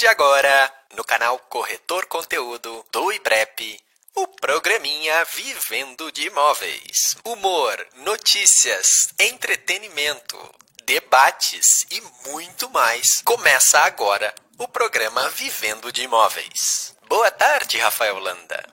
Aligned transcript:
de 0.00 0.06
agora, 0.06 0.72
no 0.96 1.04
canal 1.04 1.38
Corretor 1.40 2.06
Conteúdo 2.06 2.82
do 2.90 3.12
IBREP, 3.12 3.78
o 4.16 4.26
programinha 4.28 5.26
Vivendo 5.26 6.10
de 6.10 6.26
Imóveis. 6.26 7.18
Humor, 7.22 7.86
notícias, 8.02 9.12
entretenimento, 9.20 10.38
debates 10.86 11.86
e 11.90 12.30
muito 12.30 12.70
mais. 12.70 13.20
Começa 13.26 13.78
agora 13.80 14.34
o 14.56 14.66
programa 14.66 15.28
Vivendo 15.28 15.92
de 15.92 16.04
Imóveis. 16.04 16.96
Boa 17.06 17.30
tarde, 17.30 17.76
Rafael 17.76 18.18
Landa. 18.18 18.64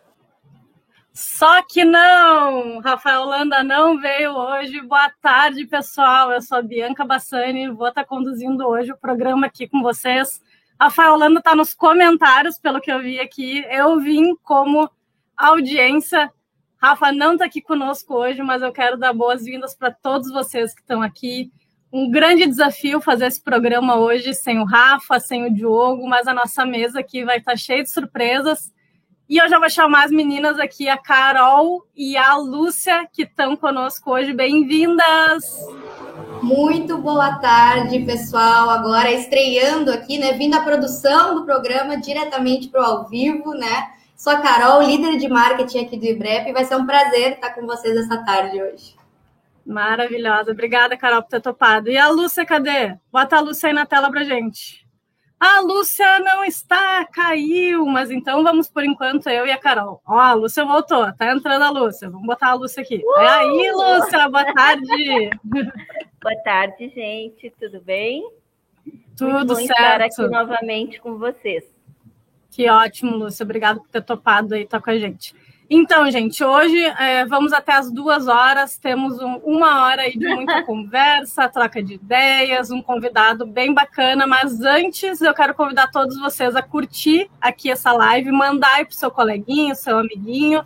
Só 1.13 1.61
que 1.63 1.83
não! 1.83 2.79
Rafael 2.79 3.25
Landa 3.25 3.61
não 3.65 3.99
veio 3.99 4.31
hoje. 4.31 4.79
Boa 4.79 5.11
tarde, 5.21 5.65
pessoal. 5.65 6.31
Eu 6.31 6.41
sou 6.41 6.59
a 6.59 6.61
Bianca 6.61 7.03
Bassani, 7.03 7.69
vou 7.69 7.89
estar 7.89 8.05
conduzindo 8.05 8.65
hoje 8.65 8.93
o 8.93 8.97
programa 8.97 9.47
aqui 9.47 9.67
com 9.67 9.81
vocês. 9.81 10.39
Rafael 10.79 11.17
Landa 11.17 11.39
está 11.39 11.55
nos 11.55 11.73
comentários, 11.73 12.59
pelo 12.59 12.79
que 12.79 12.91
eu 12.91 12.99
vi 12.99 13.19
aqui. 13.19 13.65
Eu 13.69 13.99
vim 13.99 14.35
como 14.43 14.89
audiência. 15.35 16.31
Rafa 16.79 17.11
não 17.11 17.33
está 17.33 17.45
aqui 17.45 17.61
conosco 17.61 18.13
hoje, 18.13 18.43
mas 18.43 18.61
eu 18.61 18.71
quero 18.71 18.97
dar 18.97 19.11
boas-vindas 19.11 19.75
para 19.75 19.91
todos 19.91 20.31
vocês 20.31 20.75
que 20.75 20.81
estão 20.81 21.01
aqui. 21.01 21.51
Um 21.91 22.11
grande 22.11 22.45
desafio 22.45 23.01
fazer 23.01 23.25
esse 23.25 23.41
programa 23.41 23.95
hoje 23.95 24.33
sem 24.33 24.59
o 24.59 24.65
Rafa, 24.65 25.19
sem 25.19 25.45
o 25.45 25.53
Diogo, 25.53 26.07
mas 26.07 26.27
a 26.27 26.33
nossa 26.33 26.65
mesa 26.65 26.99
aqui 26.99 27.25
vai 27.25 27.37
estar 27.37 27.57
cheia 27.57 27.81
de 27.81 27.89
surpresas. 27.89 28.71
E 29.27 29.37
eu 29.37 29.49
já 29.49 29.57
vou 29.57 29.69
chamar 29.69 30.05
as 30.05 30.11
meninas 30.11 30.59
aqui, 30.59 30.87
a 30.87 30.97
Carol 30.97 31.85
e 31.95 32.15
a 32.15 32.37
Lúcia, 32.37 33.07
que 33.11 33.23
estão 33.23 33.55
conosco 33.57 34.11
hoje. 34.11 34.31
Bem-vindas! 34.31 35.43
Muito 36.41 36.97
boa 36.97 37.35
tarde, 37.39 37.99
pessoal. 37.99 38.69
Agora 38.69 39.11
estreando 39.11 39.91
aqui, 39.91 40.17
né? 40.17 40.33
Vindo 40.33 40.55
a 40.55 40.61
produção 40.61 41.35
do 41.35 41.45
programa 41.45 41.97
diretamente 41.97 42.69
para 42.69 42.81
o 42.81 42.85
ao 42.85 43.07
vivo, 43.07 43.53
né? 43.53 43.91
Sou 44.15 44.33
a 44.33 44.39
Carol, 44.39 44.81
líder 44.81 45.17
de 45.17 45.27
marketing 45.27 45.85
aqui 45.85 45.97
do 45.97 46.05
IBREP, 46.05 46.51
vai 46.51 46.65
ser 46.65 46.75
um 46.75 46.85
prazer 46.85 47.33
estar 47.33 47.51
com 47.53 47.65
vocês 47.67 47.95
essa 47.95 48.23
tarde 48.23 48.61
hoje. 48.61 48.95
Maravilhosa. 49.65 50.51
Obrigada, 50.51 50.95
Carol, 50.95 51.21
por 51.21 51.29
ter 51.29 51.41
topado. 51.41 51.89
E 51.89 51.97
a 51.97 52.07
Lúcia, 52.09 52.45
cadê? 52.45 52.95
Bota 53.11 53.37
a 53.37 53.41
Lúcia 53.41 53.67
aí 53.67 53.73
na 53.73 53.85
tela 53.85 54.09
pra 54.09 54.23
gente. 54.23 54.86
A 55.39 55.59
Lúcia 55.61 56.19
não 56.19 56.43
está, 56.43 57.05
caiu, 57.05 57.85
mas 57.85 58.09
então 58.09 58.43
vamos 58.43 58.67
por 58.67 58.83
enquanto 58.83 59.29
eu 59.29 59.45
e 59.45 59.51
a 59.51 59.57
Carol. 59.57 60.01
Ó, 60.05 60.17
a 60.17 60.33
Lúcia 60.33 60.65
voltou, 60.65 61.11
tá 61.13 61.31
entrando 61.31 61.61
a 61.61 61.69
Lúcia. 61.69 62.09
Vamos 62.09 62.25
botar 62.25 62.49
a 62.49 62.53
Lúcia 62.55 62.81
aqui. 62.81 63.03
Uh! 63.05 63.19
É 63.19 63.27
aí, 63.27 63.71
Lúcia, 63.71 64.29
boa 64.29 64.53
tarde. 64.53 65.29
boa 66.21 66.43
tarde, 66.43 66.89
gente, 66.89 67.53
tudo 67.59 67.79
bem? 67.81 68.27
Tudo 69.15 69.33
Muito 69.33 69.47
bom 69.47 69.55
certo. 69.55 69.71
estar 69.71 70.01
aqui 70.01 70.27
novamente 70.27 70.99
com 70.99 71.17
vocês. 71.19 71.63
Que 72.49 72.67
ótimo, 72.69 73.15
Lúcia. 73.15 73.43
Obrigada 73.43 73.79
por 73.79 73.89
ter 73.89 74.01
topado 74.01 74.55
aí, 74.55 74.63
estar 74.63 74.79
tá 74.79 74.83
com 74.83 74.89
a 74.89 74.97
gente. 74.97 75.35
Então, 75.69 76.09
gente, 76.09 76.41
hoje 76.41 76.81
é, 76.81 77.25
vamos 77.25 77.51
até 77.51 77.73
as 77.73 77.91
duas 77.91 78.29
horas, 78.29 78.77
temos 78.77 79.21
um, 79.21 79.35
uma 79.43 79.83
hora 79.83 80.03
aí 80.03 80.17
de 80.17 80.25
muita 80.25 80.63
conversa, 80.65 81.49
troca 81.49 81.83
de 81.83 81.95
ideias, 81.95 82.71
um 82.71 82.81
convidado 82.81 83.45
bem 83.45 83.73
bacana, 83.73 84.25
mas 84.25 84.61
antes 84.61 85.19
eu 85.19 85.33
quero 85.33 85.53
convidar 85.53 85.91
todos 85.91 86.17
vocês 86.17 86.55
a 86.55 86.61
curtir 86.61 87.29
aqui 87.41 87.69
essa 87.69 87.91
live, 87.91 88.31
mandar 88.31 88.75
aí 88.75 88.85
para 88.85 88.93
o 88.93 88.95
seu 88.95 89.11
coleguinho, 89.11 89.75
seu 89.75 89.97
amiguinho, 89.97 90.63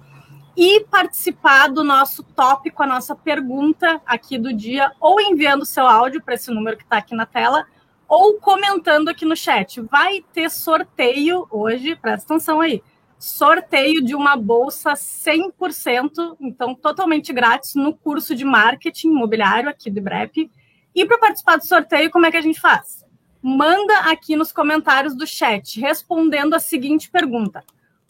e 0.55 0.81
participar 0.81 1.69
do 1.69 1.83
nosso 1.83 2.21
tópico, 2.21 2.83
a 2.83 2.87
nossa 2.87 3.15
pergunta 3.15 3.99
aqui 4.05 4.37
do 4.37 4.53
dia, 4.53 4.91
ou 4.99 5.19
enviando 5.19 5.65
seu 5.65 5.87
áudio 5.87 6.21
para 6.21 6.35
esse 6.35 6.51
número 6.51 6.77
que 6.77 6.83
está 6.83 6.97
aqui 6.97 7.15
na 7.15 7.25
tela, 7.25 7.65
ou 8.07 8.35
comentando 8.35 9.09
aqui 9.09 9.25
no 9.25 9.35
chat. 9.35 9.81
Vai 9.81 10.23
ter 10.31 10.51
sorteio 10.51 11.47
hoje, 11.49 11.95
presta 11.95 12.33
atenção 12.33 12.61
aí 12.61 12.83
sorteio 13.21 14.03
de 14.03 14.15
uma 14.15 14.35
bolsa 14.35 14.93
100%, 14.93 16.37
então 16.39 16.73
totalmente 16.73 17.31
grátis, 17.31 17.75
no 17.75 17.93
curso 17.93 18.35
de 18.35 18.43
marketing 18.43 19.09
imobiliário 19.09 19.69
aqui 19.69 19.89
do 19.89 19.99
IBREP. 19.99 20.51
E 20.93 21.05
para 21.05 21.19
participar 21.19 21.57
do 21.57 21.67
sorteio, 21.67 22.09
como 22.09 22.25
é 22.25 22.31
que 22.31 22.37
a 22.37 22.41
gente 22.41 22.59
faz? 22.59 23.05
Manda 23.41 23.99
aqui 24.11 24.35
nos 24.35 24.51
comentários 24.51 25.15
do 25.15 25.25
chat, 25.25 25.79
respondendo 25.79 26.53
a 26.53 26.59
seguinte 26.59 27.09
pergunta: 27.09 27.63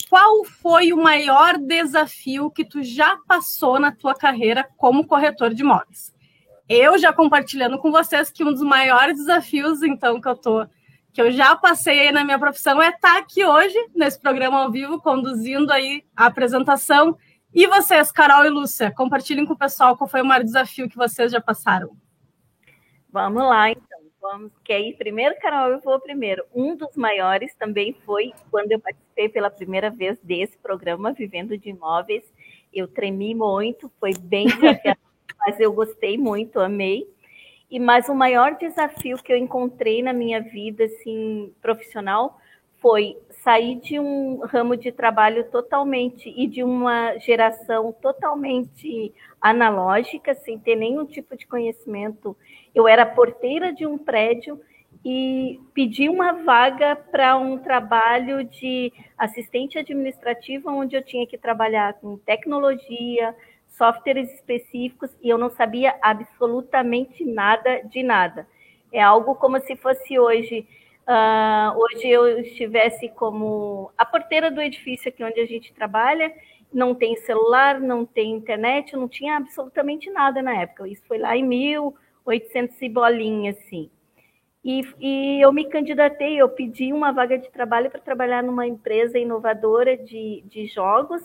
Qual 0.09 0.43
foi 0.45 0.93
o 0.93 0.97
maior 0.97 1.57
desafio 1.57 2.49
que 2.49 2.65
tu 2.65 2.81
já 2.81 3.17
passou 3.27 3.79
na 3.79 3.91
tua 3.91 4.15
carreira 4.15 4.67
como 4.77 5.05
corretor 5.05 5.53
de 5.53 5.61
imóveis? 5.61 6.13
Eu 6.67 6.97
já 6.97 7.11
compartilhando 7.11 7.77
com 7.77 7.91
vocês 7.91 8.31
que 8.31 8.43
um 8.43 8.51
dos 8.51 8.61
maiores 8.61 9.17
desafios, 9.17 9.83
então, 9.83 10.21
que 10.21 10.27
eu 10.27 10.33
estou 10.33 10.67
que 11.13 11.21
eu 11.21 11.31
já 11.31 11.55
passei 11.55 12.11
na 12.11 12.23
minha 12.23 12.39
profissão 12.39 12.81
é 12.81 12.89
estar 12.89 13.17
aqui 13.17 13.45
hoje, 13.45 13.77
nesse 13.93 14.19
programa 14.19 14.59
ao 14.63 14.71
vivo, 14.71 15.01
conduzindo 15.01 15.71
aí 15.71 16.03
a 16.15 16.27
apresentação. 16.27 17.17
E 17.53 17.67
vocês, 17.67 18.11
Carol 18.11 18.45
e 18.45 18.49
Lúcia, 18.49 18.93
compartilhem 18.95 19.45
com 19.45 19.53
o 19.53 19.57
pessoal 19.57 19.97
qual 19.97 20.09
foi 20.09 20.21
o 20.21 20.25
maior 20.25 20.43
desafio 20.43 20.89
que 20.89 20.95
vocês 20.95 21.31
já 21.31 21.41
passaram. 21.41 21.89
Vamos 23.11 23.43
lá, 23.43 23.69
então. 23.69 23.91
Vamos, 24.21 24.51
quer 24.63 24.79
ir 24.79 24.95
primeiro, 24.97 25.35
Carol? 25.41 25.71
Eu 25.71 25.79
vou 25.79 25.99
primeiro. 25.99 26.45
Um 26.53 26.75
dos 26.75 26.95
maiores 26.95 27.55
também 27.55 27.91
foi 28.05 28.31
quando 28.51 28.71
eu 28.71 28.79
participei 28.79 29.27
pela 29.27 29.49
primeira 29.49 29.89
vez 29.89 30.19
desse 30.21 30.55
programa 30.59 31.11
Vivendo 31.11 31.57
de 31.57 31.69
Imóveis. 31.69 32.23
Eu 32.71 32.87
tremi 32.87 33.33
muito, 33.33 33.91
foi 33.99 34.13
bem 34.13 34.45
desafiador, 34.61 35.01
mas 35.39 35.59
eu 35.59 35.73
gostei 35.73 36.19
muito, 36.19 36.59
amei. 36.59 37.07
E 37.71 37.79
mas 37.79 38.09
o 38.09 38.13
maior 38.13 38.57
desafio 38.57 39.17
que 39.23 39.31
eu 39.31 39.37
encontrei 39.37 40.03
na 40.03 40.11
minha 40.11 40.41
vida 40.41 40.83
assim 40.83 41.53
profissional 41.61 42.37
foi 42.81 43.15
sair 43.29 43.75
de 43.75 43.97
um 43.97 44.41
ramo 44.43 44.75
de 44.75 44.91
trabalho 44.91 45.45
totalmente 45.49 46.33
e 46.35 46.47
de 46.47 46.63
uma 46.63 47.17
geração 47.19 47.93
totalmente 47.93 49.13
analógica, 49.39 50.35
sem 50.35 50.59
ter 50.59 50.75
nenhum 50.75 51.05
tipo 51.05 51.37
de 51.37 51.47
conhecimento. 51.47 52.35
Eu 52.75 52.87
era 52.87 53.05
porteira 53.05 53.71
de 53.71 53.85
um 53.85 53.97
prédio 53.97 54.59
e 55.05 55.59
pedi 55.73 56.09
uma 56.09 56.33
vaga 56.43 56.95
para 56.95 57.37
um 57.37 57.57
trabalho 57.57 58.43
de 58.43 58.91
assistente 59.17 59.77
administrativa, 59.77 60.71
onde 60.71 60.95
eu 60.95 61.03
tinha 61.03 61.25
que 61.25 61.37
trabalhar 61.37 61.93
com 61.93 62.17
tecnologia, 62.17 63.35
softwares 63.81 64.31
específicos 64.35 65.09
e 65.23 65.29
eu 65.29 65.39
não 65.39 65.49
sabia 65.49 65.95
absolutamente 66.03 67.25
nada 67.25 67.81
de 67.85 68.03
nada. 68.03 68.47
É 68.93 69.01
algo 69.01 69.33
como 69.33 69.59
se 69.59 69.75
fosse 69.75 70.19
hoje. 70.19 70.67
Uh, 71.01 71.79
hoje 71.79 72.07
eu 72.07 72.39
estivesse 72.41 73.09
como 73.09 73.91
a 73.97 74.05
porteira 74.05 74.51
do 74.51 74.61
edifício 74.61 75.09
aqui 75.09 75.23
onde 75.23 75.39
a 75.41 75.47
gente 75.47 75.73
trabalha, 75.73 76.31
não 76.71 76.93
tem 76.93 77.15
celular, 77.17 77.79
não 77.79 78.05
tem 78.05 78.33
internet, 78.33 78.95
não 78.95 79.07
tinha 79.07 79.35
absolutamente 79.35 80.11
nada 80.11 80.43
na 80.43 80.55
época. 80.61 80.87
Isso 80.87 81.01
foi 81.07 81.17
lá 81.17 81.35
em 81.35 81.43
1800 81.43 82.79
e 82.83 82.87
bolinha, 82.87 83.49
assim. 83.49 83.89
E, 84.63 84.83
e, 84.99 85.41
eu 85.41 85.51
me 85.51 85.65
candidatei, 85.65 86.39
eu 86.39 86.47
pedi 86.47 86.93
uma 86.93 87.11
vaga 87.11 87.35
de 87.35 87.49
trabalho 87.49 87.89
para 87.89 87.99
trabalhar 87.99 88.43
numa 88.43 88.67
empresa 88.67 89.17
inovadora 89.17 89.97
de, 89.97 90.43
de 90.45 90.67
jogos, 90.67 91.23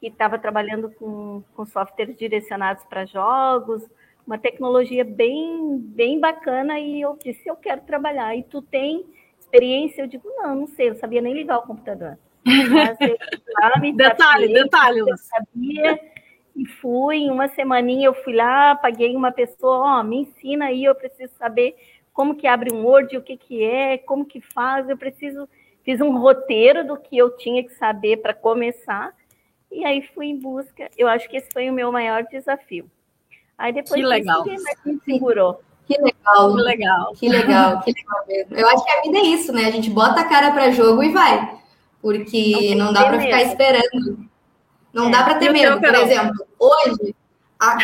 que 0.00 0.06
estava 0.06 0.38
trabalhando 0.38 0.90
com, 0.92 1.42
com 1.54 1.66
softwares 1.66 2.16
direcionados 2.16 2.84
para 2.84 3.04
jogos, 3.04 3.86
uma 4.26 4.38
tecnologia 4.38 5.04
bem, 5.04 5.78
bem 5.78 6.18
bacana, 6.18 6.78
e 6.80 7.00
eu 7.00 7.18
disse, 7.22 7.46
eu 7.46 7.56
quero 7.56 7.82
trabalhar. 7.82 8.34
E 8.34 8.42
tu 8.42 8.62
tem 8.62 9.04
experiência? 9.38 10.02
Eu 10.02 10.06
digo, 10.06 10.28
não, 10.36 10.54
não 10.54 10.66
sei, 10.66 10.88
eu 10.88 10.94
sabia 10.94 11.20
nem 11.20 11.34
ligar 11.34 11.58
o 11.58 11.66
computador. 11.66 12.18
Mas 12.44 13.00
eu, 13.00 13.16
lá, 13.60 13.78
me 13.80 13.92
detalhe, 13.94 14.52
detalhe. 14.52 15.00
Eu 15.00 15.16
sabia 15.16 16.00
e 16.56 16.66
fui, 16.66 17.18
em 17.18 17.30
uma 17.30 17.48
semaninha 17.48 18.06
eu 18.06 18.14
fui 18.14 18.34
lá, 18.34 18.74
paguei 18.74 19.14
uma 19.14 19.30
pessoa, 19.30 19.78
ó, 19.78 20.00
oh, 20.00 20.04
me 20.04 20.18
ensina 20.18 20.66
aí, 20.66 20.84
eu 20.84 20.94
preciso 20.94 21.32
saber 21.34 21.76
como 22.12 22.34
que 22.34 22.46
abre 22.46 22.72
um 22.72 22.84
Word, 22.84 23.16
o 23.16 23.22
que 23.22 23.36
que 23.36 23.64
é, 23.64 23.98
como 23.98 24.24
que 24.24 24.40
faz, 24.40 24.88
eu 24.88 24.96
preciso, 24.96 25.48
fiz 25.82 26.00
um 26.00 26.18
roteiro 26.18 26.86
do 26.86 26.96
que 26.96 27.16
eu 27.16 27.36
tinha 27.36 27.62
que 27.62 27.72
saber 27.74 28.18
para 28.18 28.34
começar, 28.34 29.14
e 29.70 29.84
aí 29.84 30.02
fui 30.14 30.26
em 30.26 30.38
busca. 30.38 30.90
Eu 30.96 31.08
acho 31.08 31.28
que 31.28 31.36
esse 31.36 31.48
foi 31.52 31.70
o 31.70 31.72
meu 31.72 31.92
maior 31.92 32.24
desafio. 32.24 32.90
Aí 33.56 33.72
depois 33.72 34.00
que 34.00 34.06
legal. 34.06 34.44
ninguém 34.44 34.62
mais 34.62 34.78
me 34.84 35.00
segurou. 35.04 35.60
Que 35.86 36.00
legal. 36.00 36.54
Que 36.54 36.62
legal. 36.62 37.12
Que 37.14 37.28
legal, 37.28 37.80
que 37.82 37.92
legal 37.92 38.26
mesmo. 38.26 38.56
Eu 38.56 38.68
acho 38.68 38.84
que 38.84 38.90
a 38.90 39.02
vida 39.02 39.18
é 39.18 39.22
isso, 39.22 39.52
né? 39.52 39.66
A 39.66 39.70
gente 39.70 39.90
bota 39.90 40.20
a 40.20 40.24
cara 40.24 40.50
para 40.52 40.70
jogo 40.70 41.02
e 41.02 41.10
vai. 41.10 41.58
Porque 42.00 42.74
não, 42.74 42.86
não 42.86 42.92
dá 42.92 43.06
para 43.06 43.20
ficar 43.20 43.42
esperando. 43.42 44.30
Não 44.92 45.08
é. 45.08 45.10
dá 45.10 45.24
para 45.24 45.34
ter 45.34 45.50
medo. 45.50 45.80
Por 45.80 45.94
exemplo, 45.94 46.46
hoje, 46.58 47.14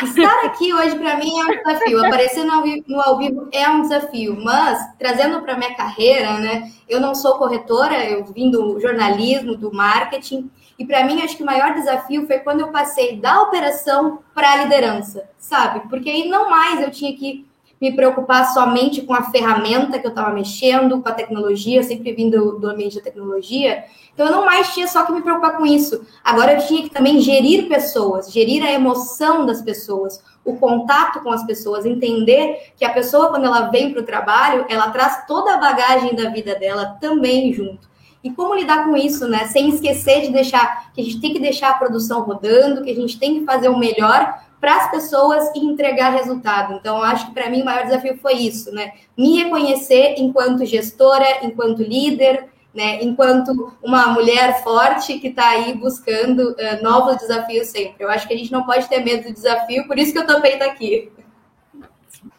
estar 0.05 0.45
aqui 0.45 0.73
hoje 0.73 0.97
para 0.97 1.17
mim 1.17 1.39
é 1.39 1.45
um 1.45 1.57
desafio. 1.57 2.07
Aparecer 2.07 2.45
no 2.45 2.53
ao, 2.53 2.63
vivo, 2.63 2.85
no 2.87 3.01
ao 3.01 3.19
vivo 3.19 3.49
é 3.53 3.69
um 3.69 3.83
desafio. 3.83 4.39
Mas, 4.43 4.79
trazendo 4.99 5.43
para 5.43 5.59
minha 5.59 5.75
carreira, 5.75 6.39
né? 6.39 6.71
Eu 6.89 7.01
não 7.01 7.15
sou 7.15 7.39
corretora, 7.39 8.05
eu 8.05 8.25
vim 8.25 8.51
do 8.51 8.81
jornalismo, 8.81 9.57
do 9.57 9.73
marketing. 9.73 10.51
E 10.79 10.85
para 10.85 11.05
mim, 11.05 11.23
acho 11.23 11.37
que 11.37 11.43
o 11.43 11.47
maior 11.47 11.75
desafio 11.75 12.27
foi 12.27 12.39
quando 12.41 12.61
eu 12.61 12.69
passei 12.69 13.17
da 13.17 13.43
operação 13.43 14.21
para 14.35 14.53
a 14.53 14.57
liderança, 14.65 15.29
sabe? 15.39 15.89
Porque 15.89 16.11
aí 16.11 16.29
não 16.29 16.51
mais 16.51 16.83
eu 16.83 16.91
tinha 16.91 17.17
que 17.17 17.47
me 17.81 17.95
preocupar 17.95 18.53
somente 18.53 19.03
com 19.03 19.13
a 19.13 19.31
ferramenta 19.31 19.99
que 19.99 20.07
eu 20.07 20.11
estava 20.11 20.33
mexendo, 20.33 21.01
com 21.03 21.09
a 21.09 21.13
tecnologia, 21.13 21.83
sempre 21.83 22.13
vindo 22.13 22.59
do 22.59 22.69
ambiente 22.69 22.97
da 22.97 23.03
tecnologia. 23.03 23.85
Então, 24.15 24.27
eu 24.27 24.33
não 24.33 24.47
mais 24.47 24.73
tinha 24.73 24.87
só 24.87 25.05
que 25.05 25.13
me 25.13 25.21
preocupar 25.21 25.59
com 25.59 25.67
isso. 25.67 26.07
Agora, 26.25 26.55
eu 26.55 26.67
tinha 26.67 26.83
que 26.83 26.91
também 26.91 27.21
gerir 27.21 27.69
pessoas, 27.69 28.33
gerir 28.33 28.65
a 28.65 28.73
emoção 28.73 29.45
das 29.45 29.61
pessoas, 29.61 30.23
o 30.43 30.57
contato 30.57 31.21
com 31.21 31.31
as 31.31 31.45
pessoas, 31.45 31.85
entender 31.85 32.73
que 32.77 32.85
a 32.85 32.93
pessoa, 32.93 33.29
quando 33.29 33.45
ela 33.45 33.69
vem 33.69 33.93
para 33.93 34.01
o 34.01 34.07
trabalho, 34.07 34.65
ela 34.71 34.91
traz 34.91 35.27
toda 35.27 35.55
a 35.55 35.59
bagagem 35.59 36.15
da 36.15 36.31
vida 36.31 36.55
dela 36.55 36.97
também 36.99 37.53
junto. 37.53 37.96
E 38.27 38.31
como 38.33 38.57
lidar 38.57 38.85
com 38.85 38.97
isso, 38.97 39.29
né? 39.29 39.47
Sem 39.47 39.69
esquecer 39.69 40.23
de 40.23 40.33
deixar 40.33 40.93
que 40.93 41.01
a 41.01 41.05
gente 41.05 41.21
tem 41.21 41.33
que 41.33 41.39
deixar 41.39 41.71
a 41.71 41.79
produção 41.79 42.23
rodando, 42.23 42.83
que 42.83 42.91
a 42.91 42.95
gente 42.95 43.21
tem 43.21 43.39
que 43.39 43.45
fazer 43.45 43.69
o 43.69 43.79
melhor 43.79 44.43
para 44.61 44.79
as 44.79 44.91
pessoas 44.91 45.49
e 45.55 45.61
entregar 45.65 46.11
resultado. 46.11 46.75
Então, 46.75 47.01
acho 47.01 47.29
que 47.29 47.33
para 47.35 47.49
mim 47.49 47.63
o 47.63 47.65
maior 47.65 47.85
desafio 47.85 48.19
foi 48.19 48.33
isso, 48.33 48.73
né? 48.73 48.95
Me 49.17 49.41
reconhecer 49.41 50.17
enquanto 50.19 50.67
gestora, 50.67 51.25
enquanto 51.45 51.85
líder, 51.85 52.49
né? 52.75 53.01
Enquanto 53.01 53.73
uma 53.81 54.09
mulher 54.09 54.61
forte 54.65 55.21
que 55.21 55.29
está 55.29 55.51
aí 55.51 55.75
buscando 55.75 56.51
uh, 56.51 56.83
novos 56.83 57.19
desafios 57.19 57.69
sempre. 57.69 58.03
Eu 58.05 58.11
acho 58.11 58.27
que 58.27 58.35
a 58.35 58.37
gente 58.37 58.51
não 58.51 58.65
pode 58.65 58.89
ter 58.89 59.05
medo 59.05 59.29
do 59.29 59.35
desafio, 59.35 59.87
por 59.87 59.97
isso 60.01 60.13
que 60.13 60.19
eu 60.19 60.27
topei 60.27 60.55
estar 60.55 60.67
aqui. 60.67 61.13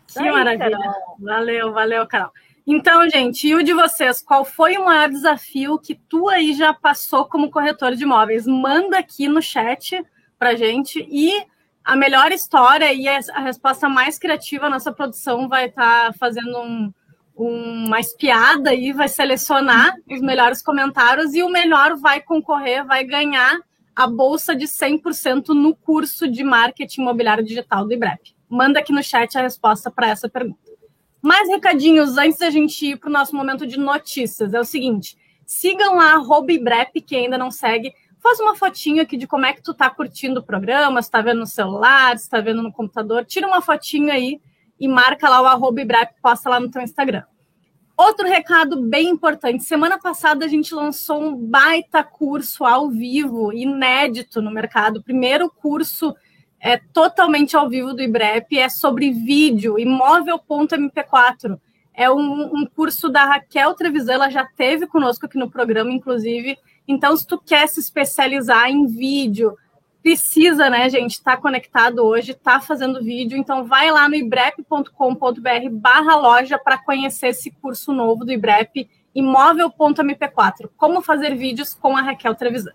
Que 0.08 0.32
maravilha. 0.32 0.78
Valeu, 1.18 1.72
valeu, 1.72 2.06
Carol. 2.08 2.32
Então, 2.70 3.10
gente, 3.10 3.48
e 3.48 3.56
o 3.56 3.64
de 3.64 3.74
vocês? 3.74 4.22
Qual 4.22 4.44
foi 4.44 4.76
o 4.78 4.84
maior 4.84 5.08
desafio 5.08 5.80
que 5.80 5.96
tu 5.96 6.28
aí 6.28 6.54
já 6.54 6.74
passou 6.74 7.24
como 7.24 7.50
corretor 7.50 7.96
de 7.96 8.04
imóveis? 8.04 8.46
Manda 8.46 8.98
aqui 8.98 9.30
no 9.30 9.42
chat 9.42 10.04
para 10.38 10.54
gente 10.54 11.08
e 11.10 11.46
a 11.82 11.96
melhor 11.96 12.30
história 12.34 12.92
e 12.92 13.08
a 13.08 13.40
resposta 13.40 13.88
mais 13.88 14.20
criativa, 14.20 14.66
a 14.66 14.70
nossa 14.70 14.92
produção 14.92 15.48
vai 15.48 15.68
estar 15.68 16.08
tá 16.08 16.14
fazendo 16.20 16.60
um, 16.60 16.94
um, 17.38 17.86
uma 17.86 18.02
espiada 18.02 18.74
e 18.74 18.92
vai 18.92 19.08
selecionar 19.08 19.96
os 20.12 20.20
melhores 20.20 20.62
comentários 20.62 21.34
e 21.34 21.44
o 21.44 21.50
melhor 21.50 21.96
vai 21.96 22.20
concorrer, 22.20 22.86
vai 22.86 23.06
ganhar 23.06 23.62
a 23.96 24.08
bolsa 24.08 24.54
de 24.54 24.66
100% 24.66 25.56
no 25.56 25.74
curso 25.74 26.30
de 26.30 26.44
marketing 26.44 27.00
imobiliário 27.04 27.46
digital 27.46 27.86
do 27.86 27.94
IBREP. 27.94 28.36
Manda 28.50 28.82
aqui 28.82 28.92
no 28.92 29.02
chat 29.02 29.38
a 29.38 29.42
resposta 29.42 29.90
para 29.90 30.10
essa 30.10 30.28
pergunta. 30.28 30.67
Mais 31.28 31.50
recadinhos 31.50 32.18
antes 32.18 32.40
da 32.40 32.50
gente 32.50 32.86
ir 32.86 32.98
para 32.98 33.10
o 33.10 33.12
nosso 33.12 33.36
momento 33.36 33.68
de 33.68 33.78
notícias. 33.78 34.54
É 34.54 34.60
o 34.60 34.64
seguinte: 34.64 35.18
sigam 35.46 35.98
lá, 35.98 36.16
IBREP, 36.50 37.02
que 37.02 37.16
ainda 37.16 37.38
não 37.38 37.52
segue 37.52 37.94
faz 38.20 38.40
uma 38.40 38.56
fotinho 38.56 39.02
aqui 39.02 39.16
de 39.16 39.28
como 39.28 39.46
é 39.46 39.54
que 39.54 39.62
tu 39.62 39.74
tá 39.74 39.90
curtindo 39.90 40.40
o 40.40 40.44
programa, 40.44 41.02
se 41.02 41.10
tá 41.10 41.22
vendo 41.22 41.40
no 41.40 41.46
celular, 41.46 42.18
se 42.18 42.30
tá 42.30 42.42
vendo 42.42 42.62
no 42.62 42.72
computador, 42.72 43.24
tira 43.26 43.48
uma 43.48 43.62
fotinho 43.62 44.12
aí 44.12 44.42
e 44.80 44.88
marca 44.88 45.30
lá 45.30 45.42
o 45.42 45.46
arroba 45.46 45.82
Ibrap, 45.82 46.14
posta 46.22 46.50
lá 46.50 46.60
no 46.60 46.70
teu 46.70 46.82
Instagram. 46.82 47.24
Outro 47.96 48.28
recado 48.28 48.82
bem 48.84 49.10
importante. 49.10 49.64
Semana 49.64 49.98
passada 49.98 50.46
a 50.46 50.48
gente 50.48 50.74
lançou 50.76 51.22
um 51.22 51.36
baita 51.36 52.04
curso 52.04 52.64
ao 52.64 52.90
vivo, 52.90 53.52
inédito 53.52 54.42
no 54.42 54.52
mercado. 54.52 55.02
primeiro 55.02 55.50
curso 55.50 56.16
é 56.60 56.78
totalmente 56.78 57.56
ao 57.56 57.70
vivo 57.70 57.94
do 57.94 58.02
IBREP, 58.02 58.58
é 58.58 58.70
sobre 58.70 59.12
vídeo, 59.12 59.78
imóvel.mp4. 59.78 61.60
É 61.94 62.10
um, 62.10 62.56
um 62.56 62.66
curso 62.66 63.10
da 63.10 63.26
Raquel 63.26 63.74
Trevisan, 63.74 64.14
ela 64.14 64.30
já 64.30 64.46
teve 64.46 64.86
conosco 64.88 65.26
aqui 65.26 65.38
no 65.38 65.50
programa, 65.50 65.92
inclusive, 65.92 66.58
então, 66.88 67.16
se 67.18 67.28
tu 67.28 67.38
quer 67.38 67.68
se 67.68 67.82
especializar 67.82 68.70
em 68.70 68.88
vídeo, 68.88 69.58
precisa, 70.02 70.70
né, 70.70 70.90
gente, 70.90 71.12
estar 71.12 71.36
tá 71.36 71.42
conectado 71.42 72.00
hoje, 72.00 72.34
tá 72.34 72.62
fazendo 72.62 73.04
vídeo. 73.04 73.38
Então, 73.38 73.66
vai 73.66 73.92
lá 73.92 74.08
no 74.08 74.16
ibrep.com.br 74.16 75.70
barra 75.72 76.16
loja 76.16 76.58
para 76.58 76.78
conhecer 76.78 77.28
esse 77.28 77.52
curso 77.52 77.92
novo 77.92 78.24
do 78.24 78.32
Ibrep, 78.32 78.90
imóvel.mp4, 79.14 80.70
como 80.78 81.02
fazer 81.02 81.36
vídeos 81.36 81.74
com 81.74 81.98
a 81.98 82.02
Raquel 82.02 82.36
Trevisan. 82.36 82.72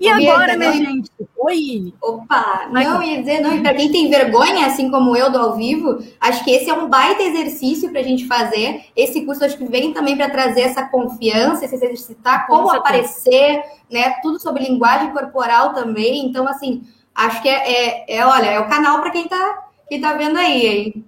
E 0.00 0.08
agora, 0.08 0.56
minha 0.56 0.72
gente? 0.72 1.10
Oi! 1.36 1.92
Opa! 2.00 2.68
Não, 2.72 3.02
ia 3.02 3.18
dizer, 3.18 3.40
não, 3.40 3.54
e 3.54 3.60
para 3.60 3.74
quem 3.74 3.92
tem 3.92 4.08
vergonha, 4.08 4.66
assim 4.66 4.90
como 4.90 5.14
eu 5.14 5.30
do 5.30 5.36
ao 5.36 5.56
vivo, 5.56 6.02
acho 6.18 6.42
que 6.42 6.50
esse 6.50 6.70
é 6.70 6.72
um 6.72 6.88
baita 6.88 7.22
exercício 7.22 7.90
para 7.90 8.00
a 8.00 8.02
gente 8.02 8.26
fazer. 8.26 8.86
Esse 8.96 9.26
curso 9.26 9.44
acho 9.44 9.58
que 9.58 9.66
vem 9.66 9.92
também 9.92 10.16
para 10.16 10.30
trazer 10.30 10.62
essa 10.62 10.86
confiança, 10.86 11.68
se 11.68 11.74
exercitar, 11.74 12.46
como 12.46 12.62
Com 12.62 12.70
aparecer, 12.70 13.62
né? 13.90 14.14
Tudo 14.22 14.40
sobre 14.40 14.64
linguagem 14.64 15.10
corporal 15.12 15.74
também. 15.74 16.24
Então, 16.24 16.48
assim, 16.48 16.82
acho 17.14 17.42
que 17.42 17.48
é, 17.50 18.06
é, 18.06 18.16
é 18.16 18.26
olha, 18.26 18.46
é 18.46 18.58
o 18.58 18.70
canal 18.70 19.02
para 19.02 19.10
quem 19.10 19.24
está 19.24 19.66
quem 19.86 20.00
tá 20.00 20.14
vendo 20.14 20.38
aí, 20.38 20.66
hein? 20.66 21.04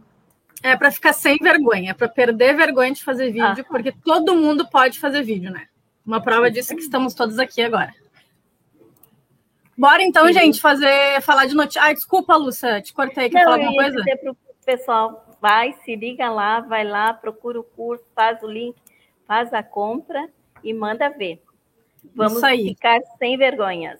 É 0.62 0.76
para 0.76 0.92
ficar 0.92 1.14
sem 1.14 1.38
vergonha, 1.38 1.94
para 1.94 2.08
perder 2.08 2.54
vergonha 2.54 2.92
de 2.92 3.02
fazer 3.02 3.30
vídeo, 3.30 3.64
ah. 3.64 3.64
porque 3.68 3.90
todo 3.90 4.36
mundo 4.36 4.68
pode 4.68 5.00
fazer 5.00 5.22
vídeo, 5.22 5.50
né? 5.50 5.62
Uma 6.04 6.20
prova 6.20 6.50
disso 6.50 6.72
é 6.72 6.76
que 6.76 6.82
estamos 6.82 7.14
todos 7.14 7.38
aqui 7.38 7.62
agora. 7.62 8.01
Bora 9.82 10.00
então, 10.00 10.28
Sim. 10.28 10.34
gente, 10.34 10.60
fazer 10.60 11.20
falar 11.22 11.46
de 11.46 11.56
notícia. 11.56 11.82
Ai, 11.82 11.92
desculpa, 11.92 12.36
Lúcia, 12.36 12.80
te 12.80 12.92
cortei. 12.92 13.28
Quer 13.28 13.42
falar 13.42 13.56
alguma 13.56 13.82
coisa? 13.82 13.96
Dizer 13.96 14.16
pro 14.18 14.36
pessoal, 14.64 15.26
vai, 15.40 15.74
se 15.84 15.96
liga 15.96 16.30
lá, 16.30 16.60
vai 16.60 16.84
lá, 16.84 17.12
procura 17.12 17.58
o 17.58 17.64
curso, 17.64 18.04
faz 18.14 18.40
o 18.44 18.46
link, 18.46 18.76
faz 19.26 19.52
a 19.52 19.60
compra 19.60 20.28
e 20.62 20.72
manda 20.72 21.08
ver. 21.08 21.42
Vamos 22.14 22.40
ficar 22.40 23.00
sem 23.18 23.36
vergonhas. 23.36 23.98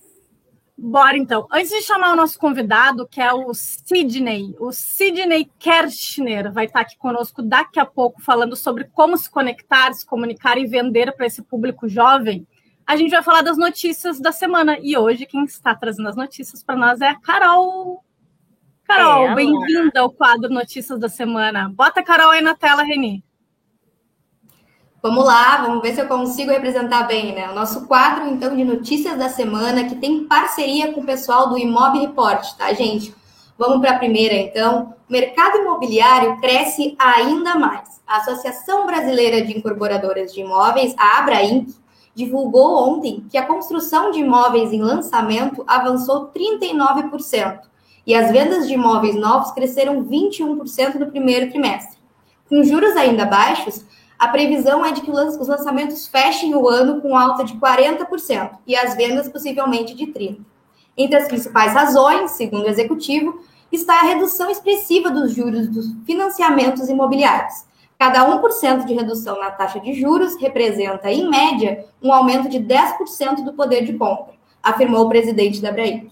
Bora 0.78 1.16
então. 1.16 1.48
Antes 1.50 1.70
de 1.70 1.82
chamar 1.82 2.12
o 2.12 2.16
nosso 2.16 2.38
convidado, 2.38 3.08
que 3.08 3.20
é 3.20 3.32
o 3.32 3.52
Sidney, 3.52 4.54
o 4.60 4.70
Sidney 4.70 5.50
Kershner 5.58 6.52
vai 6.52 6.66
estar 6.66 6.82
aqui 6.82 6.96
conosco 6.96 7.42
daqui 7.42 7.80
a 7.80 7.84
pouco 7.84 8.22
falando 8.22 8.54
sobre 8.54 8.84
como 8.84 9.16
se 9.16 9.28
conectar, 9.28 9.92
se 9.94 10.06
comunicar 10.06 10.56
e 10.58 10.64
vender 10.64 11.10
para 11.16 11.26
esse 11.26 11.42
público 11.42 11.88
jovem 11.88 12.46
a 12.92 12.96
gente 12.96 13.10
vai 13.10 13.22
falar 13.22 13.40
das 13.40 13.56
notícias 13.56 14.20
da 14.20 14.30
semana. 14.30 14.76
E 14.82 14.96
hoje 14.98 15.24
quem 15.24 15.44
está 15.44 15.74
trazendo 15.74 16.10
as 16.10 16.16
notícias 16.16 16.62
para 16.62 16.76
nós 16.76 17.00
é 17.00 17.08
a 17.08 17.18
Carol. 17.18 18.04
Carol, 18.84 19.28
é, 19.28 19.34
bem-vinda 19.34 20.00
ao 20.00 20.10
quadro 20.10 20.50
Notícias 20.50 20.98
da 21.00 21.08
Semana. 21.08 21.72
Bota 21.74 22.00
a 22.00 22.02
Carol 22.02 22.30
aí 22.30 22.42
na 22.42 22.54
tela, 22.54 22.82
Reni. 22.82 23.24
Vamos 25.02 25.24
lá, 25.24 25.62
vamos 25.62 25.80
ver 25.80 25.94
se 25.94 26.02
eu 26.02 26.06
consigo 26.06 26.50
representar 26.50 27.04
bem, 27.04 27.34
né? 27.34 27.50
O 27.50 27.54
nosso 27.54 27.86
quadro, 27.86 28.28
então, 28.28 28.54
de 28.54 28.62
notícias 28.62 29.18
da 29.18 29.30
semana, 29.30 29.84
que 29.84 29.96
tem 29.96 30.24
parceria 30.24 30.92
com 30.92 31.00
o 31.00 31.06
pessoal 31.06 31.48
do 31.48 31.56
Imob 31.56 31.98
Report, 31.98 32.46
tá, 32.58 32.72
gente? 32.74 33.14
Vamos 33.56 33.80
para 33.80 33.92
a 33.92 33.98
primeira, 33.98 34.34
então. 34.34 34.94
O 35.08 35.12
mercado 35.12 35.56
imobiliário 35.56 36.38
cresce 36.40 36.94
ainda 36.98 37.54
mais. 37.54 38.02
A 38.06 38.18
Associação 38.18 38.86
Brasileira 38.86 39.40
de 39.40 39.56
Incorporadoras 39.56 40.34
de 40.34 40.42
Imóveis, 40.42 40.94
a 40.98 41.18
Abrainc, 41.20 41.74
divulgou 42.14 42.90
ontem 42.90 43.24
que 43.30 43.38
a 43.38 43.46
construção 43.46 44.10
de 44.10 44.20
imóveis 44.20 44.72
em 44.72 44.82
lançamento 44.82 45.64
avançou 45.66 46.28
39% 46.28 47.60
e 48.06 48.14
as 48.14 48.30
vendas 48.30 48.66
de 48.66 48.74
imóveis 48.74 49.14
novos 49.14 49.52
cresceram 49.52 50.04
21% 50.04 50.96
no 50.96 51.10
primeiro 51.10 51.50
trimestre. 51.50 51.98
Com 52.48 52.62
juros 52.62 52.96
ainda 52.96 53.24
baixos, 53.24 53.84
a 54.18 54.28
previsão 54.28 54.84
é 54.84 54.92
de 54.92 55.00
que 55.00 55.10
os 55.10 55.48
lançamentos 55.48 56.06
fechem 56.06 56.54
o 56.54 56.68
ano 56.68 57.00
com 57.00 57.16
alta 57.16 57.44
de 57.44 57.54
40% 57.54 58.58
e 58.66 58.76
as 58.76 58.94
vendas 58.94 59.28
possivelmente 59.28 59.94
de 59.94 60.06
30%. 60.06 60.38
Entre 60.96 61.16
as 61.16 61.26
principais 61.26 61.72
razões, 61.72 62.32
segundo 62.32 62.64
o 62.64 62.68
executivo, 62.68 63.40
está 63.72 63.94
a 63.94 64.04
redução 64.04 64.50
expressiva 64.50 65.10
dos 65.10 65.32
juros 65.32 65.66
dos 65.68 65.86
financiamentos 66.04 66.88
imobiliários, 66.90 67.64
Cada 68.02 68.26
1% 68.26 68.84
de 68.84 68.94
redução 68.94 69.38
na 69.38 69.52
taxa 69.52 69.78
de 69.78 69.94
juros 69.94 70.34
representa, 70.40 71.08
em 71.08 71.30
média, 71.30 71.86
um 72.02 72.12
aumento 72.12 72.48
de 72.48 72.58
10% 72.58 73.44
do 73.44 73.52
poder 73.52 73.84
de 73.84 73.92
compra, 73.92 74.34
afirmou 74.60 75.06
o 75.06 75.08
presidente 75.08 75.62
da 75.62 75.70
Braic. 75.70 76.10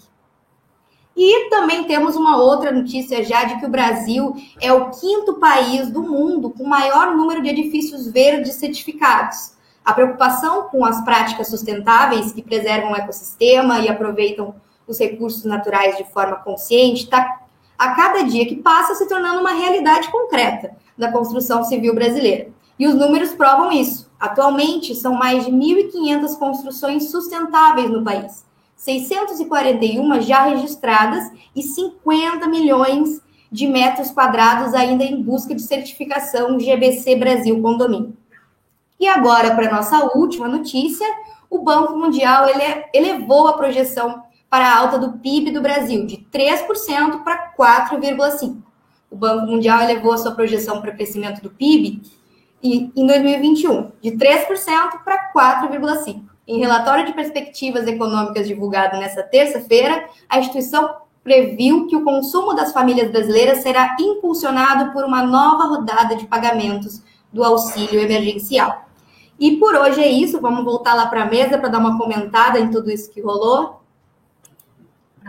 E 1.17 1.51
também 1.51 1.83
temos 1.89 2.15
uma 2.15 2.37
outra 2.37 2.71
notícia 2.71 3.25
já 3.25 3.43
de 3.43 3.59
que 3.59 3.67
o 3.67 3.69
Brasil 3.69 4.37
é 4.61 4.73
o 4.73 4.91
quinto 4.91 5.41
país 5.41 5.91
do 5.91 6.01
mundo 6.01 6.51
com 6.51 6.63
maior 6.63 7.17
número 7.17 7.43
de 7.43 7.49
edifícios 7.49 8.07
verdes 8.07 8.55
certificados. 8.55 9.55
A 9.85 9.93
preocupação 9.93 10.69
com 10.69 10.85
as 10.85 11.05
práticas 11.05 11.49
sustentáveis 11.49 12.31
que 12.31 12.41
preservam 12.41 12.93
o 12.93 12.97
ecossistema 12.97 13.81
e 13.81 13.89
aproveitam 13.89 14.55
os 14.87 14.97
recursos 14.97 15.43
naturais 15.43 15.97
de 15.97 16.05
forma 16.05 16.37
consciente 16.37 17.03
está 17.03 17.41
a 17.81 17.95
cada 17.95 18.25
dia 18.25 18.45
que 18.45 18.57
passa 18.57 18.95
se 18.95 19.09
tornando 19.09 19.41
uma 19.41 19.53
realidade 19.53 20.11
concreta 20.11 20.77
da 20.99 21.11
construção 21.11 21.65
civil 21.65 21.95
brasileira. 21.95 22.49
E 22.79 22.87
os 22.87 22.95
números 22.95 23.31
provam 23.31 23.73
isso. 23.73 24.13
Atualmente, 24.21 24.95
são 24.95 25.15
mais 25.15 25.47
de 25.47 25.51
1.500 25.51 26.39
construções 26.39 27.11
sustentáveis 27.11 27.89
no 27.89 28.05
país, 28.05 28.45
641 28.77 30.21
já 30.21 30.43
registradas 30.43 31.33
e 31.57 31.63
50 31.63 32.47
milhões 32.49 33.23
de 33.51 33.67
metros 33.67 34.11
quadrados 34.11 34.75
ainda 34.75 35.03
em 35.03 35.23
busca 35.23 35.55
de 35.55 35.63
certificação 35.63 36.61
GBC 36.61 37.17
Brasil 37.17 37.63
Condomínio. 37.63 38.15
E 39.01 39.09
agora, 39.09 39.55
para 39.55 39.73
nossa 39.73 40.05
última 40.15 40.47
notícia, 40.47 41.07
o 41.49 41.61
Banco 41.61 41.97
Mundial 41.97 42.47
ele 42.47 42.85
elevou 42.93 43.49
a 43.49 43.55
projeção 43.55 44.23
para 44.51 44.67
a 44.67 44.79
alta 44.79 44.99
do 44.99 45.13
PIB 45.13 45.53
do 45.53 45.63
Brasil 45.63 46.05
de 46.05 46.27
3% 46.33 47.23
para 47.23 47.55
4,5%. 47.57 48.57
o 49.09 49.17
Banco 49.17 49.47
Mundial 49.47 49.81
elevou 49.81 50.13
a 50.13 50.19
sua 50.19 50.33
projeção 50.33 50.81
para 50.81 50.93
crescimento 50.93 51.41
do 51.41 51.51
PIB 51.51 52.03
em 52.63 53.07
2021, 53.07 53.93
de 54.03 54.11
3% 54.11 55.05
para 55.05 55.33
4,5%. 55.33 56.23
Em 56.47 56.59
relatório 56.59 57.07
de 57.07 57.13
perspectivas 57.13 57.87
econômicas 57.87 58.47
divulgado 58.47 58.99
nesta 58.99 59.23
terça-feira, 59.23 60.09
a 60.29 60.39
instituição 60.39 60.97
previu 61.23 61.87
que 61.87 61.95
o 61.95 62.03
consumo 62.03 62.55
das 62.55 62.73
famílias 62.73 63.11
brasileiras 63.11 63.59
será 63.59 63.97
impulsionado 64.01 64.93
por 64.93 65.05
uma 65.05 65.23
nova 65.23 65.65
rodada 65.65 66.17
de 66.17 66.27
pagamentos 66.27 67.03
do 67.33 67.45
auxílio 67.45 68.01
emergencial. 68.01 68.85
E 69.39 69.57
por 69.57 69.75
hoje 69.75 70.03
é 70.03 70.09
isso, 70.09 70.41
vamos 70.41 70.65
voltar 70.65 70.95
lá 70.95 71.07
para 71.07 71.23
a 71.23 71.27
mesa 71.27 71.57
para 71.57 71.69
dar 71.69 71.79
uma 71.79 71.97
comentada 71.97 72.59
em 72.59 72.71
tudo 72.71 72.91
isso 72.91 73.11
que 73.11 73.21
rolou. 73.21 73.80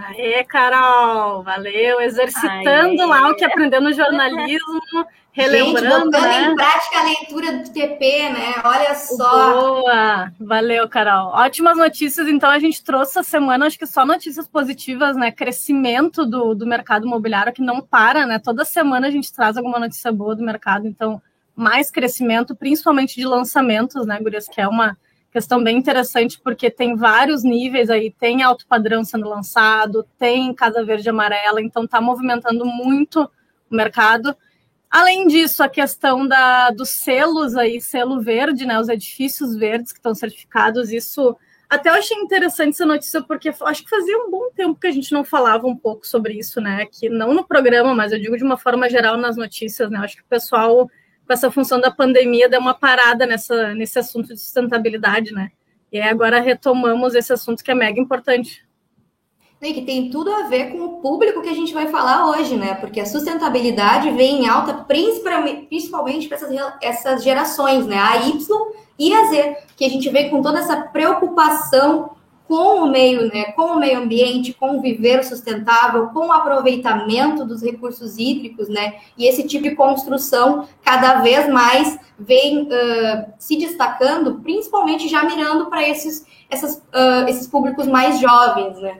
Aê, 0.07 0.43
Carol, 0.43 1.43
valeu, 1.43 2.01
exercitando 2.01 3.01
Aê. 3.01 3.07
lá 3.07 3.29
o 3.29 3.35
que 3.35 3.45
aprendeu 3.45 3.81
no 3.81 3.93
jornalismo, 3.93 4.81
relembrando, 5.31 6.11
Gente, 6.11 6.23
né? 6.23 6.43
em 6.43 6.55
prática 6.55 6.99
a 6.99 7.03
leitura 7.03 7.53
do 7.59 7.69
TP, 7.71 8.29
né? 8.29 8.53
Olha 8.63 8.95
só. 8.95 9.53
Boa, 9.53 10.31
valeu, 10.39 10.89
Carol. 10.89 11.29
Ótimas 11.29 11.77
notícias, 11.77 12.27
então 12.27 12.49
a 12.49 12.59
gente 12.59 12.83
trouxe 12.83 13.11
essa 13.11 13.23
semana, 13.23 13.67
acho 13.67 13.77
que 13.77 13.85
só 13.85 14.05
notícias 14.05 14.47
positivas, 14.47 15.15
né? 15.15 15.31
Crescimento 15.31 16.25
do, 16.25 16.55
do 16.55 16.65
mercado 16.65 17.05
imobiliário 17.05 17.53
que 17.53 17.61
não 17.61 17.81
para, 17.81 18.25
né? 18.25 18.39
Toda 18.39 18.65
semana 18.65 19.07
a 19.07 19.11
gente 19.11 19.31
traz 19.31 19.55
alguma 19.55 19.79
notícia 19.79 20.11
boa 20.11 20.35
do 20.35 20.43
mercado, 20.43 20.87
então 20.87 21.21
mais 21.55 21.91
crescimento, 21.91 22.55
principalmente 22.55 23.15
de 23.15 23.25
lançamentos, 23.25 24.05
né, 24.05 24.19
Gurias, 24.19 24.47
que 24.47 24.59
é 24.59 24.67
uma 24.67 24.97
questão 25.31 25.63
bem 25.63 25.77
interessante, 25.77 26.39
porque 26.39 26.69
tem 26.69 26.95
vários 26.95 27.43
níveis 27.43 27.89
aí, 27.89 28.11
tem 28.11 28.43
alto 28.43 28.67
padrão 28.67 29.03
sendo 29.03 29.29
lançado, 29.29 30.05
tem 30.19 30.53
Casa 30.53 30.83
Verde 30.83 31.07
e 31.07 31.09
Amarela, 31.09 31.61
então 31.61 31.85
está 31.85 32.01
movimentando 32.01 32.65
muito 32.65 33.29
o 33.69 33.75
mercado. 33.75 34.35
Além 34.89 35.25
disso, 35.27 35.63
a 35.63 35.69
questão 35.69 36.27
da, 36.27 36.69
dos 36.71 36.89
selos 36.89 37.55
aí, 37.55 37.79
selo 37.79 38.19
verde, 38.19 38.65
né, 38.65 38.77
os 38.77 38.89
edifícios 38.89 39.55
verdes 39.55 39.93
que 39.93 39.99
estão 39.99 40.13
certificados, 40.13 40.91
isso 40.91 41.37
até 41.69 41.87
eu 41.87 41.93
achei 41.93 42.17
interessante 42.17 42.73
essa 42.73 42.85
notícia, 42.85 43.21
porque 43.21 43.47
acho 43.61 43.83
que 43.85 43.89
fazia 43.89 44.17
um 44.17 44.29
bom 44.29 44.49
tempo 44.53 44.77
que 44.77 44.87
a 44.87 44.91
gente 44.91 45.13
não 45.13 45.23
falava 45.23 45.65
um 45.65 45.77
pouco 45.77 46.05
sobre 46.05 46.33
isso, 46.33 46.59
né, 46.59 46.85
que 46.85 47.07
não 47.07 47.33
no 47.33 47.47
programa, 47.47 47.95
mas 47.95 48.11
eu 48.11 48.19
digo 48.19 48.35
de 48.35 48.43
uma 48.43 48.57
forma 48.57 48.89
geral 48.89 49.15
nas 49.15 49.37
notícias, 49.37 49.89
né, 49.89 49.99
acho 49.99 50.17
que 50.17 50.23
o 50.23 50.25
pessoal 50.29 50.89
com 51.25 51.33
essa 51.33 51.51
função 51.51 51.79
da 51.79 51.91
pandemia, 51.91 52.49
deu 52.49 52.59
uma 52.59 52.73
parada 52.73 53.25
nessa, 53.25 53.73
nesse 53.73 53.99
assunto 53.99 54.33
de 54.33 54.39
sustentabilidade, 54.39 55.33
né? 55.33 55.51
E 55.91 55.99
aí 55.99 56.07
agora 56.07 56.39
retomamos 56.39 57.15
esse 57.15 57.33
assunto 57.33 57.63
que 57.63 57.71
é 57.71 57.75
mega 57.75 57.99
importante. 57.99 58.65
E 59.61 59.73
que 59.73 59.81
tem 59.83 60.09
tudo 60.09 60.33
a 60.33 60.47
ver 60.47 60.71
com 60.71 60.79
o 60.79 61.01
público 61.01 61.41
que 61.41 61.49
a 61.49 61.53
gente 61.53 61.73
vai 61.73 61.87
falar 61.87 62.29
hoje, 62.29 62.55
né? 62.55 62.73
Porque 62.75 62.99
a 62.99 63.05
sustentabilidade 63.05 64.09
vem 64.11 64.43
em 64.43 64.47
alta 64.47 64.73
principalmente 64.73 66.27
para 66.27 66.37
essas, 66.37 66.49
essas 66.81 67.23
gerações, 67.23 67.85
né? 67.85 67.97
A 67.97 68.17
Y 68.25 68.73
e 68.97 69.13
a 69.13 69.25
Z, 69.25 69.57
que 69.77 69.85
a 69.85 69.89
gente 69.89 70.09
vê 70.09 70.29
com 70.29 70.41
toda 70.41 70.59
essa 70.59 70.81
preocupação 70.81 72.15
com 72.51 72.81
o 72.81 72.91
meio, 72.91 73.29
né, 73.33 73.53
com 73.53 73.61
o 73.61 73.79
meio 73.79 73.99
ambiente, 73.99 74.51
com 74.51 74.77
o 74.77 74.81
viver 74.81 75.23
sustentável, 75.23 76.07
com 76.07 76.27
o 76.27 76.31
aproveitamento 76.33 77.45
dos 77.45 77.63
recursos 77.63 78.17
hídricos, 78.17 78.67
né, 78.67 78.95
e 79.17 79.25
esse 79.25 79.47
tipo 79.47 79.63
de 79.63 79.73
construção 79.73 80.67
cada 80.83 81.21
vez 81.21 81.47
mais 81.47 81.97
vem 82.19 82.63
uh, 82.63 83.33
se 83.39 83.57
destacando, 83.57 84.41
principalmente 84.41 85.07
já 85.07 85.23
mirando 85.23 85.67
para 85.69 85.87
esses, 85.87 86.25
essas, 86.49 86.75
uh, 86.75 87.25
esses 87.29 87.47
públicos 87.47 87.87
mais 87.87 88.19
jovens, 88.19 88.77
né. 88.81 88.99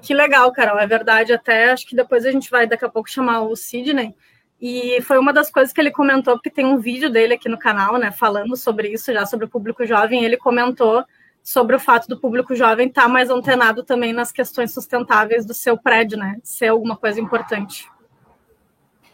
Que 0.00 0.14
legal, 0.14 0.52
Carol, 0.52 0.78
é 0.78 0.86
verdade. 0.86 1.32
Até 1.32 1.72
acho 1.72 1.84
que 1.84 1.96
depois 1.96 2.24
a 2.24 2.30
gente 2.30 2.48
vai 2.48 2.64
daqui 2.64 2.84
a 2.84 2.88
pouco 2.88 3.10
chamar 3.10 3.40
o 3.40 3.56
Sidney. 3.56 4.14
E 4.60 5.00
foi 5.02 5.18
uma 5.18 5.32
das 5.32 5.50
coisas 5.50 5.72
que 5.72 5.80
ele 5.80 5.90
comentou, 5.90 6.34
porque 6.34 6.50
tem 6.50 6.64
um 6.64 6.78
vídeo 6.78 7.10
dele 7.10 7.34
aqui 7.34 7.48
no 7.48 7.58
canal, 7.58 7.96
né, 7.96 8.12
falando 8.12 8.56
sobre 8.56 8.88
isso, 8.88 9.12
já 9.12 9.26
sobre 9.26 9.46
o 9.46 9.48
público 9.48 9.84
jovem. 9.84 10.22
Ele 10.22 10.36
comentou 10.36 11.02
sobre 11.46 11.76
o 11.76 11.78
fato 11.78 12.08
do 12.08 12.18
público 12.18 12.56
jovem 12.56 12.88
estar 12.88 13.02
tá 13.02 13.08
mais 13.08 13.30
antenado 13.30 13.84
também 13.84 14.12
nas 14.12 14.32
questões 14.32 14.74
sustentáveis 14.74 15.46
do 15.46 15.54
seu 15.54 15.78
prédio, 15.78 16.18
né? 16.18 16.38
Ser 16.42 16.66
alguma 16.66 16.96
coisa 16.96 17.20
importante. 17.20 17.88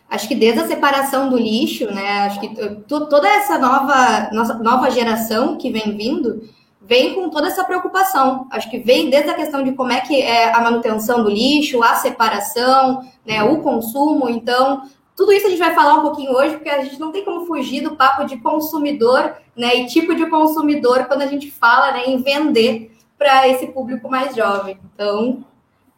Acho 0.09 0.27
que 0.27 0.35
desde 0.35 0.61
a 0.61 0.67
separação 0.67 1.29
do 1.29 1.37
lixo, 1.37 1.85
né? 1.93 2.21
Acho 2.21 2.41
que 2.41 2.49
toda 2.89 3.29
essa 3.29 3.59
nova, 3.59 4.31
nova 4.63 4.91
geração 4.91 5.59
que 5.59 5.71
vem 5.71 5.95
vindo 5.95 6.49
vem 6.81 7.15
com 7.15 7.29
toda 7.29 7.49
essa 7.49 7.65
preocupação. 7.65 8.49
Acho 8.51 8.71
que 8.71 8.79
vem 8.79 9.11
desde 9.11 9.29
a 9.29 9.35
questão 9.35 9.63
de 9.63 9.73
como 9.73 9.93
é 9.93 10.01
que 10.01 10.19
é 10.19 10.55
a 10.55 10.61
manutenção 10.63 11.23
do 11.23 11.29
lixo, 11.29 11.83
a 11.83 11.97
separação, 11.97 13.03
né, 13.27 13.43
o 13.43 13.61
consumo. 13.61 14.31
Então, 14.31 14.85
tudo 15.17 15.33
isso 15.33 15.47
a 15.47 15.51
gente 15.51 15.59
vai 15.59 15.75
falar 15.75 15.95
um 15.95 16.03
pouquinho 16.03 16.33
hoje, 16.33 16.55
porque 16.55 16.71
a 16.71 16.83
gente 16.83 16.99
não 16.99 17.13
tem 17.13 17.25
como 17.25 17.47
fugir 17.47 17.83
do 17.83 17.97
papo 17.97 18.25
de 18.25 18.39
consumidor, 18.39 19.37
né? 19.57 19.77
E 19.77 19.87
tipo 19.87 20.15
de 20.15 20.27
consumidor 20.27 21.05
quando 21.05 21.23
a 21.23 21.27
gente 21.27 21.51
fala 21.51 21.93
né, 21.93 22.05
em 22.07 22.23
vender 22.23 22.91
para 23.19 23.47
esse 23.49 23.67
público 23.69 24.11
mais 24.11 24.35
jovem. 24.35 24.79
Então, 24.95 25.45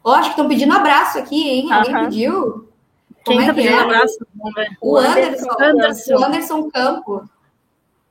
ó, 0.03 0.13
acho 0.13 0.29
que 0.29 0.29
estão 0.31 0.47
pedindo 0.47 0.73
abraço 0.73 1.17
aqui, 1.17 1.49
hein? 1.49 1.71
Alguém 1.71 1.95
pediu? 2.05 2.69
Quem 3.23 3.39
está 3.39 3.51
é 3.51 3.55
pedindo 3.55 3.73
é? 3.73 3.79
abraço? 3.79 4.27
O 4.81 4.97
Anderson, 4.97 5.55
Anderson. 5.59 6.15
O 6.15 6.23
Anderson 6.23 6.69
Campo. 6.69 7.29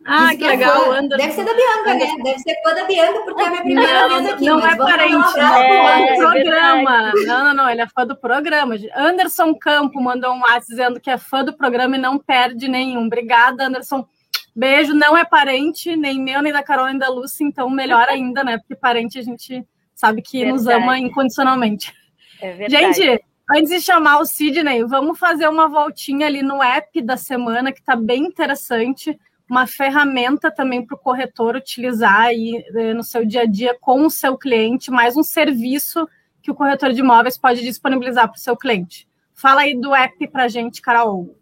Ah, 0.06 0.28
que, 0.30 0.38
que 0.38 0.44
é 0.44 0.48
legal, 0.48 0.92
Anderson. 0.92 1.16
Deve 1.16 1.32
ser 1.32 1.44
da 1.44 1.54
Bianca, 1.54 1.94
né? 1.94 2.22
Deve 2.22 2.38
ser 2.40 2.54
fã 2.62 2.74
da 2.74 2.84
Bianca, 2.84 3.20
porque 3.20 3.42
é 3.42 3.46
a 3.46 3.50
minha 3.50 3.62
primeira 3.62 4.08
não, 4.08 4.08
vez 4.08 4.34
aqui. 4.34 4.44
Não 4.44 4.66
é 4.66 4.76
parente, 4.76 5.38
é, 5.38 6.12
é 6.12 6.16
programa. 6.16 7.12
Não, 7.26 7.44
não, 7.44 7.54
não, 7.54 7.70
ele 7.70 7.80
é 7.80 7.86
fã 7.88 8.06
do 8.06 8.14
programa. 8.14 8.74
Anderson 8.94 9.54
Campo 9.54 10.00
mandou 10.02 10.34
um 10.34 10.40
WhatsApp 10.40 10.66
dizendo 10.68 11.00
que 11.00 11.10
é 11.10 11.16
fã 11.16 11.42
do 11.42 11.54
programa 11.54 11.96
e 11.96 12.00
não 12.00 12.18
perde 12.18 12.68
nenhum. 12.68 13.06
Obrigada, 13.06 13.66
Anderson. 13.66 14.06
Beijo, 14.54 14.94
não 14.94 15.16
é 15.16 15.24
parente, 15.24 15.96
nem 15.96 16.20
meu, 16.20 16.42
nem 16.42 16.52
da 16.52 16.62
Carol, 16.62 16.86
nem 16.86 16.98
da 16.98 17.08
Lucy, 17.08 17.42
então 17.42 17.68
melhor 17.70 18.06
ainda, 18.08 18.44
né? 18.44 18.58
Porque 18.58 18.76
parente 18.76 19.18
a 19.18 19.22
gente 19.22 19.66
sabe 19.94 20.20
que 20.20 20.40
verdade. 20.40 20.56
nos 20.56 20.66
ama 20.68 20.98
incondicionalmente. 20.98 21.92
É 22.40 22.52
verdade. 22.52 22.94
Gente, 22.94 23.24
antes 23.50 23.70
de 23.70 23.80
chamar 23.80 24.18
o 24.18 24.26
Sidney, 24.26 24.84
vamos 24.84 25.18
fazer 25.18 25.48
uma 25.48 25.66
voltinha 25.66 26.26
ali 26.26 26.42
no 26.42 26.62
app 26.62 27.00
da 27.00 27.16
semana, 27.16 27.72
que 27.72 27.82
tá 27.82 27.96
bem 27.96 28.24
interessante 28.24 29.18
uma 29.54 29.68
ferramenta 29.68 30.50
também 30.50 30.84
para 30.84 30.96
o 30.96 30.98
corretor 30.98 31.54
utilizar 31.54 32.22
aí 32.22 32.64
eh, 32.74 32.92
no 32.92 33.04
seu 33.04 33.24
dia 33.24 33.42
a 33.42 33.46
dia 33.46 33.76
com 33.80 34.04
o 34.04 34.10
seu 34.10 34.36
cliente, 34.36 34.90
mais 34.90 35.16
um 35.16 35.22
serviço 35.22 36.08
que 36.42 36.50
o 36.50 36.54
corretor 36.56 36.92
de 36.92 36.98
imóveis 36.98 37.38
pode 37.38 37.62
disponibilizar 37.62 38.26
para 38.28 38.36
o 38.36 38.40
seu 38.40 38.56
cliente. 38.56 39.08
Fala 39.32 39.60
aí 39.60 39.80
do 39.80 39.94
app 39.94 40.26
para 40.26 40.44
a 40.44 40.48
gente, 40.48 40.82
Carol. 40.82 41.38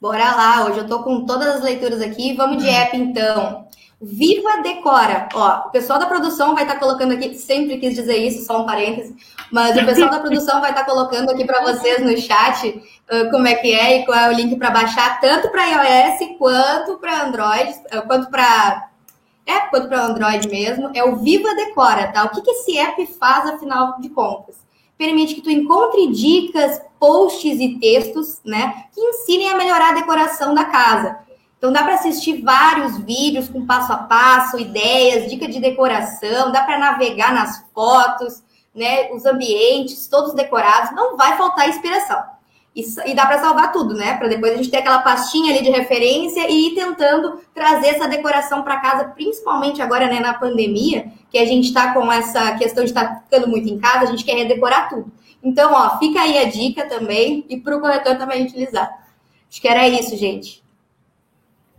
Bora 0.00 0.34
lá, 0.34 0.66
hoje 0.66 0.78
eu 0.78 0.82
estou 0.82 1.04
com 1.04 1.24
todas 1.24 1.46
as 1.46 1.62
leituras 1.62 2.02
aqui. 2.02 2.34
Vamos 2.34 2.60
de 2.60 2.68
app 2.68 2.96
então. 2.96 3.68
Viva 4.04 4.60
Decora. 4.62 5.28
Ó, 5.34 5.68
o 5.68 5.70
pessoal 5.70 5.98
da 5.98 6.06
produção 6.06 6.54
vai 6.54 6.64
estar 6.64 6.74
tá 6.74 6.80
colocando 6.80 7.12
aqui, 7.12 7.34
sempre 7.34 7.78
quis 7.78 7.94
dizer 7.94 8.18
isso, 8.18 8.44
só 8.44 8.62
um 8.62 8.66
parêntese, 8.66 9.16
mas 9.50 9.76
o 9.76 9.84
pessoal 9.84 10.10
da 10.10 10.20
produção 10.20 10.60
vai 10.60 10.70
estar 10.70 10.84
tá 10.84 10.90
colocando 10.90 11.30
aqui 11.30 11.44
para 11.44 11.62
vocês 11.62 12.00
no 12.00 12.16
chat 12.18 12.68
uh, 12.68 13.30
como 13.30 13.46
é 13.46 13.54
que 13.54 13.72
é 13.72 14.00
e 14.00 14.04
qual 14.04 14.18
é 14.18 14.28
o 14.28 14.34
link 14.34 14.56
para 14.56 14.70
baixar, 14.70 15.20
tanto 15.20 15.48
para 15.48 15.66
iOS 15.66 16.36
quanto 16.38 16.98
para 16.98 17.24
Android, 17.24 17.70
uh, 17.94 18.06
quanto 18.06 18.30
para 18.30 18.90
é, 19.46 19.60
quanto 19.68 19.88
para 19.88 20.04
Android 20.04 20.48
mesmo. 20.48 20.90
É 20.94 21.04
o 21.04 21.16
Viva 21.16 21.54
Decora, 21.54 22.08
tá? 22.12 22.24
O 22.24 22.30
que, 22.30 22.42
que 22.42 22.50
esse 22.50 22.78
app 22.78 23.06
faz, 23.18 23.48
afinal 23.48 24.00
de 24.00 24.08
contas? 24.08 24.56
Permite 24.96 25.34
que 25.34 25.42
tu 25.42 25.50
encontre 25.50 26.06
dicas, 26.12 26.80
posts 27.00 27.60
e 27.60 27.78
textos, 27.78 28.40
né, 28.44 28.84
que 28.94 29.00
ensinem 29.00 29.50
a 29.50 29.56
melhorar 29.56 29.90
a 29.90 29.94
decoração 29.94 30.54
da 30.54 30.64
casa. 30.64 31.18
Então 31.58 31.72
dá 31.72 31.82
para 31.82 31.94
assistir 31.94 32.42
vários 32.42 32.98
vídeos 32.98 33.48
com 33.48 33.64
passo 33.66 33.92
a 33.92 33.96
passo, 33.96 34.58
ideias, 34.58 35.30
dica 35.30 35.48
de 35.48 35.60
decoração, 35.60 36.52
dá 36.52 36.62
para 36.62 36.78
navegar 36.78 37.32
nas 37.32 37.64
fotos, 37.72 38.42
né, 38.74 39.10
os 39.12 39.24
ambientes 39.24 40.06
todos 40.08 40.34
decorados, 40.34 40.90
não 40.94 41.16
vai 41.16 41.36
faltar 41.36 41.68
inspiração. 41.68 42.22
E, 42.74 42.82
e 43.06 43.14
dá 43.14 43.24
para 43.24 43.38
salvar 43.38 43.70
tudo, 43.70 43.94
né? 43.94 44.16
Para 44.16 44.26
depois 44.26 44.52
a 44.52 44.56
gente 44.56 44.68
ter 44.68 44.78
aquela 44.78 44.98
pastinha 44.98 45.54
ali 45.54 45.62
de 45.62 45.70
referência 45.70 46.50
e 46.50 46.68
ir 46.68 46.74
tentando 46.74 47.38
trazer 47.54 47.88
essa 47.88 48.08
decoração 48.08 48.64
para 48.64 48.80
casa, 48.80 49.04
principalmente 49.04 49.80
agora, 49.80 50.08
né, 50.08 50.18
na 50.18 50.34
pandemia, 50.34 51.06
que 51.30 51.38
a 51.38 51.46
gente 51.46 51.68
está 51.68 51.94
com 51.94 52.10
essa 52.10 52.56
questão 52.56 52.82
de 52.82 52.90
estar 52.90 53.06
tá 53.06 53.20
ficando 53.22 53.46
muito 53.46 53.68
em 53.68 53.78
casa, 53.78 54.00
a 54.00 54.06
gente 54.06 54.24
quer 54.24 54.34
redecorar 54.34 54.88
tudo. 54.88 55.12
Então, 55.40 55.72
ó, 55.72 55.98
fica 55.98 56.20
aí 56.20 56.36
a 56.38 56.50
dica 56.50 56.88
também 56.88 57.44
e 57.48 57.60
para 57.60 57.76
o 57.76 57.80
corretor 57.80 58.16
também 58.16 58.44
utilizar. 58.44 58.90
Acho 59.48 59.60
que 59.60 59.68
era 59.68 59.86
isso, 59.86 60.16
gente. 60.16 60.63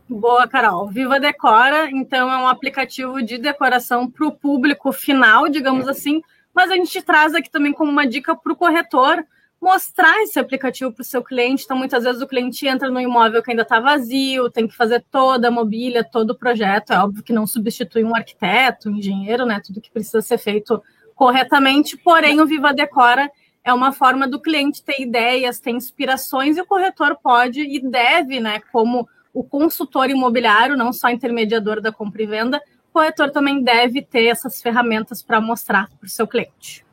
Boa, 0.07 0.47
Carol. 0.47 0.87
Viva 0.87 1.19
Decora, 1.19 1.89
então, 1.89 2.31
é 2.31 2.37
um 2.37 2.47
aplicativo 2.47 3.23
de 3.23 3.39
decoração 3.39 4.09
para 4.09 4.27
o 4.27 4.31
público 4.31 4.91
final, 4.91 5.49
digamos 5.49 5.87
assim, 5.87 6.21
mas 6.53 6.69
a 6.69 6.75
gente 6.75 7.01
traz 7.01 7.33
aqui 7.33 7.49
também 7.49 7.73
como 7.73 7.91
uma 7.91 8.05
dica 8.05 8.35
para 8.35 8.53
o 8.53 8.55
corretor 8.55 9.25
mostrar 9.59 10.21
esse 10.21 10.39
aplicativo 10.39 10.91
para 10.91 11.01
o 11.01 11.05
seu 11.05 11.23
cliente. 11.23 11.63
Então, 11.63 11.75
muitas 11.75 12.03
vezes 12.03 12.21
o 12.21 12.27
cliente 12.27 12.67
entra 12.67 12.89
no 12.91 12.99
imóvel 12.99 13.41
que 13.41 13.49
ainda 13.49 13.63
está 13.63 13.79
vazio, 13.79 14.49
tem 14.49 14.67
que 14.67 14.75
fazer 14.75 15.03
toda 15.09 15.47
a 15.47 15.51
mobília, 15.51 16.03
todo 16.03 16.31
o 16.31 16.37
projeto. 16.37 16.93
É 16.93 16.99
óbvio 16.99 17.23
que 17.23 17.33
não 17.33 17.47
substitui 17.47 18.03
um 18.03 18.15
arquiteto, 18.15 18.89
um 18.89 18.97
engenheiro, 18.97 19.43
né? 19.43 19.59
Tudo 19.65 19.81
que 19.81 19.89
precisa 19.89 20.21
ser 20.21 20.37
feito 20.37 20.83
corretamente. 21.15 21.97
Porém, 21.97 22.39
o 22.39 22.45
Viva 22.45 22.73
Decora 22.73 23.31
é 23.63 23.73
uma 23.73 23.91
forma 23.91 24.27
do 24.27 24.39
cliente 24.39 24.83
ter 24.83 25.01
ideias, 25.01 25.59
ter 25.59 25.71
inspirações, 25.71 26.57
e 26.57 26.61
o 26.61 26.65
corretor 26.65 27.17
pode 27.21 27.61
e 27.61 27.79
deve, 27.79 28.39
né, 28.39 28.61
como 28.71 29.09
o 29.35 29.43
consultor 29.43 30.09
imobiliário, 30.09 30.77
não 30.77 30.93
só 30.93 31.09
intermediador 31.09 31.81
da 31.81 31.91
compra 31.91 32.23
e 32.23 32.25
venda, 32.25 32.61
o 32.89 32.93
corretor 32.93 33.29
também 33.29 33.61
deve 33.61 34.01
ter 34.01 34.27
essas 34.27 34.61
ferramentas 34.61 35.21
para 35.21 35.41
mostrar 35.41 35.89
para 35.99 36.07
o 36.07 36.09
seu 36.09 36.25
cliente. 36.25 36.85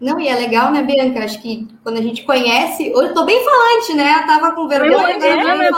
Não, 0.00 0.18
e 0.18 0.26
é 0.26 0.34
legal, 0.34 0.72
né, 0.72 0.82
Bianca? 0.82 1.24
Acho 1.24 1.40
que 1.40 1.68
quando 1.82 1.98
a 1.98 2.02
gente 2.02 2.24
conhece. 2.24 2.92
Hoje 2.92 3.10
eu 3.10 3.14
tô 3.14 3.24
bem 3.24 3.42
falante, 3.44 3.94
né? 3.94 4.20
Eu 4.20 4.26
tava 4.26 4.52
com 4.52 4.66
vergonha. 4.66 4.92
Eu, 4.92 5.22
é, 5.22 5.56
né? 5.56 5.70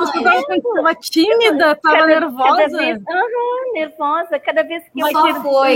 tava 0.75 0.95
tímida, 0.95 1.77
tava 1.77 1.97
cada, 1.99 2.07
nervosa. 2.07 2.63
Cada 2.63 2.77
vez, 2.79 2.99
uhum, 2.99 3.73
nervosa. 3.75 4.39
Cada 4.41 4.63
vez 4.63 4.83
que 4.85 5.01
Mas 5.01 5.13
eu 5.13 5.27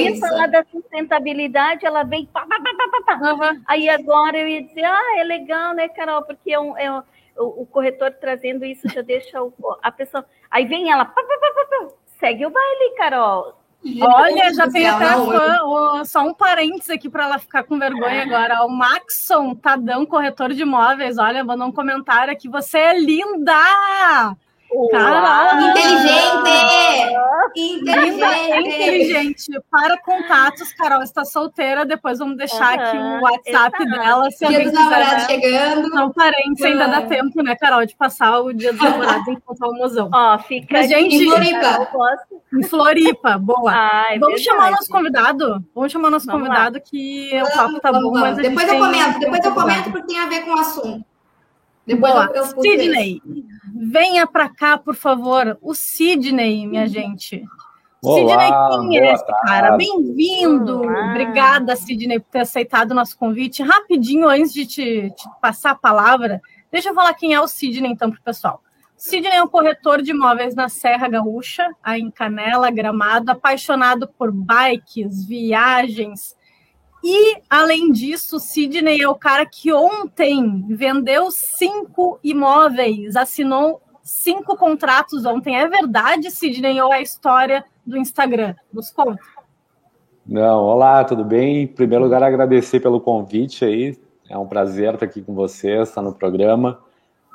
ia 0.01 0.17
falar 0.19 0.47
da 0.47 0.65
sustentabilidade, 0.73 1.85
ela 1.85 2.03
vem. 2.03 2.27
Pá, 2.33 2.47
pá, 2.47 2.57
pá, 2.59 3.19
pá, 3.19 3.31
uhum. 3.31 3.63
Aí 3.69 3.89
agora 3.91 4.39
eu 4.39 4.49
ia 4.49 4.63
dizer, 4.63 4.85
ah, 4.85 5.19
é 5.19 5.23
legal, 5.23 5.75
né, 5.75 5.89
Carol? 5.89 6.23
Porque 6.23 6.51
é 6.51 6.59
um, 6.59 6.77
é 6.79 6.91
um, 6.91 7.03
o, 7.41 7.63
o, 7.63 7.67
corretor 7.67 8.13
trazendo 8.21 8.65
isso 8.65 8.89
já 8.89 9.03
deixa 9.03 9.43
o, 9.43 9.53
a 9.83 9.91
pessoa. 9.91 10.25
Aí 10.51 10.65
vem 10.67 10.91
ela, 10.91 11.05
pá, 11.05 11.23
pá, 11.23 11.39
pá, 11.41 11.67
pá, 11.69 11.95
segue 12.19 12.47
o 12.47 12.51
baile, 12.51 12.95
Carol. 12.97 13.61
Olha, 14.03 14.53
já 14.53 14.69
tem 14.69 14.87
até 14.87 15.07
fã, 15.07 16.05
só 16.05 16.21
um 16.21 16.35
parênteses 16.35 16.91
aqui 16.91 17.09
para 17.09 17.25
ela 17.25 17.39
ficar 17.39 17.65
com 17.65 17.79
vergonha 17.79 18.23
agora. 18.23 18.63
O 18.65 18.69
Maxon 18.69 19.55
Tadão, 19.55 20.05
corretor 20.05 20.53
de 20.53 20.63
imóveis, 20.63 21.17
olha, 21.17 21.43
mandou 21.43 21.69
um 21.69 21.73
comentário 21.73 22.31
aqui. 22.31 22.47
Você 22.49 22.77
é 22.77 22.99
linda! 22.99 24.37
Caralho! 24.91 25.71
Inteligente! 25.71 26.41
Inteligente! 27.57 28.51
inteligente. 28.69 29.61
Para 29.71 29.99
contatos, 30.03 30.73
Carol 30.73 31.03
está 31.03 31.25
solteira. 31.25 31.85
Depois 31.85 32.19
vamos 32.19 32.37
deixar 32.37 32.79
uhum, 32.79 32.85
aqui 32.85 32.97
o 32.97 33.21
WhatsApp 33.23 33.83
exato. 33.83 34.01
dela. 34.01 34.31
Se 34.31 34.47
dia 34.47 34.65
dos 34.65 34.73
namorados 34.73 35.25
chegando. 35.25 35.89
Não 35.91 36.13
parentes, 36.13 36.63
ainda 36.65 36.87
dá 36.87 37.03
tempo, 37.03 37.43
né, 37.43 37.57
Carol, 37.57 37.85
de 37.85 37.97
passar 37.97 38.41
o 38.41 38.53
dia 38.53 38.73
dos 38.73 38.83
namorados 38.83 39.29
enquanto 39.29 39.61
o 39.63 39.75
mozão. 39.75 40.11
Ó, 40.13 40.39
fica 40.39 40.79
Mas, 40.79 40.89
gente, 40.89 41.17
em 41.17 41.25
Floripa. 41.25 41.89
Em 42.53 42.63
Floripa, 42.63 43.39
boa. 43.39 43.73
Ai, 43.73 44.19
vamos 44.19 44.41
verdade. 44.41 44.45
chamar 44.45 44.69
o 44.69 44.71
nosso 44.73 44.91
convidado? 44.91 45.65
Vamos 45.75 45.93
chamar 45.93 46.09
o 46.09 46.11
nosso 46.11 46.27
vamos 46.27 46.43
convidado 46.43 46.75
lá. 46.75 46.81
que 46.81 47.31
vamos, 47.33 47.49
o 47.49 47.57
papo 47.57 47.81
tá 47.81 47.93
vamos, 47.93 48.13
bom, 48.13 48.19
mas 48.19 48.37
Depois 48.37 48.69
eu 48.69 48.79
comento, 48.79 49.19
depois 49.19 49.45
eu 49.45 49.55
comento 49.55 49.91
porque 49.91 50.07
tem 50.07 50.19
a 50.19 50.27
ver 50.27 50.45
com 50.45 50.51
o 50.51 50.59
assunto. 50.59 51.10
Depois 51.87 52.13
Boa. 52.13 52.31
eu, 52.35 52.45
eu 52.45 52.63
Sidney, 52.63 53.23
venha 53.75 54.27
para 54.27 54.49
cá, 54.49 54.79
por 54.79 54.95
favor. 54.95 55.59
O 55.61 55.75
Sidney, 55.75 56.67
minha 56.67 56.87
gente. 56.87 57.45
Olá, 58.03 58.71
Sidney, 58.71 58.89
quem 58.89 59.09
é 59.09 59.13
esse 59.13 59.27
tarde. 59.27 59.47
cara? 59.47 59.77
Bem-vindo. 59.77 60.83
Obrigada, 60.83 61.77
Sidney, 61.77 62.21
por 62.21 62.31
ter 62.31 62.41
aceitado 62.41 62.93
o 62.93 62.95
nosso 62.95 63.19
convite. 63.19 63.63
Rapidinho, 63.63 64.29
antes 64.29 64.53
de 64.53 64.67
te, 64.67 65.11
te, 65.11 65.29
passar 65.41 65.73
a 65.73 65.75
palavra, 65.75 66.41
deixa 66.71 66.91
eu 66.91 66.95
falar 66.95 67.13
quem 67.15 67.35
é 67.35 67.41
o 67.41 67.47
Sidney, 67.47 67.91
então, 67.93 68.11
para 68.11 68.21
o 68.21 68.23
pessoal. 68.23 68.63
Sidney 68.97 69.33
é 69.33 69.43
um 69.43 69.49
corretor 69.49 70.03
de 70.03 70.11
imóveis 70.11 70.55
na 70.55 70.69
Serra 70.69 71.09
Gaúcha, 71.09 71.75
aí 71.83 72.01
em 72.01 72.11
Canela, 72.11 72.71
Gramado, 72.71 73.33
apaixonado 73.33 74.07
por 74.07 74.31
bikes, 74.31 75.25
viagens, 75.25 76.37
e, 77.03 77.37
além 77.49 77.91
disso, 77.93 78.39
Sidney 78.39 79.01
é 79.01 79.09
o 79.09 79.15
cara 79.15 79.47
que 79.47 79.73
ontem 79.73 80.65
vendeu 80.69 81.31
cinco 81.31 82.19
imóveis, 82.23 83.17
assinou 83.17 83.81
cinco 84.03 84.57
contratos 84.57 85.25
ontem. 85.25 85.57
É 85.57 85.67
verdade, 85.67 86.31
Sidney, 86.31 86.81
ou 86.81 86.93
é 86.93 86.99
a 86.99 87.03
história 87.03 87.65
do 87.87 87.97
Instagram? 87.97 88.55
Nos 88.73 88.91
conta. 88.91 89.21
Não, 90.27 90.63
olá, 90.63 91.03
tudo 91.05 91.25
bem? 91.25 91.63
Em 91.63 91.67
primeiro 91.67 92.05
lugar, 92.05 92.23
agradecer 92.23 92.81
pelo 92.81 93.01
convite 93.01 93.65
aí. 93.65 93.99
É 94.29 94.37
um 94.39 94.47
prazer 94.47 94.95
estar 94.95 95.07
aqui 95.07 95.23
com 95.23 95.35
vocês, 95.35 95.89
estar 95.89 96.03
no 96.03 96.15
programa. 96.15 96.79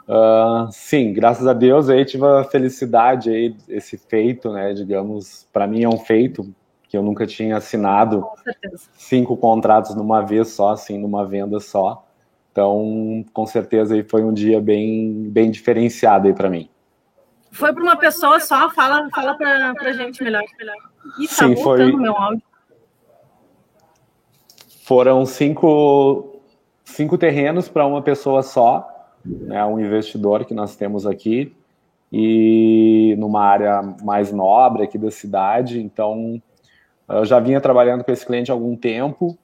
Uh, 0.08 0.72
sim, 0.72 1.12
graças 1.12 1.48
a 1.48 1.54
Deus 1.54 1.90
aí 1.90 2.06
tive 2.06 2.24
a 2.26 2.44
felicidade 2.44 3.32
aí, 3.32 3.56
esse 3.68 3.98
feito, 3.98 4.52
né? 4.54 4.72
Digamos, 4.72 5.48
para 5.52 5.66
mim 5.66 5.84
é 5.84 5.90
um 5.90 5.98
feito, 5.98 6.54
que 6.96 6.98
eu 6.98 7.04
nunca 7.04 7.28
tinha 7.28 7.58
assinado 7.58 8.26
cinco 8.94 9.36
contratos 9.36 9.94
numa 9.96 10.22
vez 10.22 10.48
só, 10.48 10.70
assim, 10.70 10.98
numa 10.98 11.26
venda 11.26 11.60
só. 11.60 12.08
Então, 12.50 13.26
com 13.34 13.46
certeza, 13.46 13.96
aí 13.96 14.02
foi 14.02 14.24
um 14.24 14.34
dia 14.34 14.62
bem, 14.62 15.30
bem 15.30 15.52
diferenciado 15.52 16.28
aí 16.28 16.34
para 16.34 16.50
mim. 16.50 16.70
Foi 17.52 17.74
para 17.74 17.84
uma 17.84 17.98
pessoa 17.98 18.40
só? 18.40 18.70
Fala, 18.70 19.10
fala 19.14 19.36
para 19.36 19.74
a 19.78 19.92
gente 19.92 20.24
melhor. 20.24 20.42
melhor. 20.58 20.76
Ih, 21.20 21.28
tá 21.28 21.34
Sim, 21.34 21.58
foi. 21.58 21.92
Meu 21.92 22.16
áudio. 22.16 22.42
Foram 24.86 25.26
cinco, 25.26 26.40
cinco 26.86 27.18
terrenos 27.18 27.68
para 27.68 27.86
uma 27.86 28.02
pessoa 28.02 28.42
só, 28.42 28.88
né, 29.26 29.66
um 29.66 29.80
investidor 29.82 30.46
que 30.46 30.54
nós 30.54 30.78
temos 30.78 31.06
aqui, 31.06 31.54
e 32.10 33.16
numa 33.18 33.44
área 33.44 33.82
mais 34.02 34.32
nobre 34.32 34.84
aqui 34.84 34.98
da 34.98 35.12
cidade. 35.12 35.82
Então, 35.82 36.42
eu 37.08 37.26
já 37.26 37.40
vinha 37.40 37.62
trabalhando 37.62 38.04
com 38.04 38.12
esse 38.12 38.26
cliente 38.26 38.52
há 38.52 38.54
algum 38.54 38.76
tempo, 38.76 39.38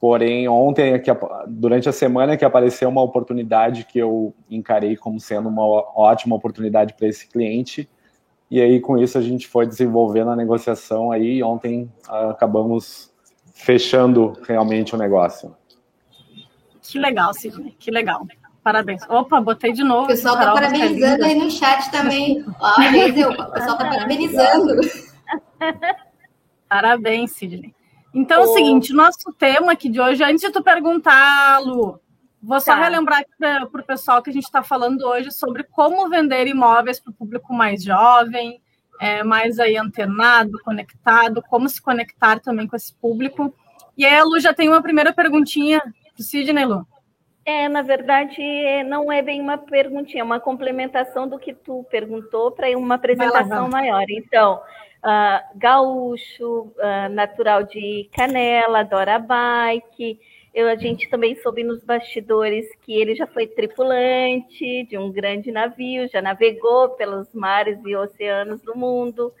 porém 0.00 0.48
ontem, 0.48 1.02
durante 1.46 1.88
a 1.88 1.92
semana, 1.92 2.36
que 2.36 2.44
apareceu 2.44 2.88
uma 2.88 3.02
oportunidade 3.02 3.84
que 3.84 3.98
eu 3.98 4.34
encarei 4.50 4.96
como 4.96 5.20
sendo 5.20 5.48
uma 5.48 5.64
ótima 5.64 6.36
oportunidade 6.36 6.94
para 6.94 7.08
esse 7.08 7.28
cliente, 7.28 7.88
e 8.50 8.60
aí 8.60 8.80
com 8.80 8.98
isso 8.98 9.18
a 9.18 9.22
gente 9.22 9.46
foi 9.48 9.66
desenvolvendo 9.66 10.30
a 10.30 10.36
negociação 10.36 11.10
aí, 11.12 11.38
e 11.38 11.42
ontem 11.42 11.90
acabamos 12.08 13.12
fechando 13.54 14.34
realmente 14.46 14.94
o 14.94 14.98
negócio. 14.98 15.56
Que 16.82 16.98
legal, 16.98 17.32
Sidney, 17.34 17.74
que 17.78 17.90
legal. 17.90 18.26
Parabéns. 18.62 19.02
Opa, 19.08 19.40
botei 19.40 19.72
de 19.72 19.84
novo. 19.84 20.04
O 20.04 20.08
pessoal 20.08 20.34
está 20.34 20.52
parabenizando 20.52 21.24
aí 21.24 21.34
no 21.36 21.48
chat 21.50 21.88
também. 21.90 22.44
Ó, 22.60 22.70
o 23.46 23.52
pessoal 23.52 23.72
está 23.72 23.76
parabenizando. 23.76 24.80
Parabéns, 26.68 27.32
Sidney. 27.32 27.74
Então, 28.14 28.40
oh. 28.40 28.44
é 28.44 28.48
o 28.48 28.52
seguinte, 28.54 28.92
nosso 28.92 29.32
tema 29.38 29.72
aqui 29.72 29.88
de 29.88 30.00
hoje, 30.00 30.24
antes 30.24 30.40
de 30.40 30.50
tu 30.50 30.62
perguntar, 30.62 31.60
Lu, 31.60 32.00
vou 32.42 32.60
só 32.60 32.74
tá. 32.74 32.82
relembrar 32.82 33.24
para 33.38 33.64
o 33.64 33.82
pessoal 33.82 34.22
que 34.22 34.30
a 34.30 34.32
gente 34.32 34.44
está 34.44 34.62
falando 34.62 35.02
hoje 35.02 35.30
sobre 35.30 35.64
como 35.64 36.08
vender 36.08 36.46
imóveis 36.46 36.98
para 36.98 37.10
o 37.10 37.14
público 37.14 37.52
mais 37.52 37.82
jovem, 37.82 38.60
é, 39.00 39.22
mais 39.22 39.58
aí 39.58 39.76
antenado, 39.76 40.58
conectado, 40.64 41.42
como 41.48 41.68
se 41.68 41.82
conectar 41.82 42.40
também 42.40 42.66
com 42.66 42.76
esse 42.76 42.94
público. 42.94 43.54
E 43.96 44.04
aí 44.04 44.16
a 44.16 44.24
Lu 44.24 44.40
já 44.40 44.54
tem 44.54 44.68
uma 44.68 44.82
primeira 44.82 45.12
perguntinha 45.12 45.80
para 45.80 46.20
o 46.20 46.22
Sidney, 46.22 46.64
Lu. 46.64 46.86
É, 47.44 47.68
na 47.68 47.82
verdade, 47.82 48.42
não 48.88 49.10
é 49.12 49.22
bem 49.22 49.40
uma 49.40 49.56
perguntinha, 49.56 50.20
é 50.20 50.24
uma 50.24 50.40
complementação 50.40 51.28
do 51.28 51.38
que 51.38 51.54
tu 51.54 51.86
perguntou 51.88 52.50
para 52.50 52.76
uma 52.76 52.96
apresentação 52.96 53.68
maior. 53.68 54.04
Então, 54.08 54.60
uh, 55.06 55.58
gaúcho, 55.58 56.72
uh, 56.76 57.08
natural 57.10 57.62
de 57.62 58.10
Canela, 58.12 58.80
adora 58.80 59.18
bike. 59.18 60.18
Eu, 60.52 60.68
a 60.68 60.74
gente 60.74 61.08
também 61.08 61.36
soube 61.36 61.62
nos 61.62 61.84
bastidores 61.84 62.66
que 62.82 62.92
ele 62.94 63.14
já 63.14 63.26
foi 63.26 63.46
tripulante 63.46 64.84
de 64.84 64.98
um 64.98 65.12
grande 65.12 65.52
navio, 65.52 66.08
já 66.08 66.20
navegou 66.20 66.90
pelos 66.90 67.32
mares 67.32 67.78
e 67.84 67.94
oceanos 67.94 68.60
do 68.62 68.76
mundo, 68.76 69.32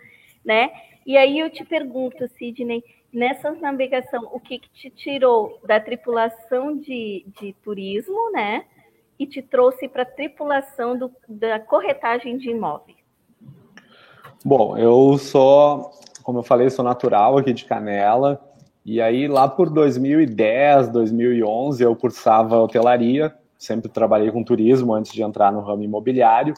né? 0.44 0.70
E 1.06 1.16
aí 1.16 1.38
eu 1.38 1.48
te 1.48 1.64
pergunto, 1.64 2.28
Sidney, 2.28 2.84
nessa 3.12 3.50
navegação, 3.52 4.28
o 4.32 4.38
que, 4.38 4.58
que 4.58 4.68
te 4.68 4.90
tirou 4.90 5.58
da 5.64 5.80
tripulação 5.80 6.76
de, 6.76 7.24
de 7.40 7.54
turismo, 7.64 8.30
né? 8.30 8.66
E 9.18 9.26
te 9.26 9.40
trouxe 9.40 9.88
para 9.88 10.02
a 10.02 10.06
tripulação 10.06 10.98
do, 10.98 11.10
da 11.26 11.58
corretagem 11.58 12.36
de 12.36 12.50
imóveis? 12.50 12.95
Bom, 14.48 14.78
eu 14.78 15.18
sou, 15.18 15.90
como 16.22 16.38
eu 16.38 16.42
falei, 16.44 16.70
sou 16.70 16.84
natural 16.84 17.36
aqui 17.36 17.52
de 17.52 17.64
Canela. 17.64 18.40
E 18.84 19.02
aí, 19.02 19.26
lá 19.26 19.48
por 19.48 19.68
2010, 19.68 20.88
2011, 20.90 21.82
eu 21.82 21.96
cursava 21.96 22.56
hotelaria. 22.60 23.34
Sempre 23.58 23.88
trabalhei 23.88 24.30
com 24.30 24.44
turismo 24.44 24.94
antes 24.94 25.12
de 25.12 25.20
entrar 25.20 25.50
no 25.50 25.62
ramo 25.62 25.82
imobiliário. 25.82 26.54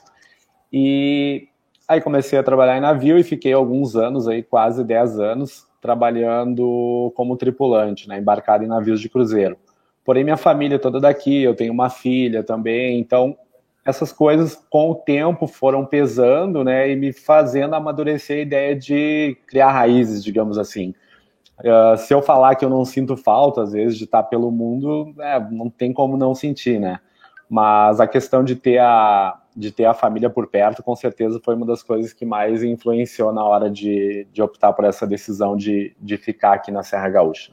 E 0.71 1.49
aí 1.89 1.99
comecei 2.03 2.39
a 2.39 2.43
trabalhar 2.43 2.77
em 2.77 2.83
navio 2.83 3.19
e 3.19 3.23
fiquei 3.23 3.55
alguns 3.55 3.97
anos 3.97 4.29
aí, 4.29 4.43
quase 4.43 4.85
10 4.85 5.19
anos, 5.19 5.67
trabalhando 5.81 7.11
como 7.17 7.39
tripulante, 7.39 8.07
né, 8.07 8.19
embarcado 8.19 8.63
em 8.65 8.69
navios 8.69 9.01
de 9.01 9.09
cruzeiro. 9.09 9.57
Porém, 10.05 10.25
minha 10.25 10.37
família 10.37 10.75
é 10.75 10.79
toda 10.79 11.01
daqui, 11.01 11.43
eu 11.43 11.57
tenho 11.57 11.73
uma 11.73 11.89
filha 11.89 12.45
também, 12.45 13.01
então 13.01 13.35
essas 13.89 14.13
coisas 14.13 14.55
com 14.69 14.91
o 14.91 14.95
tempo 14.95 15.47
foram 15.47 15.87
pesando, 15.87 16.63
né, 16.63 16.91
e 16.91 16.95
me 16.95 17.11
fazendo 17.11 17.75
amadurecer 17.75 18.37
a 18.37 18.43
ideia 18.43 18.77
de 18.77 19.35
criar 19.47 19.73
raízes, 19.73 20.23
digamos 20.23 20.59
assim. 20.59 20.95
Uh, 21.61 21.97
se 21.97 22.13
eu 22.13 22.21
falar 22.21 22.55
que 22.55 22.67
eu 22.67 22.69
não 22.69 22.85
sinto 22.85 23.17
falta, 23.17 23.63
às 23.63 23.73
vezes, 23.73 23.97
de 23.97 24.05
estar 24.05 24.25
pelo 24.25 24.51
mundo, 24.51 25.15
é, 25.19 25.41
não 25.51 25.71
tem 25.71 25.91
como 25.91 26.19
não 26.19 26.35
sentir, 26.35 26.79
né? 26.79 27.01
Mas 27.49 27.99
a 27.99 28.07
questão 28.07 28.45
de 28.45 28.55
ter 28.55 28.77
a, 28.79 29.41
de 29.57 29.73
ter 29.73 29.87
a 29.87 29.95
família 29.95 30.29
por 30.29 30.49
perto, 30.49 30.83
com 30.83 30.95
certeza, 30.95 31.41
foi 31.43 31.55
uma 31.55 31.65
das 31.65 31.83
coisas 31.83 32.13
que 32.13 32.27
mais 32.27 32.63
influenciou 32.63 33.33
na 33.33 33.43
hora 33.43 33.71
de, 33.71 34.29
de 34.31 34.43
optar 34.43 34.75
por 34.75 34.85
essa 34.85 35.07
decisão 35.07 35.57
de, 35.57 35.97
de 35.99 36.19
ficar 36.19 36.53
aqui 36.53 36.71
na 36.71 36.83
Serra 36.83 37.09
Gaúcha. 37.09 37.53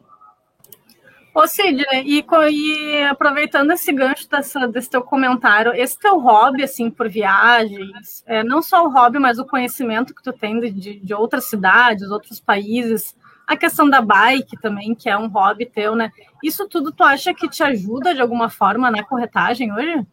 Ô, 1.36 1.46
Sidney, 1.48 1.86
e, 2.06 2.26
e, 2.50 3.04
aproveitando 3.04 3.70
esse 3.72 3.92
gancho 3.92 4.26
dessa, 4.30 4.66
desse 4.70 4.90
teu 4.90 5.02
comentário, 5.02 5.74
esse 5.76 6.00
teu 6.00 6.18
hobby, 6.18 6.64
assim, 6.64 6.90
por 6.90 7.10
viagens, 7.10 8.24
é, 8.26 8.42
não 8.42 8.62
só 8.62 8.86
o 8.86 8.90
hobby, 8.90 9.20
mas 9.20 9.38
o 9.38 9.46
conhecimento 9.46 10.16
que 10.16 10.24
tu 10.24 10.32
tem 10.32 10.58
de, 10.62 10.98
de 10.98 11.14
outras 11.14 11.44
cidades, 11.44 12.10
outros 12.10 12.40
países, 12.40 13.14
a 13.46 13.58
questão 13.58 13.90
da 13.90 14.00
bike 14.02 14.56
também, 14.62 14.96
que 14.96 15.10
é 15.10 15.18
um 15.18 15.28
hobby 15.28 15.66
teu, 15.66 15.94
né? 15.94 16.10
Isso 16.42 16.70
tudo 16.70 16.90
tu 16.94 17.04
acha 17.04 17.34
que 17.34 17.50
te 17.50 17.62
ajuda 17.62 18.16
de 18.16 18.22
alguma 18.22 18.50
forma 18.50 18.90
na 18.90 19.04
corretagem 19.04 19.74
hoje? 19.74 20.08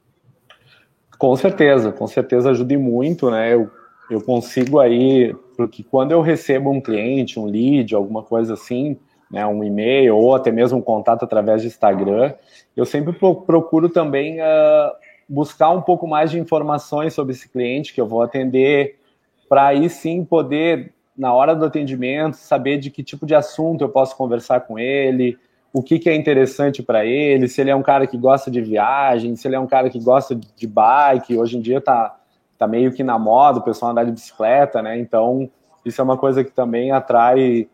Com 1.16 1.37
certeza, 1.37 1.92
com 1.92 2.08
certeza 2.08 2.50
ajuda 2.50 2.76
muito, 2.76 3.30
né? 3.30 3.54
Eu, 3.54 3.70
eu 4.11 4.20
consigo 4.20 4.80
aí, 4.80 5.32
porque 5.56 5.85
quando 5.85 6.11
eu 6.11 6.20
recebo 6.20 6.68
um 6.68 6.80
cliente, 6.80 7.38
um 7.38 7.46
lead, 7.46 7.94
alguma 7.94 8.24
coisa 8.24 8.54
assim, 8.54 8.98
né, 9.32 9.46
um 9.46 9.64
e-mail 9.64 10.14
ou 10.16 10.34
até 10.34 10.52
mesmo 10.52 10.78
um 10.78 10.82
contato 10.82 11.24
através 11.24 11.62
de 11.62 11.68
Instagram, 11.68 12.34
eu 12.76 12.84
sempre 12.84 13.14
procuro 13.14 13.88
também 13.88 14.40
uh, 14.40 14.92
buscar 15.28 15.70
um 15.70 15.80
pouco 15.80 16.06
mais 16.06 16.30
de 16.30 16.38
informações 16.38 17.14
sobre 17.14 17.32
esse 17.32 17.48
cliente 17.48 17.94
que 17.94 18.00
eu 18.00 18.06
vou 18.06 18.20
atender, 18.20 18.98
para 19.48 19.68
aí 19.68 19.88
sim 19.88 20.22
poder, 20.24 20.92
na 21.16 21.32
hora 21.32 21.54
do 21.54 21.64
atendimento, 21.64 22.34
saber 22.34 22.78
de 22.78 22.90
que 22.90 23.02
tipo 23.02 23.24
de 23.24 23.34
assunto 23.34 23.82
eu 23.82 23.88
posso 23.88 24.16
conversar 24.16 24.60
com 24.60 24.78
ele, 24.78 25.38
o 25.72 25.82
que, 25.82 25.98
que 25.98 26.10
é 26.10 26.14
interessante 26.14 26.82
para 26.82 27.06
ele, 27.06 27.48
se 27.48 27.60
ele 27.60 27.70
é 27.70 27.76
um 27.76 27.82
cara 27.82 28.06
que 28.06 28.18
gosta 28.18 28.50
de 28.50 28.60
viagem, 28.60 29.34
se 29.36 29.48
ele 29.48 29.56
é 29.56 29.60
um 29.60 29.66
cara 29.66 29.88
que 29.88 29.98
gosta 29.98 30.34
de 30.34 30.66
bike, 30.66 31.38
hoje 31.38 31.56
em 31.56 31.62
dia 31.62 31.80
tá, 31.80 32.18
tá 32.58 32.66
meio 32.66 32.92
que 32.92 33.02
na 33.02 33.18
moda 33.18 33.58
o 33.58 33.62
pessoal 33.62 33.92
andar 33.92 34.04
de 34.04 34.12
bicicleta, 34.12 34.82
né? 34.82 34.98
Então, 34.98 35.50
isso 35.84 35.98
é 35.98 36.04
uma 36.04 36.18
coisa 36.18 36.44
que 36.44 36.50
também 36.50 36.92
atrai 36.92 37.68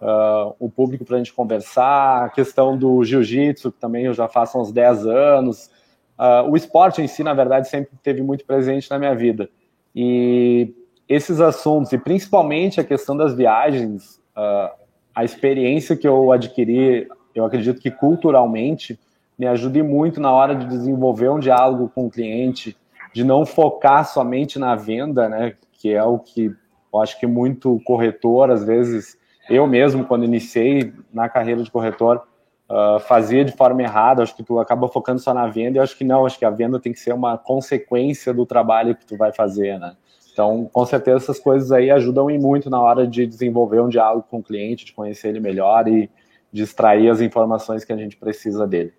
uh, 0.00 0.54
o 0.58 0.70
público 0.70 1.04
para 1.04 1.16
a 1.16 1.18
gente 1.18 1.32
conversar, 1.32 2.24
a 2.24 2.28
questão 2.28 2.76
do 2.76 3.02
jiu-jitsu, 3.04 3.72
que 3.72 3.80
também 3.80 4.06
eu 4.06 4.14
já 4.14 4.28
faço 4.28 4.58
há 4.58 4.62
uns 4.62 4.72
10 4.72 5.06
anos. 5.06 5.70
Uh, 6.18 6.50
o 6.50 6.56
esporte 6.56 7.00
em 7.02 7.06
si, 7.06 7.22
na 7.22 7.34
verdade, 7.34 7.68
sempre 7.68 7.90
teve 8.02 8.22
muito 8.22 8.44
presente 8.44 8.90
na 8.90 8.98
minha 8.98 9.14
vida. 9.14 9.48
E 9.94 10.74
esses 11.08 11.40
assuntos, 11.40 11.92
e 11.92 11.98
principalmente 11.98 12.80
a 12.80 12.84
questão 12.84 13.16
das 13.16 13.34
viagens, 13.34 14.20
uh, 14.36 14.70
a 15.14 15.24
experiência 15.24 15.96
que 15.96 16.06
eu 16.06 16.32
adquiri, 16.32 17.08
eu 17.34 17.44
acredito 17.44 17.80
que 17.80 17.90
culturalmente, 17.90 18.98
me 19.38 19.46
ajude 19.46 19.82
muito 19.82 20.20
na 20.20 20.32
hora 20.32 20.54
de 20.54 20.66
desenvolver 20.66 21.28
um 21.28 21.38
diálogo 21.38 21.90
com 21.94 22.06
o 22.06 22.10
cliente, 22.10 22.76
de 23.12 23.24
não 23.24 23.46
focar 23.46 24.04
somente 24.04 24.58
na 24.58 24.74
venda, 24.74 25.28
né, 25.28 25.54
que 25.72 25.92
é 25.92 26.02
o 26.02 26.18
que 26.18 26.52
eu 26.92 27.00
acho 27.00 27.18
que 27.20 27.26
muito 27.26 27.80
corretor, 27.84 28.50
às 28.50 28.64
vezes, 28.64 29.17
eu 29.48 29.66
mesmo, 29.66 30.04
quando 30.04 30.24
iniciei 30.24 30.92
na 31.12 31.28
carreira 31.28 31.62
de 31.62 31.70
corretor, 31.70 32.26
uh, 32.68 33.00
fazia 33.00 33.44
de 33.44 33.52
forma 33.52 33.82
errada. 33.82 34.22
Acho 34.22 34.36
que 34.36 34.42
tu 34.42 34.58
acaba 34.58 34.88
focando 34.88 35.20
só 35.20 35.32
na 35.32 35.46
venda. 35.46 35.78
E 35.78 35.80
acho 35.80 35.96
que 35.96 36.04
não. 36.04 36.26
Acho 36.26 36.38
que 36.38 36.44
a 36.44 36.50
venda 36.50 36.78
tem 36.78 36.92
que 36.92 37.00
ser 37.00 37.12
uma 37.12 37.38
consequência 37.38 38.32
do 38.32 38.44
trabalho 38.44 38.94
que 38.94 39.06
tu 39.06 39.16
vai 39.16 39.32
fazer, 39.32 39.78
né? 39.78 39.96
Então, 40.32 40.70
com 40.72 40.86
certeza, 40.86 41.16
essas 41.16 41.40
coisas 41.40 41.72
aí 41.72 41.90
ajudam 41.90 42.30
e 42.30 42.38
muito 42.38 42.70
na 42.70 42.80
hora 42.80 43.06
de 43.06 43.26
desenvolver 43.26 43.80
um 43.80 43.88
diálogo 43.88 44.24
com 44.30 44.38
o 44.38 44.42
cliente, 44.42 44.84
de 44.84 44.92
conhecer 44.92 45.30
ele 45.30 45.40
melhor 45.40 45.88
e 45.88 46.08
de 46.52 46.62
extrair 46.62 47.10
as 47.10 47.20
informações 47.20 47.84
que 47.84 47.92
a 47.92 47.96
gente 47.96 48.16
precisa 48.16 48.64
dele. 48.66 48.92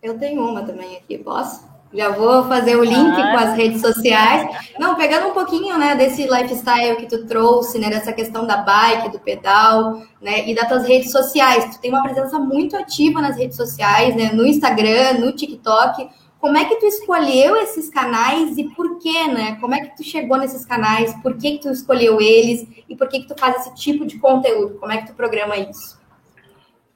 Eu 0.00 0.16
tenho 0.18 0.40
uma 0.40 0.62
também 0.62 0.96
aqui, 0.96 1.18
posso? 1.18 1.73
Já 1.94 2.08
vou 2.10 2.44
fazer 2.48 2.76
o 2.76 2.82
link 2.82 3.14
ah, 3.14 3.30
com 3.30 3.36
as 3.36 3.56
redes 3.56 3.80
sociais. 3.80 4.50
Não, 4.80 4.96
pegando 4.96 5.28
um 5.28 5.32
pouquinho, 5.32 5.78
né, 5.78 5.94
desse 5.94 6.26
lifestyle 6.26 6.96
que 6.96 7.06
tu 7.06 7.24
trouxe, 7.24 7.78
né, 7.78 7.88
dessa 7.88 8.12
questão 8.12 8.44
da 8.44 8.56
bike, 8.56 9.10
do 9.10 9.20
pedal, 9.20 10.02
né, 10.20 10.48
e 10.48 10.54
das 10.54 10.66
tuas 10.66 10.84
redes 10.86 11.12
sociais. 11.12 11.76
Tu 11.76 11.80
tem 11.80 11.92
uma 11.92 12.02
presença 12.02 12.36
muito 12.38 12.76
ativa 12.76 13.22
nas 13.22 13.36
redes 13.36 13.56
sociais, 13.56 14.16
né, 14.16 14.32
no 14.32 14.44
Instagram, 14.44 15.20
no 15.20 15.32
TikTok. 15.32 16.08
Como 16.40 16.58
é 16.58 16.64
que 16.64 16.76
tu 16.76 16.84
escolheu 16.84 17.56
esses 17.58 17.88
canais 17.88 18.58
e 18.58 18.64
por 18.64 18.98
quê, 18.98 19.28
né? 19.28 19.56
Como 19.62 19.74
é 19.74 19.80
que 19.80 19.96
tu 19.96 20.04
chegou 20.04 20.36
nesses 20.36 20.66
canais? 20.66 21.14
Por 21.22 21.38
que, 21.38 21.52
que 21.52 21.58
tu 21.60 21.70
escolheu 21.70 22.20
eles? 22.20 22.68
E 22.86 22.94
por 22.94 23.08
que, 23.08 23.20
que 23.20 23.28
tu 23.28 23.34
faz 23.38 23.56
esse 23.60 23.74
tipo 23.76 24.04
de 24.04 24.18
conteúdo? 24.18 24.74
Como 24.78 24.92
é 24.92 24.98
que 24.98 25.06
tu 25.06 25.14
programa 25.14 25.56
isso? 25.56 25.98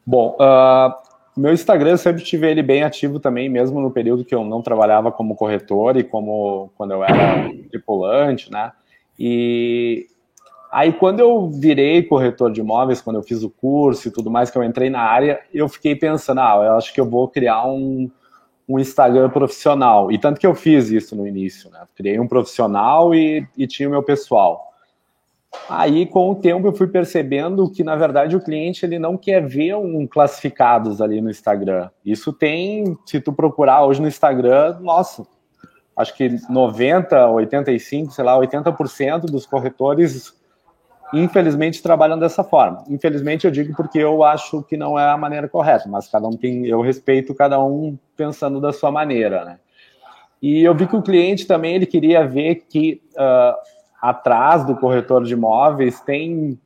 Bom, 0.04 0.37
uh, 0.38 0.92
meu 1.38 1.53
Instagram 1.53 1.90
eu 1.90 1.98
sempre 1.98 2.22
tive 2.24 2.51
ele 2.51 2.62
bem 2.62 2.83
ativo 2.83 3.20
também, 3.20 3.48
mesmo 3.48 3.81
no 3.81 3.90
período 3.90 4.24
que 4.24 4.35
eu 4.35 4.44
não 4.44 4.62
trabalhava 4.62 5.12
como 5.12 5.37
corretor 5.37 5.96
e 5.96 6.05
como 6.05 6.70
quando 6.77 6.92
eu 6.92 7.05
era 7.05 7.51
tripulante, 7.70 8.51
né? 8.51 8.72
E 9.18 10.07
aí 10.70 10.92
quando 10.92 11.20
eu 11.20 11.51
virei 11.51 12.03
corretor 12.03 12.53
de 12.53 12.61
imóveis, 12.61 13.01
quando 13.01 13.16
eu 13.16 13.22
fiz 13.22 13.42
o 13.42 13.51
curso 13.51 14.09
e 14.09 14.11
tudo 14.11 14.31
mais, 14.31 14.51
que 14.51 14.59
eu 14.59 14.64
entrei 14.64 14.90
na 14.90 15.01
área, 15.01 15.40
eu 15.53 15.68
fiquei 15.68 15.94
pensando, 15.94 16.40
ah, 16.40 16.62
eu 16.64 16.77
acho 16.77 16.92
que 16.92 17.01
eu 17.01 17.09
vou 17.09 17.29
criar 17.29 17.66
um, 17.66 18.11
um 18.68 18.79
Instagram 18.79 19.31
profissional. 19.31 20.12
E 20.12 20.18
tanto 20.18 20.40
que 20.40 20.46
eu 20.46 20.55
fiz 20.55 20.90
isso 20.90 21.16
no 21.16 21.27
início, 21.27 21.70
né? 21.70 21.81
Criei 21.94 22.18
um 22.20 22.29
profissional 22.29 23.14
e, 23.14 23.46
e 23.57 23.66
tinha 23.66 23.88
o 23.88 23.92
meu 23.92 24.03
pessoal. 24.03 24.67
Aí, 25.68 26.06
com 26.06 26.30
o 26.30 26.34
tempo, 26.34 26.66
eu 26.66 26.72
fui 26.72 26.87
percebendo 26.87 27.70
que, 27.70 27.82
na 27.82 27.96
verdade, 27.96 28.37
o 28.37 28.40
cliente 28.40 28.84
ele 28.84 28.98
não 28.98 29.16
quer 29.16 29.46
ver 29.46 29.74
um 29.76 30.06
classificados 30.06 31.00
ali 31.00 31.20
no 31.20 31.30
Instagram. 31.30 31.90
Isso 32.04 32.32
tem, 32.32 32.96
se 33.06 33.20
tu 33.20 33.32
procurar 33.32 33.84
hoje 33.84 34.00
no 34.00 34.08
Instagram, 34.08 34.78
nossa, 34.80 35.26
acho 35.96 36.14
que 36.14 36.37
90, 36.48 37.28
85, 37.28 38.12
sei 38.12 38.24
lá, 38.24 38.38
80% 38.38 39.22
dos 39.22 39.46
corretores, 39.46 40.34
infelizmente, 41.12 41.82
trabalham 41.82 42.18
dessa 42.18 42.44
forma. 42.44 42.84
Infelizmente, 42.88 43.46
eu 43.46 43.50
digo 43.50 43.74
porque 43.74 43.98
eu 43.98 44.22
acho 44.22 44.62
que 44.62 44.76
não 44.76 44.98
é 44.98 45.11
a 45.11 45.16
maneira 45.16 45.48
correta, 45.48 45.88
mas 45.88 46.08
cada 46.08 46.28
um 46.28 46.37
tem, 46.37 46.66
eu 46.66 46.80
respeito 46.82 47.34
cada 47.34 47.58
um 47.62 47.98
pensando 48.16 48.61
da 48.61 48.72
sua 48.72 48.90
maneira, 48.90 49.44
né? 49.44 49.58
E 50.40 50.62
eu 50.62 50.74
vi 50.74 50.87
que 50.87 50.94
o 50.94 51.02
cliente 51.02 51.46
também 51.46 51.74
ele 51.74 51.87
queria 51.87 52.26
ver 52.26 52.66
que 52.68 53.02
uh, 53.14 53.77
atrás 54.00 54.64
do 54.64 54.76
corretor 54.76 55.24
de 55.24 55.32
imóveis 55.32 56.00
tem 56.00 56.58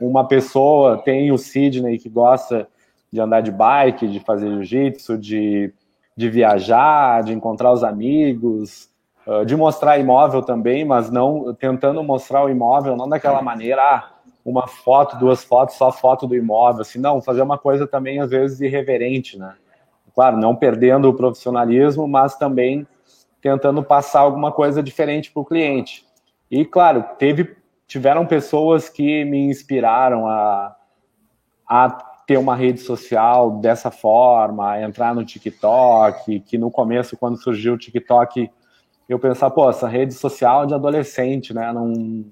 uma 0.00 0.26
pessoa, 0.26 0.98
tem 0.98 1.30
o 1.30 1.38
Sidney 1.38 1.98
que 1.98 2.08
gosta 2.08 2.66
de 3.12 3.20
andar 3.20 3.40
de 3.40 3.50
bike, 3.50 4.08
de 4.08 4.20
fazer 4.20 4.48
jiu-jitsu, 4.48 5.18
de, 5.18 5.72
de 6.16 6.30
viajar, 6.30 7.22
de 7.22 7.32
encontrar 7.32 7.72
os 7.72 7.82
amigos, 7.82 8.88
uh, 9.26 9.44
de 9.44 9.56
mostrar 9.56 9.98
imóvel 9.98 10.42
também, 10.42 10.84
mas 10.84 11.10
não 11.10 11.54
tentando 11.54 12.02
mostrar 12.02 12.44
o 12.44 12.48
imóvel 12.48 12.96
não 12.96 13.08
daquela 13.08 13.42
maneira, 13.42 13.82
ah, 13.82 14.10
uma 14.44 14.66
foto, 14.66 15.18
duas 15.18 15.44
fotos, 15.44 15.76
só 15.76 15.92
foto 15.92 16.26
do 16.26 16.34
imóvel, 16.34 16.82
assim, 16.82 16.98
não, 16.98 17.20
fazer 17.20 17.42
uma 17.42 17.58
coisa 17.58 17.86
também 17.86 18.20
às 18.20 18.30
vezes 18.30 18.60
irreverente, 18.60 19.38
né? 19.38 19.54
Claro, 20.14 20.36
não 20.36 20.56
perdendo 20.56 21.08
o 21.08 21.14
profissionalismo, 21.14 22.08
mas 22.08 22.36
também 22.36 22.86
tentando 23.40 23.82
passar 23.82 24.20
alguma 24.20 24.52
coisa 24.52 24.82
diferente 24.82 25.30
para 25.30 25.40
o 25.40 25.44
cliente. 25.44 26.04
E, 26.50 26.64
claro, 26.64 27.04
teve, 27.18 27.56
tiveram 27.86 28.26
pessoas 28.26 28.88
que 28.88 29.24
me 29.24 29.38
inspiraram 29.38 30.26
a, 30.26 30.74
a 31.66 31.90
ter 32.26 32.38
uma 32.38 32.56
rede 32.56 32.80
social 32.80 33.58
dessa 33.58 33.90
forma, 33.90 34.72
a 34.72 34.82
entrar 34.82 35.14
no 35.14 35.24
TikTok, 35.24 36.40
que 36.40 36.58
no 36.58 36.70
começo, 36.70 37.16
quando 37.16 37.40
surgiu 37.40 37.74
o 37.74 37.78
TikTok, 37.78 38.50
eu 39.08 39.18
pensava, 39.18 39.52
pô, 39.52 39.68
essa 39.68 39.88
rede 39.88 40.14
social 40.14 40.66
de 40.66 40.74
adolescente, 40.74 41.52
né? 41.52 41.72
Não, 41.72 42.24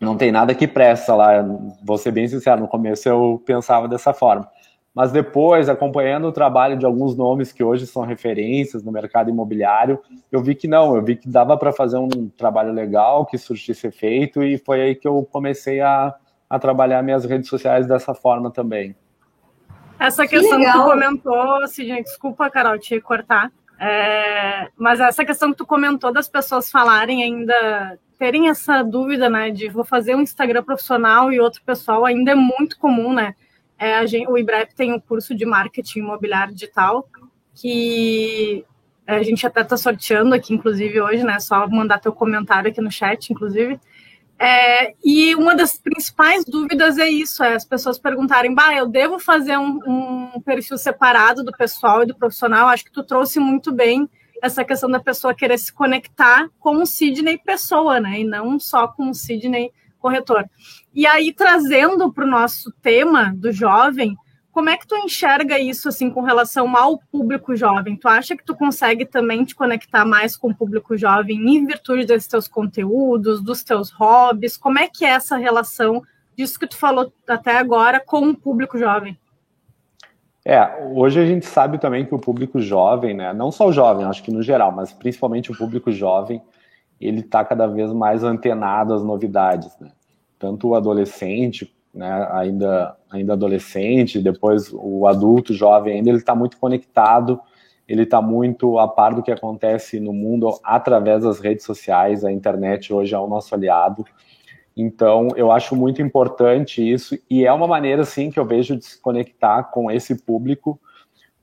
não 0.00 0.16
tem 0.16 0.32
nada 0.32 0.54
que 0.54 0.66
presta 0.66 1.14
lá. 1.14 1.44
Vou 1.84 1.96
ser 1.96 2.10
bem 2.10 2.26
sincero, 2.26 2.60
no 2.60 2.68
começo 2.68 3.08
eu 3.08 3.40
pensava 3.46 3.86
dessa 3.86 4.12
forma. 4.12 4.48
Mas 4.94 5.10
depois, 5.10 5.70
acompanhando 5.70 6.26
o 6.26 6.32
trabalho 6.32 6.76
de 6.76 6.84
alguns 6.84 7.16
nomes 7.16 7.50
que 7.50 7.64
hoje 7.64 7.86
são 7.86 8.02
referências 8.02 8.82
no 8.82 8.92
mercado 8.92 9.30
imobiliário, 9.30 9.98
eu 10.30 10.42
vi 10.42 10.54
que 10.54 10.68
não, 10.68 10.94
eu 10.94 11.02
vi 11.02 11.16
que 11.16 11.28
dava 11.28 11.56
para 11.56 11.72
fazer 11.72 11.96
um 11.96 12.28
trabalho 12.36 12.72
legal, 12.72 13.24
que 13.24 13.38
surgisse 13.38 13.86
efeito, 13.86 14.42
e 14.42 14.58
foi 14.58 14.82
aí 14.82 14.94
que 14.94 15.08
eu 15.08 15.26
comecei 15.32 15.80
a, 15.80 16.14
a 16.48 16.58
trabalhar 16.58 17.02
minhas 17.02 17.24
redes 17.24 17.48
sociais 17.48 17.86
dessa 17.86 18.12
forma 18.12 18.50
também. 18.50 18.94
Essa 19.98 20.26
questão 20.26 20.58
que, 20.58 20.66
que 20.66 20.72
tu 20.72 20.84
comentou, 20.84 21.66
Cidinha, 21.68 22.02
desculpa, 22.02 22.50
Carol, 22.50 22.78
te 22.78 23.00
cortar, 23.00 23.50
é, 23.80 24.68
mas 24.76 25.00
essa 25.00 25.24
questão 25.24 25.52
que 25.52 25.56
tu 25.56 25.66
comentou 25.66 26.12
das 26.12 26.28
pessoas 26.28 26.70
falarem 26.70 27.22
ainda, 27.22 27.98
terem 28.18 28.50
essa 28.50 28.82
dúvida, 28.82 29.30
né, 29.30 29.50
de 29.50 29.68
vou 29.68 29.84
fazer 29.84 30.14
um 30.14 30.20
Instagram 30.20 30.62
profissional 30.62 31.32
e 31.32 31.40
outro 31.40 31.62
pessoal, 31.64 32.04
ainda 32.04 32.32
é 32.32 32.34
muito 32.34 32.78
comum, 32.78 33.14
né? 33.14 33.34
É, 33.82 34.06
gente, 34.06 34.30
o 34.30 34.38
IBREP 34.38 34.76
tem 34.76 34.92
um 34.92 35.00
curso 35.00 35.34
de 35.34 35.44
marketing 35.44 35.98
imobiliário 35.98 36.54
digital 36.54 37.08
que 37.52 38.64
a 39.04 39.20
gente 39.24 39.44
até 39.44 39.62
está 39.62 39.76
sorteando 39.76 40.36
aqui, 40.36 40.54
inclusive, 40.54 41.00
hoje, 41.00 41.24
né? 41.24 41.40
Só 41.40 41.66
mandar 41.66 41.98
teu 41.98 42.12
comentário 42.12 42.70
aqui 42.70 42.80
no 42.80 42.92
chat, 42.92 43.32
inclusive. 43.32 43.80
É, 44.38 44.94
e 45.04 45.34
uma 45.34 45.56
das 45.56 45.78
principais 45.78 46.44
dúvidas 46.44 46.96
é 46.96 47.08
isso: 47.08 47.42
é 47.42 47.56
as 47.56 47.64
pessoas 47.64 47.98
perguntarem, 47.98 48.54
bah, 48.54 48.72
eu 48.72 48.86
devo 48.86 49.18
fazer 49.18 49.58
um, 49.58 49.80
um, 49.84 50.40
perfil 50.42 50.78
separado 50.78 51.42
do 51.42 51.50
pessoal 51.50 52.04
e 52.04 52.06
do 52.06 52.14
profissional? 52.14 52.68
Acho 52.68 52.84
que 52.84 52.92
tu 52.92 53.02
trouxe 53.02 53.40
muito 53.40 53.72
bem 53.72 54.08
essa 54.40 54.64
questão 54.64 54.88
da 54.88 55.00
pessoa 55.00 55.34
querer 55.34 55.58
se 55.58 55.72
conectar 55.72 56.48
com 56.60 56.76
o 56.76 56.86
Sidney 56.86 57.36
pessoa, 57.36 57.98
né? 57.98 58.20
E 58.20 58.24
não 58.24 58.60
só 58.60 58.86
com 58.86 59.10
o 59.10 59.14
Sidney 59.14 59.72
corretor. 60.02 60.44
E 60.92 61.06
aí, 61.06 61.32
trazendo 61.32 62.12
para 62.12 62.24
o 62.24 62.30
nosso 62.30 62.70
tema 62.82 63.32
do 63.34 63.50
jovem, 63.52 64.16
como 64.52 64.68
é 64.68 64.76
que 64.76 64.86
tu 64.86 64.94
enxerga 64.96 65.58
isso 65.58 65.88
assim 65.88 66.10
com 66.10 66.20
relação 66.20 66.76
ao 66.76 66.98
público 66.98 67.56
jovem? 67.56 67.96
Tu 67.96 68.06
acha 68.06 68.36
que 68.36 68.44
tu 68.44 68.54
consegue 68.54 69.06
também 69.06 69.44
te 69.44 69.54
conectar 69.54 70.04
mais 70.04 70.36
com 70.36 70.48
o 70.48 70.54
público 70.54 70.94
jovem 70.94 71.38
em 71.38 71.64
virtude 71.64 72.04
desses 72.04 72.28
teus 72.28 72.46
conteúdos, 72.46 73.42
dos 73.42 73.62
teus 73.62 73.90
hobbies? 73.92 74.58
Como 74.58 74.78
é 74.78 74.88
que 74.88 75.06
é 75.06 75.08
essa 75.08 75.38
relação 75.38 76.02
disso 76.36 76.58
que 76.58 76.66
tu 76.66 76.76
falou 76.76 77.10
até 77.26 77.56
agora 77.56 77.98
com 77.98 78.28
o 78.28 78.36
público 78.36 78.76
jovem? 78.76 79.18
É, 80.44 80.60
hoje 80.92 81.20
a 81.20 81.24
gente 81.24 81.46
sabe 81.46 81.78
também 81.78 82.04
que 82.04 82.14
o 82.14 82.18
público 82.18 82.60
jovem, 82.60 83.14
né, 83.14 83.32
não 83.32 83.52
só 83.52 83.68
o 83.68 83.72
jovem, 83.72 84.04
acho 84.04 84.22
que 84.24 84.32
no 84.32 84.42
geral, 84.42 84.72
mas 84.72 84.92
principalmente 84.92 85.52
o 85.52 85.56
público 85.56 85.92
jovem, 85.92 86.42
ele 87.06 87.20
está 87.20 87.44
cada 87.44 87.66
vez 87.66 87.92
mais 87.92 88.22
antenado 88.22 88.94
às 88.94 89.02
novidades, 89.02 89.76
né? 89.80 89.90
Tanto 90.38 90.68
o 90.68 90.74
adolescente 90.74 91.72
né, 91.94 92.28
ainda, 92.32 92.96
ainda 93.10 93.34
adolescente, 93.34 94.20
depois 94.20 94.70
o 94.72 95.06
adulto, 95.06 95.52
jovem 95.52 95.96
ainda, 95.96 96.10
ele 96.10 96.18
está 96.18 96.34
muito 96.34 96.56
conectado, 96.56 97.40
ele 97.86 98.04
está 98.04 98.22
muito 98.22 98.78
a 98.78 98.88
par 98.88 99.14
do 99.14 99.22
que 99.22 99.30
acontece 99.30 100.00
no 100.00 100.12
mundo 100.12 100.58
através 100.64 101.24
das 101.24 101.38
redes 101.38 101.64
sociais, 101.64 102.24
a 102.24 102.32
internet 102.32 102.92
hoje 102.92 103.14
é 103.14 103.18
o 103.18 103.26
nosso 103.26 103.54
aliado. 103.54 104.04
Então, 104.74 105.28
eu 105.36 105.52
acho 105.52 105.76
muito 105.76 106.00
importante 106.00 106.82
isso, 106.82 107.18
e 107.28 107.44
é 107.44 107.52
uma 107.52 107.66
maneira, 107.66 108.04
sim, 108.04 108.30
que 108.30 108.40
eu 108.40 108.46
vejo 108.46 108.76
de 108.76 108.86
se 108.86 109.00
conectar 109.00 109.64
com 109.64 109.90
esse 109.90 110.22
público, 110.22 110.80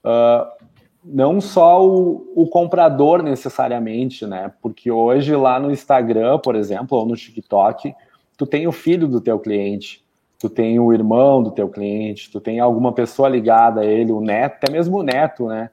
uh, 0.03 0.58
não 1.03 1.39
só 1.39 1.85
o, 1.85 2.31
o, 2.35 2.47
comprador 2.47 3.23
necessariamente, 3.23 4.25
né? 4.25 4.51
Porque 4.61 4.91
hoje 4.91 5.35
lá 5.35 5.59
no 5.59 5.71
Instagram, 5.71 6.39
por 6.39 6.55
exemplo, 6.55 6.97
ou 6.97 7.05
no 7.05 7.15
TikTok, 7.15 7.93
tu 8.37 8.45
tem 8.45 8.67
o 8.67 8.71
filho 8.71 9.07
do 9.07 9.21
teu 9.21 9.39
cliente, 9.39 10.03
tu 10.37 10.49
tem 10.49 10.79
o 10.79 10.93
irmão 10.93 11.41
do 11.41 11.51
teu 11.51 11.69
cliente, 11.69 12.29
tu 12.29 12.39
tem 12.39 12.59
alguma 12.59 12.93
pessoa 12.93 13.29
ligada 13.29 13.81
a 13.81 13.85
ele, 13.85 14.11
o 14.11 14.21
neto, 14.21 14.55
até 14.55 14.71
mesmo 14.71 14.99
o 14.99 15.03
neto, 15.03 15.47
né? 15.47 15.69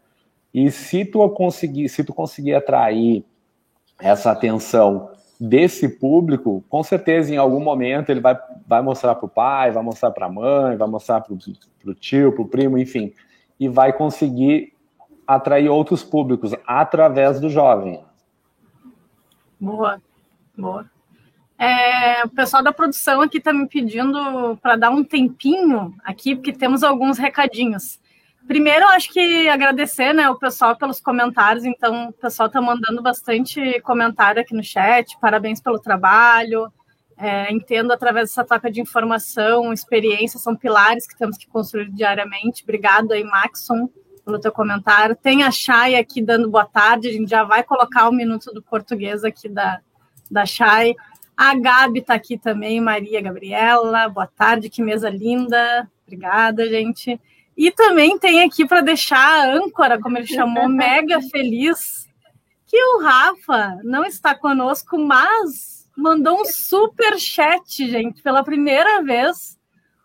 E 0.55 0.71
se 0.71 1.05
tu 1.05 1.29
conseguir, 1.31 1.89
se 1.89 2.05
tu 2.05 2.15
conseguir 2.15 2.55
atrair 2.55 3.25
essa 4.01 4.31
atenção 4.31 5.11
desse 5.39 5.89
público, 5.89 6.65
com 6.69 6.83
certeza 6.83 7.35
em 7.35 7.37
algum 7.37 7.61
momento 7.61 8.11
ele 8.11 8.21
vai, 8.21 8.39
vai 8.67 8.81
mostrar 8.81 9.15
para 9.17 9.27
o 9.27 9.29
pai, 9.29 9.71
vai 9.71 9.83
mostrar 9.83 10.11
para 10.11 10.27
a 10.27 10.33
mãe, 10.33 10.77
vai 10.77 10.89
mostrar 10.89 11.21
para 11.21 11.35
o 11.35 11.95
tio, 11.95 12.33
para 12.33 12.43
o 12.43 12.49
primo, 12.49 12.79
enfim, 12.79 13.13
e 13.61 13.69
vai 13.69 13.93
conseguir 13.93 14.73
atrair 15.27 15.69
outros 15.69 16.03
públicos 16.05 16.53
através 16.67 17.41
do 17.41 17.49
jovem. 17.49 18.03
Boa, 19.61 20.01
boa. 20.57 20.89
É, 21.59 22.25
o 22.25 22.29
pessoal 22.29 22.63
da 22.63 22.73
produção 22.73 23.23
aqui 23.23 23.39
está 23.39 23.53
me 23.53 23.67
pedindo 23.67 24.59
para 24.61 24.77
dar 24.77 24.91
um 24.91 25.03
tempinho 25.03 25.95
aqui, 26.05 26.37
porque 26.37 26.53
temos 26.53 26.83
alguns 26.83 27.17
recadinhos. 27.17 27.99
Primeiro, 28.47 28.87
acho 28.89 29.13
que 29.13 29.49
agradecer 29.49 30.13
né, 30.13 30.29
o 30.31 30.39
pessoal 30.39 30.77
pelos 30.77 31.01
comentários. 31.01 31.65
Então, 31.65 32.11
o 32.11 32.13
pessoal 32.13 32.47
está 32.47 32.61
mandando 32.61 33.03
bastante 33.03 33.81
comentário 33.81 34.41
aqui 34.41 34.55
no 34.55 34.63
chat. 34.63 35.19
Parabéns 35.19 35.61
pelo 35.61 35.81
trabalho. 35.81 36.73
É, 37.19 37.51
entendo 37.51 37.93
através 37.93 38.29
dessa 38.29 38.45
troca 38.45 38.71
de 38.71 38.81
informação, 38.81 39.73
experiência, 39.73 40.39
são 40.39 40.55
pilares 40.55 41.07
que 41.09 41.17
temos 41.17 41.39
que 41.39 41.47
construir 41.49 41.91
diariamente. 41.91 42.63
Obrigado 42.63 43.13
aí, 43.13 43.25
Maxon, 43.25 43.89
pelo 44.27 44.41
teu 44.41 44.51
comentário. 44.51 45.15
Tem 45.15 45.45
a 45.45 45.53
Chay 45.53 45.95
aqui 45.95 46.21
dando 46.21 46.51
boa 46.51 46.67
tarde. 46.67 47.07
A 47.07 47.13
gente 47.13 47.31
já 47.31 47.45
vai 47.45 47.63
colocar 47.63 48.09
o 48.09 48.13
minuto 48.13 48.53
do 48.53 48.61
português 48.61 49.23
aqui 49.23 49.49
da, 49.49 49.81
da 50.29 50.45
Chay. 50.45 50.97
A 51.37 51.55
Gabi 51.55 52.01
está 52.01 52.15
aqui 52.15 52.37
também, 52.37 52.81
Maria 52.81 53.23
Gabriela. 53.23 54.09
Boa 54.09 54.27
tarde, 54.27 54.69
que 54.69 54.83
mesa 54.83 55.09
linda. 55.09 55.89
Obrigada, 56.05 56.69
gente. 56.69 57.21
E 57.57 57.71
também 57.71 58.19
tem 58.19 58.43
aqui 58.43 58.67
para 58.67 58.81
deixar 58.81 59.17
a 59.17 59.55
âncora, 59.55 60.01
como 60.01 60.19
ele 60.19 60.27
chamou, 60.27 60.67
mega 60.69 61.23
feliz, 61.31 62.09
que 62.67 62.77
o 62.77 63.03
Rafa 63.03 63.79
não 63.85 64.05
está 64.05 64.35
conosco, 64.35 64.99
mas 64.99 65.89
mandou 65.97 66.41
um 66.41 66.45
super 66.45 67.17
chat, 67.17 67.89
gente. 67.89 68.23
Pela 68.23 68.43
primeira 68.43 69.05
vez 69.05 69.57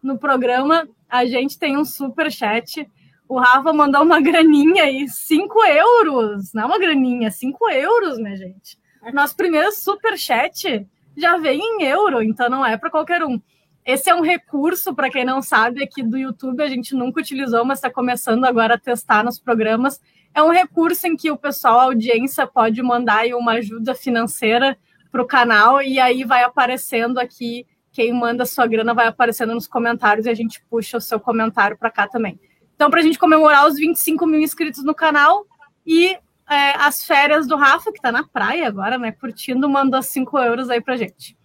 no 0.02 0.20
programa, 0.20 0.88
a 1.10 1.26
gente 1.26 1.58
tem 1.58 1.76
um 1.76 1.84
super 1.84 2.32
chat. 2.32 2.88
O 3.32 3.40
Rafa 3.40 3.72
mandou 3.72 4.04
uma 4.04 4.20
graninha 4.20 4.84
aí, 4.84 5.08
5 5.08 5.66
euros. 5.66 6.52
Não 6.54 6.64
é 6.64 6.66
uma 6.66 6.78
graninha, 6.78 7.32
5 7.32 7.70
euros, 7.72 8.18
minha 8.18 8.36
gente. 8.36 8.78
Nosso 9.14 9.38
primeiro 9.38 9.72
super 9.72 10.18
chat 10.18 10.86
já 11.16 11.38
vem 11.38 11.62
em 11.62 11.84
euro, 11.84 12.22
então 12.22 12.50
não 12.50 12.66
é 12.66 12.76
para 12.76 12.90
qualquer 12.90 13.24
um. 13.24 13.42
Esse 13.86 14.10
é 14.10 14.16
um 14.16 14.20
recurso, 14.20 14.94
para 14.94 15.10
quem 15.10 15.24
não 15.24 15.42
sabe, 15.42 15.82
aqui 15.82 16.04
do 16.04 16.18
YouTube, 16.18 16.62
a 16.62 16.68
gente 16.68 16.94
nunca 16.94 17.22
utilizou, 17.22 17.64
mas 17.64 17.78
está 17.78 17.90
começando 17.90 18.44
agora 18.44 18.74
a 18.74 18.78
testar 18.78 19.24
nos 19.24 19.40
programas. 19.40 20.02
É 20.36 20.44
um 20.44 20.50
recurso 20.50 21.08
em 21.08 21.16
que 21.16 21.32
o 21.32 21.38
pessoal, 21.38 21.80
a 21.80 21.84
audiência, 21.84 22.46
pode 22.46 22.84
mandar 22.84 23.26
uma 23.28 23.54
ajuda 23.54 23.96
financeira 23.96 24.78
para 25.10 25.22
o 25.22 25.26
canal 25.26 25.82
e 25.82 26.02
aí 26.02 26.26
vai 26.26 26.44
aparecendo 26.44 27.18
aqui, 27.18 27.66
quem 27.94 28.12
manda 28.12 28.46
sua 28.46 28.68
grana 28.68 28.94
vai 28.94 29.08
aparecendo 29.08 29.54
nos 29.54 29.70
comentários 29.70 30.26
e 30.26 30.30
a 30.30 30.36
gente 30.36 30.62
puxa 30.70 30.98
o 30.98 31.02
seu 31.02 31.18
comentário 31.18 31.78
para 31.78 31.90
cá 31.90 32.10
também. 32.10 32.38
Então, 32.82 32.90
para 32.90 33.02
a 33.02 33.04
gente 33.04 33.20
comemorar 33.20 33.68
os 33.68 33.76
25 33.76 34.26
mil 34.26 34.42
inscritos 34.42 34.84
no 34.84 34.96
canal 34.96 35.46
e 35.86 36.18
é, 36.50 36.72
as 36.80 37.06
férias 37.06 37.46
do 37.46 37.56
Rafa, 37.56 37.92
que 37.92 38.00
está 38.00 38.12
na 38.12 38.28
praia 38.28 38.68
agora, 38.68 38.98
né? 38.98 39.12
Curtindo, 39.12 39.70
mandou 39.70 40.02
5 40.02 40.40
euros 40.40 40.68
aí 40.68 40.82
pra 40.82 40.98
gente. 40.98 41.38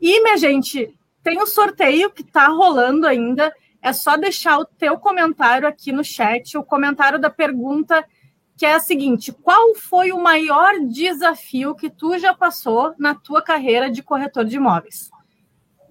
E, 0.00 0.22
minha 0.22 0.36
gente, 0.36 0.96
tem 1.24 1.42
um 1.42 1.46
sorteio 1.46 2.08
que 2.12 2.22
está 2.22 2.46
rolando 2.46 3.04
ainda. 3.04 3.52
É 3.82 3.92
só 3.92 4.16
deixar 4.16 4.60
o 4.60 4.64
teu 4.64 4.96
comentário 4.96 5.66
aqui 5.66 5.90
no 5.90 6.04
chat, 6.04 6.56
o 6.56 6.62
comentário 6.62 7.18
da 7.18 7.30
pergunta 7.30 8.06
que 8.56 8.64
é 8.64 8.74
a 8.74 8.78
seguinte: 8.78 9.32
qual 9.32 9.74
foi 9.74 10.12
o 10.12 10.22
maior 10.22 10.78
desafio 10.86 11.74
que 11.74 11.90
tu 11.90 12.16
já 12.16 12.32
passou 12.32 12.94
na 12.96 13.12
tua 13.12 13.42
carreira 13.42 13.90
de 13.90 14.04
corretor 14.04 14.44
de 14.44 14.54
imóveis? 14.54 15.10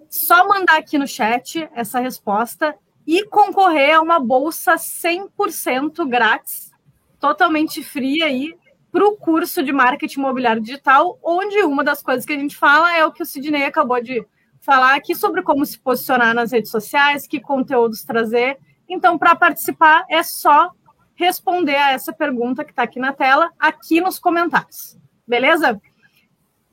Só 0.10 0.48
mandar 0.48 0.78
aqui 0.78 0.98
no 0.98 1.06
chat 1.06 1.68
essa 1.74 2.00
resposta 2.00 2.74
e 3.06 3.26
concorrer 3.26 3.96
a 3.96 4.02
uma 4.02 4.20
bolsa 4.20 4.76
100% 4.76 6.08
grátis 6.08 6.72
totalmente 7.20 7.84
fria 7.84 8.26
aí 8.26 8.56
para 8.92 9.06
o 9.06 9.16
curso 9.18 9.62
de 9.62 9.74
marketing 9.74 10.20
imobiliário 10.20 10.62
digital, 10.62 11.20
onde 11.22 11.58
uma 11.64 11.84
das 11.84 12.02
coisas 12.02 12.26
que 12.26 12.34
a 12.34 12.40
gente 12.40 12.56
fala 12.56 12.96
é 12.96 13.06
o 13.06 13.12
que 13.12 13.22
o 13.22 13.26
Sidney 13.26 13.64
acabou 13.64 14.02
de 14.02 14.26
falar 14.60 14.96
aqui 14.96 15.14
sobre 15.14 15.42
como 15.42 15.66
se 15.66 15.78
posicionar 15.78 16.34
nas 16.34 16.52
redes 16.52 16.72
sociais, 16.72 17.28
que 17.28 17.40
conteúdos 17.40 18.04
trazer. 18.04 18.58
Então, 18.88 19.18
para 19.18 19.36
participar, 19.36 20.06
é 20.10 20.24
só 20.24 20.72
responder 21.14 21.76
a 21.76 21.92
essa 21.92 22.14
pergunta 22.14 22.64
que 22.64 22.72
está 22.72 22.84
aqui 22.84 23.00
na 23.00 23.14
tela, 23.14 23.52
aqui 23.60 24.02
nos 24.02 24.18
comentários. 24.18 24.98
Beleza? 25.28 25.82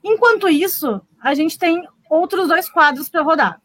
Enquanto 0.03 0.49
isso, 0.49 1.01
a 1.21 1.35
gente 1.35 1.59
tem 1.59 1.87
outros 2.11 2.49
dois 2.49 2.68
quadros 2.68 3.09
para 3.09 3.23
rodar. 3.23 3.61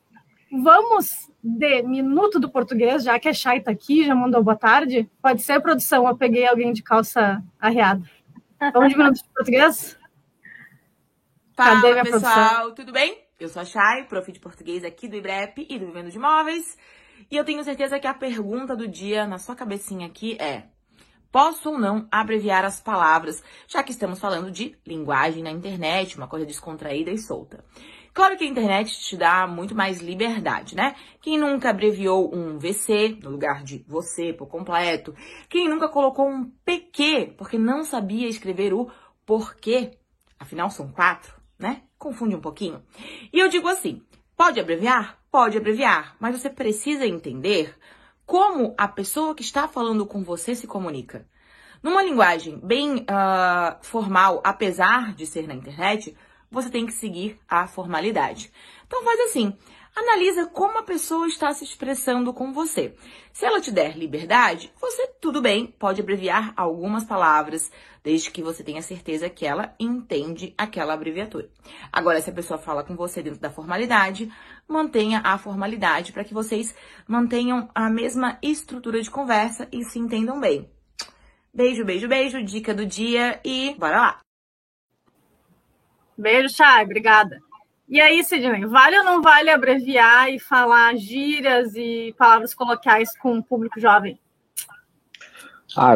Vamos 0.51 1.29
de 1.43 1.83
Minuto 1.83 2.39
do 2.39 2.49
Português, 2.49 3.03
já 3.03 3.19
que 3.19 3.27
a 3.27 3.33
Chay 3.33 3.57
está 3.57 3.71
aqui, 3.71 4.05
já 4.05 4.15
mandou 4.15 4.43
boa 4.43 4.55
tarde. 4.55 5.10
Pode 5.21 5.41
ser, 5.41 5.60
produção, 5.62 6.07
eu 6.07 6.15
peguei 6.15 6.47
alguém 6.47 6.71
de 6.71 6.81
calça 6.81 7.43
arreada. 7.60 8.10
Vamos 8.73 8.89
de 8.89 8.97
Minuto 8.97 9.17
do 9.17 9.29
Português? 9.33 9.97
Fala, 11.53 11.81
Cadê 11.81 11.91
minha 11.91 12.03
pessoal, 12.03 12.33
produção? 12.33 12.75
tudo 12.75 12.91
bem? 12.93 13.17
Eu 13.39 13.49
sou 13.49 13.62
a 13.62 13.65
Chay, 13.65 14.03
prof 14.05 14.31
de 14.31 14.39
português 14.39 14.83
aqui 14.83 15.07
do 15.07 15.15
IBREP 15.17 15.67
e 15.69 15.77
do 15.77 15.88
Vivendo 15.88 16.10
de 16.10 16.17
Imóveis. 16.17 16.77
E 17.29 17.36
eu 17.36 17.43
tenho 17.43 17.63
certeza 17.63 17.99
que 17.99 18.07
a 18.07 18.13
pergunta 18.13 18.75
do 18.75 18.88
dia 18.88 19.27
na 19.27 19.38
sua 19.38 19.55
cabecinha 19.55 20.07
aqui 20.07 20.38
é: 20.39 20.63
posso 21.31 21.71
ou 21.71 21.77
não 21.77 22.07
abreviar 22.12 22.63
as 22.63 22.79
palavras, 22.79 23.43
já 23.67 23.83
que 23.83 23.91
estamos 23.91 24.19
falando 24.19 24.49
de 24.51 24.77
linguagem 24.86 25.43
na 25.43 25.51
internet, 25.51 26.17
uma 26.17 26.27
coisa 26.27 26.45
descontraída 26.45 27.12
e 27.12 27.17
solta. 27.17 27.63
Claro 28.17 28.36
que 28.36 28.43
a 28.43 28.47
internet 28.47 28.99
te 28.99 29.15
dá 29.15 29.45
muito 29.45 29.75
mais 29.75 30.01
liberdade, 30.01 30.75
né? 30.75 30.95
Quem 31.21 31.38
nunca 31.38 31.69
abreviou 31.69 32.34
um 32.34 32.58
VC 32.58 33.15
no 33.21 33.30
lugar 33.30 33.62
de 33.62 33.86
você 33.88 34.34
por 34.34 34.47
completo? 34.47 35.13
Quem 35.47 35.69
nunca 35.69 35.88
colocou 35.88 36.27
um 36.27 36.49
PQ 36.65 37.36
porque 37.38 37.60
não 37.60 37.84
sabia 37.84 38.27
escrever 38.27 38.73
o 38.73 38.89
porquê? 39.23 39.99
Afinal, 40.39 40.71
são 40.71 40.91
quatro, 40.91 41.32
né? 41.60 41.84
Confunde 41.95 42.36
um 42.36 42.41
pouquinho. 42.41 42.82
E 43.32 43.38
eu 43.38 43.49
digo 43.49 43.67
assim: 43.67 44.01
pode 44.36 44.60
abreviar? 44.60 45.19
Pode 45.30 45.56
abreviar, 45.56 46.15
mas 46.19 46.41
você 46.41 46.49
precisa 46.49 47.06
entender 47.06 47.77
como 48.25 48.73
a 48.80 48.88
pessoa 48.88 49.36
que 49.36 49.43
está 49.43 49.67
falando 49.67 50.08
com 50.08 50.23
você 50.23 50.56
se 50.56 50.65
comunica. 50.65 51.27
Numa 51.84 52.01
linguagem 52.01 52.60
bem 52.63 52.95
uh, 52.95 53.77
formal, 53.84 54.41
apesar 54.43 55.13
de 55.13 55.27
ser 55.27 55.47
na 55.47 55.53
internet, 55.53 56.17
você 56.49 56.69
tem 56.69 56.86
que 56.86 56.93
seguir 56.93 57.38
a 57.47 57.67
formalidade. 57.67 58.51
Então 58.86 59.03
faz 59.03 59.19
assim. 59.21 59.55
analisa 59.95 60.45
como 60.45 60.77
a 60.77 60.83
pessoa 60.83 61.27
está 61.27 61.51
se 61.53 61.63
expressando 61.63 62.31
com 62.31 62.53
você. 62.53 62.93
Se 63.33 63.45
ela 63.45 63.60
te 63.60 63.71
der 63.71 63.97
liberdade, 63.97 64.71
você 64.79 65.07
tudo 65.19 65.41
bem, 65.41 65.67
pode 65.67 65.99
abreviar 65.99 66.53
algumas 66.55 67.03
palavras, 67.03 67.71
desde 68.03 68.31
que 68.31 68.43
você 68.43 68.63
tenha 68.63 68.81
certeza 68.81 69.29
que 69.29 69.45
ela 69.45 69.75
entende 69.79 70.53
aquela 70.57 70.93
abreviatura. 70.93 71.49
Agora, 71.91 72.21
se 72.21 72.29
a 72.29 72.33
pessoa 72.33 72.57
fala 72.57 72.83
com 72.83 72.95
você 72.95 73.21
dentro 73.21 73.39
da 73.39 73.49
formalidade, 73.49 74.31
mantenha 74.67 75.19
a 75.23 75.38
formalidade 75.38 76.13
para 76.13 76.23
que 76.23 76.33
vocês 76.33 76.75
mantenham 77.07 77.69
a 77.73 77.89
mesma 77.89 78.38
estrutura 78.41 79.01
de 79.01 79.10
conversa 79.10 79.67
e 79.71 79.83
se 79.83 79.99
entendam 79.99 80.39
bem. 80.39 80.69
Beijo, 81.53 81.83
beijo, 81.83 82.07
beijo, 82.07 82.43
dica 82.43 82.73
do 82.73 82.86
dia 82.86 83.41
e 83.43 83.75
bora 83.79 83.97
lá! 83.97 84.26
Beijo, 86.17 86.49
Chay, 86.56 86.84
obrigada. 86.84 87.39
E 87.88 88.01
aí, 88.01 88.23
Sidney, 88.23 88.65
vale 88.65 88.97
ou 88.97 89.06
não 89.06 89.21
vale 89.21 89.49
abreviar 89.49 90.30
e 90.30 90.39
falar 90.39 90.95
gírias 90.95 91.73
e 91.75 92.13
palavras 92.17 92.53
coloquiais 92.53 93.17
com 93.17 93.38
o 93.38 93.43
público 93.43 93.80
jovem? 93.80 94.19
Ah, 95.75 95.95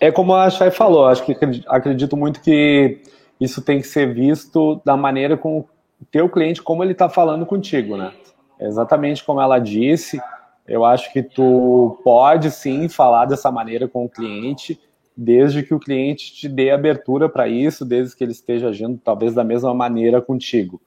é 0.00 0.10
como 0.10 0.34
a 0.34 0.48
Chay 0.50 0.70
falou, 0.70 1.06
acho 1.06 1.24
que 1.24 1.36
acredito 1.68 2.16
muito 2.16 2.40
que 2.40 3.02
isso 3.38 3.62
tem 3.62 3.80
que 3.80 3.86
ser 3.86 4.12
visto 4.12 4.80
da 4.84 4.96
maneira 4.96 5.36
com 5.36 5.58
o 5.58 5.68
teu 6.10 6.28
cliente, 6.28 6.62
como 6.62 6.82
ele 6.82 6.92
está 6.92 7.08
falando 7.08 7.44
contigo, 7.46 7.96
né? 7.96 8.12
Exatamente 8.58 9.22
como 9.22 9.40
ela 9.40 9.58
disse, 9.58 10.20
eu 10.66 10.84
acho 10.84 11.12
que 11.12 11.22
tu 11.22 12.00
pode 12.02 12.50
sim 12.50 12.88
falar 12.88 13.26
dessa 13.26 13.50
maneira 13.50 13.86
com 13.86 14.04
o 14.04 14.08
cliente, 14.08 14.80
desde 15.22 15.62
que 15.62 15.74
o 15.74 15.80
cliente 15.80 16.32
te 16.32 16.48
dê 16.48 16.70
abertura 16.70 17.28
para 17.28 17.48
isso, 17.48 17.84
desde 17.84 18.16
que 18.16 18.24
ele 18.24 18.32
esteja 18.32 18.68
agindo 18.68 18.98
talvez 19.02 19.34
da 19.34 19.44
mesma 19.44 19.74
maneira 19.74 20.22
contigo 20.22 20.80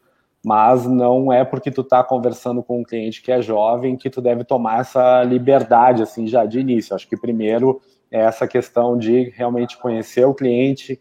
mas 0.43 0.85
não 0.85 1.31
é 1.31 1.45
porque 1.45 1.71
tu 1.71 1.81
está 1.81 2.03
conversando 2.03 2.61
com 2.61 2.81
um 2.81 2.83
cliente 2.83 3.21
que 3.21 3.31
é 3.31 3.41
jovem 3.41 3.95
que 3.95 4.09
tu 4.09 4.21
deve 4.21 4.43
tomar 4.43 4.81
essa 4.81 5.23
liberdade 5.23 6.03
assim 6.03 6.27
já 6.27 6.45
de 6.45 6.59
início. 6.59 6.93
Acho 6.93 7.07
que 7.07 7.15
primeiro 7.15 7.81
é 8.11 8.19
essa 8.19 8.45
questão 8.45 8.97
de 8.97 9.29
realmente 9.35 9.77
conhecer 9.77 10.25
o 10.25 10.33
cliente, 10.33 10.99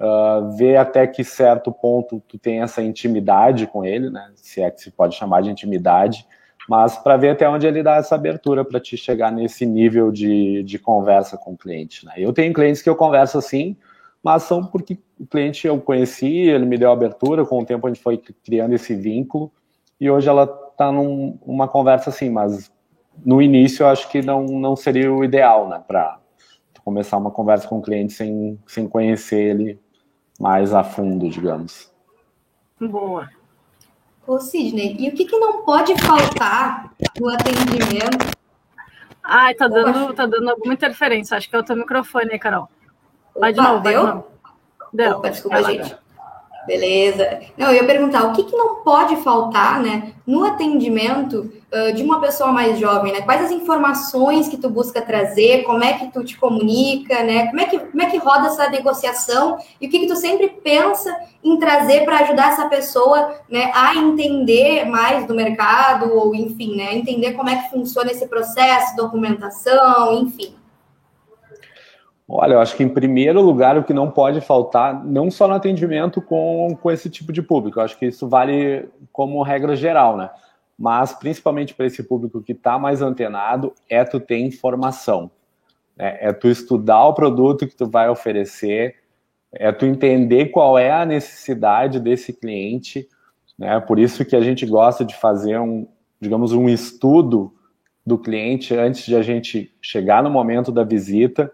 uh, 0.00 0.50
ver 0.56 0.76
até 0.76 1.06
que 1.06 1.22
certo 1.22 1.70
ponto 1.70 2.20
tu 2.26 2.36
tem 2.36 2.60
essa 2.60 2.82
intimidade 2.82 3.68
com 3.68 3.84
ele, 3.84 4.10
né? 4.10 4.32
Se 4.34 4.60
é 4.60 4.68
que 4.68 4.80
se 4.80 4.90
pode 4.90 5.14
chamar 5.14 5.42
de 5.42 5.50
intimidade, 5.50 6.26
mas 6.68 6.96
para 6.96 7.16
ver 7.16 7.30
até 7.30 7.48
onde 7.48 7.66
ele 7.66 7.82
dá 7.82 7.96
essa 7.96 8.14
abertura 8.14 8.64
para 8.64 8.80
te 8.80 8.96
chegar 8.96 9.32
nesse 9.32 9.66
nível 9.66 10.10
de, 10.10 10.62
de 10.62 10.78
conversa 10.78 11.36
com 11.36 11.52
o 11.52 11.58
cliente. 11.58 12.04
Né? 12.06 12.14
Eu 12.16 12.32
tenho 12.32 12.52
clientes 12.52 12.82
que 12.82 12.88
eu 12.88 12.96
converso 12.96 13.38
assim, 13.38 13.76
mas 14.22 14.44
são 14.44 14.64
porque 14.64 14.98
o 15.18 15.26
cliente 15.26 15.66
eu 15.66 15.80
conheci, 15.80 16.28
ele 16.28 16.64
me 16.64 16.78
deu 16.78 16.92
abertura, 16.92 17.44
com 17.44 17.60
o 17.60 17.66
tempo 17.66 17.86
a 17.86 17.90
gente 17.90 18.02
foi 18.02 18.16
criando 18.44 18.72
esse 18.72 18.94
vínculo, 18.94 19.50
e 20.00 20.10
hoje 20.10 20.28
ela 20.28 20.44
está 20.70 20.90
numa 20.92 21.68
conversa 21.68 22.10
assim, 22.10 22.30
mas 22.30 22.72
no 23.24 23.42
início 23.42 23.82
eu 23.82 23.88
acho 23.88 24.08
que 24.08 24.22
não, 24.22 24.44
não 24.44 24.76
seria 24.76 25.12
o 25.12 25.24
ideal, 25.24 25.68
né, 25.68 25.82
para 25.86 26.18
começar 26.84 27.16
uma 27.16 27.30
conversa 27.30 27.68
com 27.68 27.78
o 27.78 27.82
cliente 27.82 28.12
sem, 28.12 28.58
sem 28.66 28.88
conhecer 28.88 29.40
ele 29.40 29.80
mais 30.40 30.72
a 30.72 30.82
fundo, 30.82 31.28
digamos. 31.28 31.92
Boa. 32.80 33.28
Ô, 34.32 34.40
Sidney, 34.40 34.96
e 34.98 35.10
o 35.10 35.12
que, 35.12 35.26
que 35.26 35.38
não 35.38 35.62
pode 35.62 35.94
faltar 36.00 36.90
no 37.20 37.28
atendimento? 37.28 38.34
Ai, 39.22 39.54
tá 39.54 39.68
dando, 39.68 40.14
tá 40.14 40.24
dando 40.24 40.48
alguma 40.48 40.72
interferência. 40.72 41.36
Acho 41.36 41.50
que 41.50 41.54
é 41.54 41.58
o 41.58 41.62
teu 41.62 41.76
microfone 41.76 42.30
aí, 42.32 42.38
Carol. 42.38 42.66
Vai 43.38 43.52
de 43.52 43.60
novo, 43.60 43.80
deu? 43.80 44.02
Vai 44.02 44.10
de 44.10 44.16
novo. 44.16 44.26
Deu. 44.90 45.18
Opa, 45.18 45.28
desculpa, 45.28 45.62
gente. 45.64 45.96
Beleza. 46.66 47.40
Não, 47.56 47.68
eu 47.68 47.74
ia 47.74 47.84
perguntar 47.84 48.24
o 48.24 48.32
que, 48.32 48.44
que 48.44 48.56
não 48.56 48.76
pode 48.76 49.16
faltar, 49.16 49.80
né, 49.80 50.12
no 50.26 50.44
atendimento 50.44 51.52
uh, 51.72 51.92
de 51.92 52.02
uma 52.02 52.20
pessoa 52.20 52.52
mais 52.52 52.78
jovem, 52.78 53.12
né? 53.12 53.22
Quais 53.22 53.42
as 53.42 53.50
informações 53.50 54.48
que 54.48 54.56
tu 54.56 54.70
busca 54.70 55.02
trazer? 55.02 55.64
Como 55.64 55.82
é 55.82 55.94
que 55.94 56.12
tu 56.12 56.22
te 56.22 56.38
comunica, 56.38 57.22
né? 57.24 57.48
Como 57.48 57.60
é 57.60 57.64
que, 57.66 57.78
como 57.78 58.02
é 58.02 58.06
que 58.06 58.18
roda 58.18 58.46
essa 58.46 58.68
negociação? 58.70 59.58
E 59.80 59.86
o 59.86 59.90
que, 59.90 60.00
que 60.00 60.06
tu 60.06 60.14
sempre 60.14 60.48
pensa 60.48 61.14
em 61.42 61.58
trazer 61.58 62.04
para 62.04 62.20
ajudar 62.20 62.52
essa 62.52 62.68
pessoa, 62.68 63.34
né, 63.50 63.72
a 63.74 63.96
entender 63.96 64.84
mais 64.84 65.26
do 65.26 65.34
mercado 65.34 66.14
ou, 66.14 66.34
enfim, 66.34 66.76
né, 66.76 66.94
entender 66.94 67.32
como 67.32 67.50
é 67.50 67.56
que 67.56 67.70
funciona 67.70 68.12
esse 68.12 68.26
processo, 68.28 68.94
documentação, 68.94 70.14
enfim. 70.14 70.54
Olha, 72.34 72.54
eu 72.54 72.60
acho 72.60 72.74
que 72.74 72.82
em 72.82 72.88
primeiro 72.88 73.42
lugar 73.42 73.76
o 73.76 73.84
que 73.84 73.92
não 73.92 74.10
pode 74.10 74.40
faltar, 74.40 75.04
não 75.04 75.30
só 75.30 75.46
no 75.46 75.52
atendimento 75.52 76.22
com, 76.22 76.74
com 76.80 76.90
esse 76.90 77.10
tipo 77.10 77.30
de 77.30 77.42
público, 77.42 77.78
eu 77.78 77.84
acho 77.84 77.98
que 77.98 78.06
isso 78.06 78.26
vale 78.26 78.88
como 79.12 79.42
regra 79.42 79.76
geral, 79.76 80.16
né? 80.16 80.30
Mas 80.78 81.12
principalmente 81.12 81.74
para 81.74 81.84
esse 81.84 82.02
público 82.02 82.40
que 82.40 82.52
está 82.52 82.78
mais 82.78 83.02
antenado, 83.02 83.74
é 83.86 84.02
tu 84.02 84.18
ter 84.18 84.38
informação. 84.38 85.30
Né? 85.94 86.16
É 86.22 86.32
tu 86.32 86.48
estudar 86.48 87.04
o 87.04 87.12
produto 87.12 87.66
que 87.66 87.76
tu 87.76 87.86
vai 87.86 88.08
oferecer, 88.08 88.96
é 89.52 89.70
tu 89.70 89.84
entender 89.84 90.46
qual 90.46 90.78
é 90.78 90.90
a 90.90 91.04
necessidade 91.04 92.00
desse 92.00 92.32
cliente, 92.32 93.06
né? 93.58 93.78
Por 93.78 93.98
isso 93.98 94.24
que 94.24 94.34
a 94.34 94.40
gente 94.40 94.64
gosta 94.64 95.04
de 95.04 95.14
fazer 95.16 95.60
um, 95.60 95.86
digamos, 96.18 96.54
um 96.54 96.66
estudo 96.66 97.52
do 98.06 98.16
cliente 98.16 98.74
antes 98.74 99.04
de 99.04 99.14
a 99.14 99.20
gente 99.20 99.70
chegar 99.82 100.22
no 100.22 100.30
momento 100.30 100.72
da 100.72 100.82
visita 100.82 101.52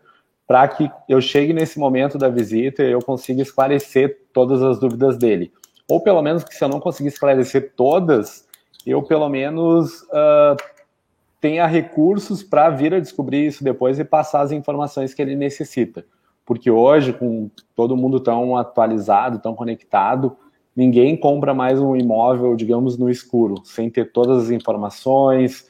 para 0.49 0.67
que 0.67 0.91
eu 1.07 1.21
chegue 1.21 1.53
nesse 1.53 1.79
momento 1.79 2.17
da 2.17 2.31
visita 2.31 2.83
e 2.83 2.91
eu 2.91 3.01
consiga 3.01 3.43
esclarecer 3.43 4.23
todas 4.33 4.63
as 4.63 4.81
dúvidas 4.81 5.19
dele. 5.19 5.53
Ou 5.87 6.01
pelo 6.01 6.23
menos 6.23 6.43
que 6.43 6.55
se 6.55 6.65
eu 6.65 6.71
não 6.71 6.81
conseguir 6.81 7.11
esclarecer 7.11 7.75
todas, 7.77 8.49
eu 8.87 9.03
pelo 9.03 9.29
menos 9.29 10.01
uh, 10.05 10.57
tenha 11.39 11.67
recursos 11.67 12.43
para 12.43 12.71
vir 12.71 12.95
a 12.95 12.99
descobrir 13.01 13.47
isso 13.47 13.63
depois 13.63 13.99
e 13.99 14.05
passar 14.05 14.41
as 14.41 14.51
informações 14.51 15.13
que 15.13 15.21
ele 15.21 15.37
necessita. 15.37 16.03
Porque 16.47 16.71
hoje, 16.71 17.13
com 17.13 17.51
todo 17.77 17.95
mundo 17.95 18.19
tão 18.19 18.57
atualizado, 18.57 19.41
tão 19.41 19.55
conectado, 19.55 20.35
ninguém 20.75 21.15
compra 21.15 21.53
mais 21.53 21.79
um 21.79 21.95
imóvel, 21.95 22.57
digamos, 22.57 22.97
no 22.97 23.11
escuro, 23.11 23.57
sem 23.65 23.91
ter 23.91 24.13
todas 24.13 24.45
as 24.45 24.51
informações, 24.51 25.67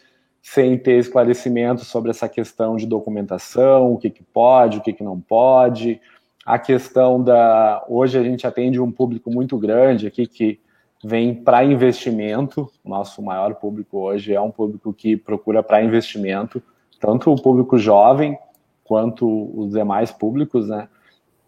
sem 0.52 0.78
ter 0.78 0.98
esclarecimento 0.98 1.84
sobre 1.84 2.10
essa 2.10 2.26
questão 2.26 2.76
de 2.76 2.86
documentação, 2.86 3.92
o 3.92 3.98
que, 3.98 4.08
que 4.08 4.22
pode, 4.22 4.78
o 4.78 4.80
que, 4.80 4.94
que 4.94 5.04
não 5.04 5.20
pode. 5.20 6.00
A 6.44 6.58
questão 6.58 7.22
da. 7.22 7.84
Hoje 7.86 8.18
a 8.18 8.22
gente 8.22 8.46
atende 8.46 8.80
um 8.80 8.90
público 8.90 9.30
muito 9.30 9.58
grande 9.58 10.06
aqui 10.06 10.26
que 10.26 10.58
vem 11.04 11.34
para 11.34 11.62
investimento. 11.64 12.70
Nosso 12.82 13.20
maior 13.20 13.56
público 13.56 13.98
hoje 13.98 14.32
é 14.32 14.40
um 14.40 14.50
público 14.50 14.90
que 14.90 15.18
procura 15.18 15.62
para 15.62 15.82
investimento, 15.82 16.62
tanto 16.98 17.30
o 17.30 17.40
público 17.40 17.76
jovem 17.76 18.38
quanto 18.84 19.28
os 19.54 19.72
demais 19.72 20.10
públicos, 20.10 20.66
né? 20.66 20.88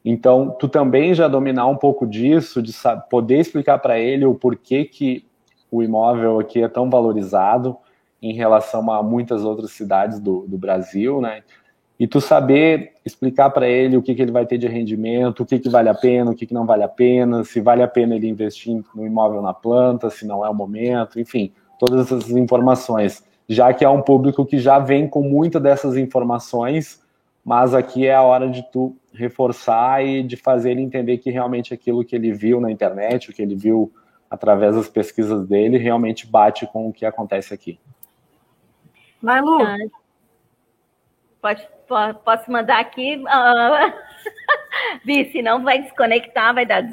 Então, 0.04 0.54
tu 0.58 0.68
também 0.68 1.14
já 1.14 1.26
dominar 1.26 1.66
um 1.68 1.76
pouco 1.76 2.06
disso, 2.06 2.60
de 2.60 2.72
poder 3.08 3.38
explicar 3.38 3.78
para 3.78 3.98
ele 3.98 4.26
o 4.26 4.34
porquê 4.34 4.84
que 4.84 5.24
o 5.70 5.82
imóvel 5.82 6.38
aqui 6.38 6.62
é 6.62 6.68
tão 6.68 6.90
valorizado, 6.90 7.78
em 8.22 8.32
relação 8.34 8.90
a 8.90 9.02
muitas 9.02 9.44
outras 9.44 9.72
cidades 9.72 10.18
do, 10.18 10.46
do 10.46 10.58
Brasil, 10.58 11.20
né? 11.20 11.42
E 11.98 12.06
tu 12.06 12.18
saber 12.18 12.92
explicar 13.04 13.50
para 13.50 13.68
ele 13.68 13.94
o 13.94 14.02
que, 14.02 14.14
que 14.14 14.22
ele 14.22 14.32
vai 14.32 14.46
ter 14.46 14.56
de 14.56 14.66
rendimento, 14.66 15.42
o 15.42 15.46
que, 15.46 15.58
que 15.58 15.68
vale 15.68 15.90
a 15.90 15.94
pena, 15.94 16.30
o 16.30 16.34
que, 16.34 16.46
que 16.46 16.54
não 16.54 16.64
vale 16.64 16.82
a 16.82 16.88
pena, 16.88 17.44
se 17.44 17.60
vale 17.60 17.82
a 17.82 17.88
pena 17.88 18.16
ele 18.16 18.26
investir 18.26 18.82
no 18.94 19.06
imóvel 19.06 19.42
na 19.42 19.52
planta, 19.52 20.08
se 20.08 20.26
não 20.26 20.44
é 20.44 20.48
o 20.48 20.54
momento, 20.54 21.20
enfim, 21.20 21.52
todas 21.78 22.06
essas 22.06 22.30
informações. 22.30 23.22
Já 23.46 23.74
que 23.74 23.84
é 23.84 23.88
um 23.88 24.00
público 24.00 24.46
que 24.46 24.58
já 24.58 24.78
vem 24.78 25.06
com 25.06 25.22
muitas 25.22 25.60
dessas 25.60 25.94
informações, 25.96 27.02
mas 27.44 27.74
aqui 27.74 28.06
é 28.06 28.14
a 28.14 28.22
hora 28.22 28.48
de 28.48 28.62
tu 28.70 28.96
reforçar 29.12 30.02
e 30.02 30.22
de 30.22 30.36
fazer 30.36 30.70
ele 30.70 30.80
entender 30.80 31.18
que 31.18 31.30
realmente 31.30 31.74
aquilo 31.74 32.02
que 32.02 32.16
ele 32.16 32.32
viu 32.32 32.62
na 32.62 32.70
internet, 32.70 33.28
o 33.28 33.32
que 33.34 33.42
ele 33.42 33.54
viu 33.54 33.92
através 34.30 34.74
das 34.74 34.88
pesquisas 34.88 35.46
dele, 35.46 35.76
realmente 35.76 36.26
bate 36.26 36.66
com 36.66 36.88
o 36.88 36.92
que 36.92 37.04
acontece 37.04 37.52
aqui. 37.52 37.78
Vai, 39.22 39.40
Lu. 39.40 39.62
Ah, 39.62 39.76
pode, 41.40 41.68
posso 42.24 42.50
mandar 42.50 42.80
aqui. 42.80 43.16
Uh, 43.16 43.92
Vi, 45.04 45.30
senão 45.32 45.62
vai 45.62 45.82
desconectar, 45.82 46.54
vai 46.54 46.66
dar. 46.66 46.84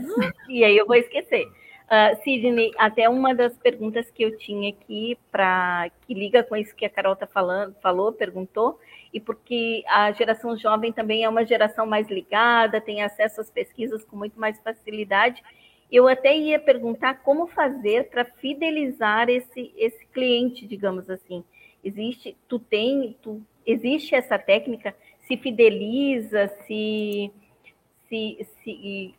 E 0.49 0.63
aí 0.63 0.77
eu 0.77 0.85
vou 0.85 0.95
esquecer. 0.95 1.45
Uh, 1.87 2.21
Sidney, 2.21 2.71
até 2.77 3.07
uma 3.07 3.33
das 3.33 3.57
perguntas 3.57 4.11
que 4.11 4.21
eu 4.21 4.37
tinha 4.37 4.69
aqui, 4.69 5.17
para 5.31 5.89
que 6.05 6.13
liga 6.13 6.43
com 6.43 6.57
isso 6.57 6.75
que 6.75 6.85
a 6.85 6.89
Carol 6.89 7.15
tá 7.15 7.25
falando, 7.25 7.73
falou, 7.81 8.11
perguntou, 8.11 8.77
e 9.13 9.21
porque 9.21 9.85
a 9.87 10.11
geração 10.11 10.57
jovem 10.57 10.91
também 10.91 11.23
é 11.23 11.29
uma 11.29 11.45
geração 11.45 11.85
mais 11.85 12.09
ligada, 12.09 12.81
tem 12.81 13.01
acesso 13.01 13.39
às 13.39 13.49
pesquisas 13.49 14.03
com 14.03 14.17
muito 14.17 14.37
mais 14.37 14.59
facilidade. 14.59 15.41
Eu 15.89 16.09
até 16.09 16.35
ia 16.37 16.59
perguntar 16.59 17.21
como 17.23 17.47
fazer 17.47 18.09
para 18.09 18.25
fidelizar 18.25 19.29
esse, 19.29 19.73
esse 19.77 20.05
cliente, 20.07 20.67
digamos 20.67 21.09
assim. 21.09 21.41
Existe, 21.87 22.35
tu 22.49 22.59
tem, 22.59 23.15
tu, 23.21 23.41
existe 23.65 24.13
essa 24.13 24.37
técnica, 24.37 24.93
se 25.21 25.37
fideliza, 25.37 26.49
se, 26.65 27.31
se, 28.09 28.47
se, 28.61 29.15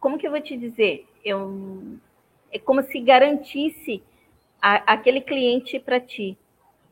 como 0.00 0.18
que 0.18 0.26
eu 0.26 0.32
vou 0.32 0.40
te 0.40 0.56
dizer? 0.56 1.06
Eu, 1.24 1.98
é 2.50 2.58
como 2.58 2.82
se 2.82 2.98
garantisse 2.98 4.02
a, 4.60 4.94
aquele 4.94 5.20
cliente 5.20 5.78
para 5.78 6.00
ti, 6.00 6.36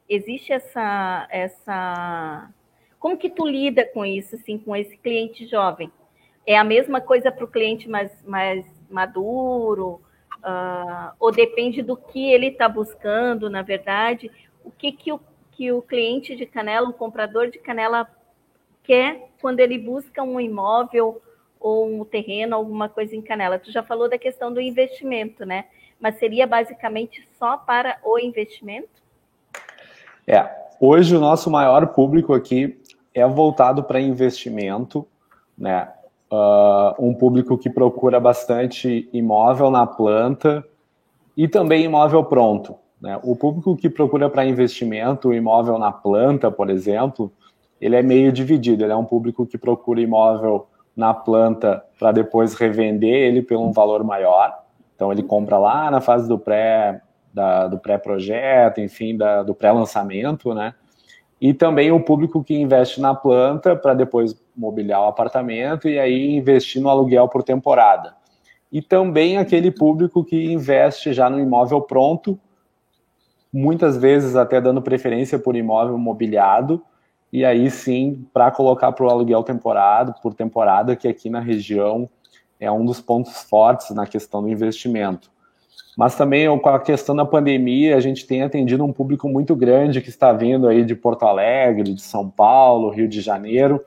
existe 0.08 0.52
essa, 0.52 1.26
essa, 1.30 2.48
como 3.00 3.18
que 3.18 3.28
tu 3.28 3.44
lida 3.44 3.84
com 3.84 4.06
isso, 4.06 4.36
assim, 4.36 4.56
com 4.56 4.76
esse 4.76 4.96
cliente 4.98 5.46
jovem? 5.46 5.90
É 6.46 6.56
a 6.56 6.62
mesma 6.62 7.00
coisa 7.00 7.32
para 7.32 7.44
o 7.44 7.48
cliente 7.48 7.88
mais, 7.88 8.12
mais 8.24 8.64
maduro? 8.88 10.00
Uh, 10.38 11.12
ou 11.20 11.30
depende 11.30 11.82
do 11.82 11.94
que 11.96 12.32
ele 12.32 12.46
está 12.46 12.66
buscando, 12.66 13.50
na 13.50 13.60
verdade? 13.60 14.30
O 14.64 14.70
que, 14.70 14.92
que, 14.92 15.12
o, 15.12 15.20
que 15.52 15.72
o 15.72 15.82
cliente 15.82 16.36
de 16.36 16.46
canela, 16.46 16.88
o 16.88 16.92
comprador 16.92 17.50
de 17.50 17.58
canela 17.58 18.08
quer 18.82 19.30
quando 19.40 19.60
ele 19.60 19.78
busca 19.78 20.22
um 20.22 20.40
imóvel 20.40 21.20
ou 21.58 21.86
um 21.86 22.04
terreno, 22.04 22.56
alguma 22.56 22.88
coisa 22.88 23.14
em 23.14 23.22
canela? 23.22 23.58
Tu 23.58 23.70
já 23.70 23.82
falou 23.82 24.08
da 24.08 24.18
questão 24.18 24.52
do 24.52 24.60
investimento, 24.60 25.44
né? 25.44 25.66
Mas 26.00 26.18
seria 26.18 26.46
basicamente 26.46 27.26
só 27.38 27.56
para 27.56 27.98
o 28.04 28.18
investimento? 28.18 28.88
É, 30.26 30.48
hoje 30.80 31.16
o 31.16 31.20
nosso 31.20 31.50
maior 31.50 31.88
público 31.88 32.32
aqui 32.32 32.80
é 33.14 33.26
voltado 33.26 33.82
para 33.82 34.00
investimento, 34.00 35.06
né? 35.56 35.88
Uh, 36.30 36.94
um 37.04 37.12
público 37.12 37.58
que 37.58 37.68
procura 37.68 38.20
bastante 38.20 39.08
imóvel 39.12 39.68
na 39.68 39.84
planta 39.84 40.64
e 41.36 41.48
também 41.48 41.84
imóvel 41.84 42.24
pronto. 42.24 42.76
Né? 43.00 43.18
O 43.22 43.34
público 43.34 43.76
que 43.76 43.88
procura 43.88 44.28
para 44.28 44.44
investimento, 44.44 45.32
imóvel 45.32 45.78
na 45.78 45.90
planta, 45.90 46.50
por 46.50 46.68
exemplo, 46.68 47.32
ele 47.80 47.96
é 47.96 48.02
meio 48.02 48.30
dividido. 48.30 48.84
Ele 48.84 48.92
é 48.92 48.96
um 48.96 49.04
público 49.04 49.46
que 49.46 49.56
procura 49.56 50.00
imóvel 50.00 50.66
na 50.94 51.14
planta 51.14 51.82
para 51.98 52.12
depois 52.12 52.54
revender 52.54 53.14
ele 53.14 53.42
por 53.42 53.56
um 53.56 53.72
valor 53.72 54.04
maior. 54.04 54.54
Então 54.94 55.10
ele 55.10 55.22
compra 55.22 55.56
lá 55.56 55.90
na 55.90 56.00
fase 56.00 56.28
do 56.28 56.38
pré 56.38 57.00
da, 57.32 57.68
do 57.68 57.78
pré-projeto, 57.78 58.80
enfim, 58.80 59.16
da, 59.16 59.42
do 59.42 59.54
pré-lançamento, 59.54 60.52
né? 60.52 60.74
E 61.40 61.54
também 61.54 61.90
o 61.90 62.04
público 62.04 62.44
que 62.44 62.54
investe 62.54 63.00
na 63.00 63.14
planta 63.14 63.74
para 63.74 63.94
depois 63.94 64.38
mobiliar 64.54 65.00
o 65.00 65.06
apartamento 65.06 65.88
e 65.88 65.98
aí 65.98 66.36
investir 66.36 66.82
no 66.82 66.90
aluguel 66.90 67.28
por 67.28 67.42
temporada. 67.42 68.14
E 68.70 68.82
também 68.82 69.38
aquele 69.38 69.70
público 69.70 70.22
que 70.22 70.52
investe 70.52 71.14
já 71.14 71.30
no 71.30 71.40
imóvel 71.40 71.80
pronto, 71.80 72.38
muitas 73.52 73.96
vezes 73.96 74.36
até 74.36 74.60
dando 74.60 74.82
preferência 74.82 75.38
por 75.38 75.56
imóvel 75.56 75.98
mobiliado, 75.98 76.82
e 77.32 77.44
aí 77.44 77.70
sim 77.70 78.26
para 78.32 78.50
colocar 78.50 78.92
para 78.92 79.06
o 79.06 79.10
aluguel 79.10 79.42
temporada, 79.42 80.12
por 80.12 80.34
temporada, 80.34 80.96
que 80.96 81.08
aqui 81.08 81.30
na 81.30 81.40
região 81.40 82.08
é 82.58 82.70
um 82.70 82.84
dos 82.84 83.00
pontos 83.00 83.42
fortes 83.42 83.90
na 83.90 84.06
questão 84.06 84.42
do 84.42 84.48
investimento. 84.48 85.30
Mas 85.96 86.14
também 86.14 86.46
com 86.58 86.68
a 86.68 86.80
questão 86.80 87.14
da 87.14 87.24
pandemia, 87.24 87.96
a 87.96 88.00
gente 88.00 88.26
tem 88.26 88.42
atendido 88.42 88.84
um 88.84 88.92
público 88.92 89.28
muito 89.28 89.54
grande 89.56 90.00
que 90.00 90.08
está 90.08 90.32
vindo 90.32 90.68
aí 90.68 90.84
de 90.84 90.94
Porto 90.94 91.24
Alegre, 91.24 91.94
de 91.94 92.02
São 92.02 92.28
Paulo, 92.28 92.90
Rio 92.90 93.08
de 93.08 93.20
Janeiro, 93.20 93.84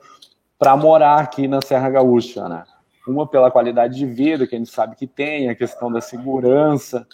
para 0.58 0.76
morar 0.76 1.20
aqui 1.20 1.48
na 1.48 1.60
Serra 1.60 1.90
Gaúcha, 1.90 2.48
né? 2.48 2.64
Uma 3.06 3.26
pela 3.26 3.50
qualidade 3.50 3.96
de 3.96 4.06
vida 4.06 4.46
que 4.46 4.54
a 4.54 4.58
gente 4.58 4.70
sabe 4.70 4.96
que 4.96 5.06
tem, 5.06 5.48
a 5.48 5.54
questão 5.54 5.92
da 5.92 6.00
segurança 6.00 7.06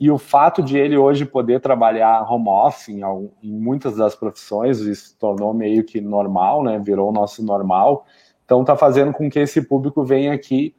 e 0.00 0.10
o 0.10 0.18
fato 0.18 0.62
de 0.62 0.78
ele 0.78 0.96
hoje 0.96 1.24
poder 1.24 1.60
trabalhar 1.60 2.22
home 2.30 2.48
office 2.48 2.88
em, 2.88 3.00
em 3.42 3.52
muitas 3.52 3.96
das 3.96 4.14
profissões, 4.14 4.78
isso 4.80 5.16
tornou 5.18 5.52
meio 5.52 5.82
que 5.82 6.00
normal, 6.00 6.62
né? 6.62 6.78
Virou 6.78 7.08
o 7.08 7.12
nosso 7.12 7.44
normal. 7.44 8.06
Então 8.44 8.60
está 8.60 8.76
fazendo 8.76 9.12
com 9.12 9.28
que 9.28 9.40
esse 9.40 9.60
público 9.62 10.04
venha 10.04 10.32
aqui 10.32 10.74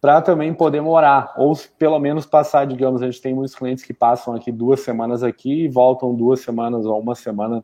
para 0.00 0.22
também 0.22 0.54
poder 0.54 0.80
morar, 0.80 1.34
ou 1.36 1.52
pelo 1.78 1.98
menos 1.98 2.24
passar, 2.24 2.66
digamos, 2.66 3.02
a 3.02 3.06
gente 3.06 3.20
tem 3.20 3.34
muitos 3.34 3.54
clientes 3.54 3.84
que 3.84 3.92
passam 3.92 4.34
aqui 4.34 4.50
duas 4.50 4.80
semanas 4.80 5.22
aqui 5.22 5.64
e 5.64 5.68
voltam 5.68 6.14
duas 6.14 6.40
semanas 6.40 6.86
ou 6.86 6.98
uma 6.98 7.14
semana 7.14 7.62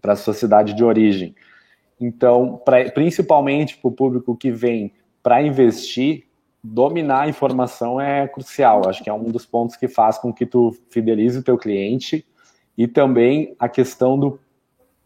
para 0.00 0.12
a 0.12 0.16
sua 0.16 0.34
cidade 0.34 0.72
de 0.74 0.84
origem. 0.84 1.34
Então, 2.00 2.60
pra, 2.64 2.88
principalmente 2.92 3.76
para 3.76 3.88
o 3.88 3.92
público 3.92 4.36
que 4.36 4.52
vem 4.52 4.92
para 5.20 5.42
investir, 5.42 6.27
dominar 6.72 7.22
a 7.22 7.28
informação 7.28 8.00
é 8.00 8.26
crucial. 8.28 8.82
Acho 8.88 9.02
que 9.02 9.10
é 9.10 9.12
um 9.12 9.24
dos 9.24 9.46
pontos 9.46 9.76
que 9.76 9.88
faz 9.88 10.18
com 10.18 10.32
que 10.32 10.46
tu 10.46 10.76
fidelize 10.90 11.38
o 11.38 11.42
teu 11.42 11.56
cliente 11.56 12.26
e 12.76 12.86
também 12.86 13.54
a 13.58 13.68
questão 13.68 14.18
do 14.18 14.38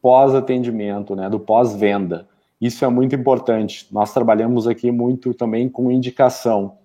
pós-atendimento, 0.00 1.14
né, 1.14 1.30
do 1.30 1.38
pós-venda. 1.38 2.28
Isso 2.60 2.84
é 2.84 2.88
muito 2.88 3.14
importante. 3.14 3.86
Nós 3.90 4.12
trabalhamos 4.12 4.66
aqui 4.66 4.90
muito 4.90 5.32
também 5.32 5.68
com 5.68 5.90
indicação. 5.90 6.78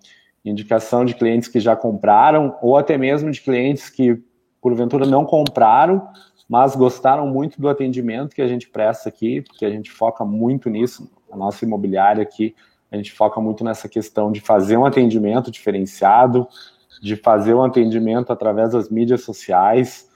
Indicação 0.45 1.03
de 1.03 1.13
clientes 1.13 1.49
que 1.49 1.59
já 1.59 1.75
compraram, 1.75 2.55
ou 2.61 2.78
até 2.78 2.97
mesmo 2.97 3.30
de 3.30 3.41
clientes 3.41 3.89
que, 3.89 4.21
porventura, 4.61 5.05
não 5.05 5.25
compraram, 5.25 6.07
mas 6.47 6.75
gostaram 6.75 7.28
muito 7.28 7.59
do 7.59 7.67
atendimento 7.67 8.34
que 8.34 8.41
a 8.41 8.47
gente 8.47 8.69
presta 8.69 9.09
aqui, 9.09 9.41
porque 9.41 9.65
a 9.65 9.69
gente 9.69 9.91
foca 9.91 10.23
muito 10.23 10.69
nisso. 10.69 11.11
A 11.32 11.36
nossa 11.36 11.65
imobiliária 11.65 12.23
aqui, 12.23 12.55
a 12.91 12.95
gente 12.95 13.11
foca 13.11 13.39
muito 13.41 13.63
nessa 13.63 13.89
questão 13.89 14.31
de 14.31 14.39
fazer 14.39 14.77
um 14.77 14.85
atendimento 14.85 15.51
diferenciado, 15.51 16.47
de 17.01 17.15
fazer 17.15 17.53
um 17.53 17.63
atendimento 17.63 18.31
através 18.31 18.71
das 18.71 18.89
mídias 18.89 19.23
sociais, 19.23 20.09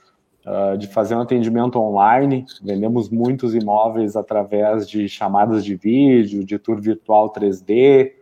uh, 0.46 0.76
de 0.76 0.86
fazer 0.86 1.14
um 1.14 1.20
atendimento 1.20 1.78
online. 1.78 2.46
Vendemos 2.62 3.08
muitos 3.10 3.54
imóveis 3.54 4.16
através 4.16 4.88
de 4.88 5.08
chamadas 5.08 5.64
de 5.64 5.74
vídeo, 5.74 6.44
de 6.44 6.58
tour 6.58 6.80
virtual 6.80 7.30
3D, 7.32 8.12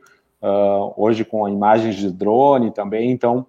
uh, 0.42 0.46
ah, 0.46 0.92
hoje 0.96 1.24
com 1.24 1.48
imagens 1.48 1.94
de 1.94 2.10
drone 2.10 2.72
também. 2.72 3.10
Então, 3.10 3.46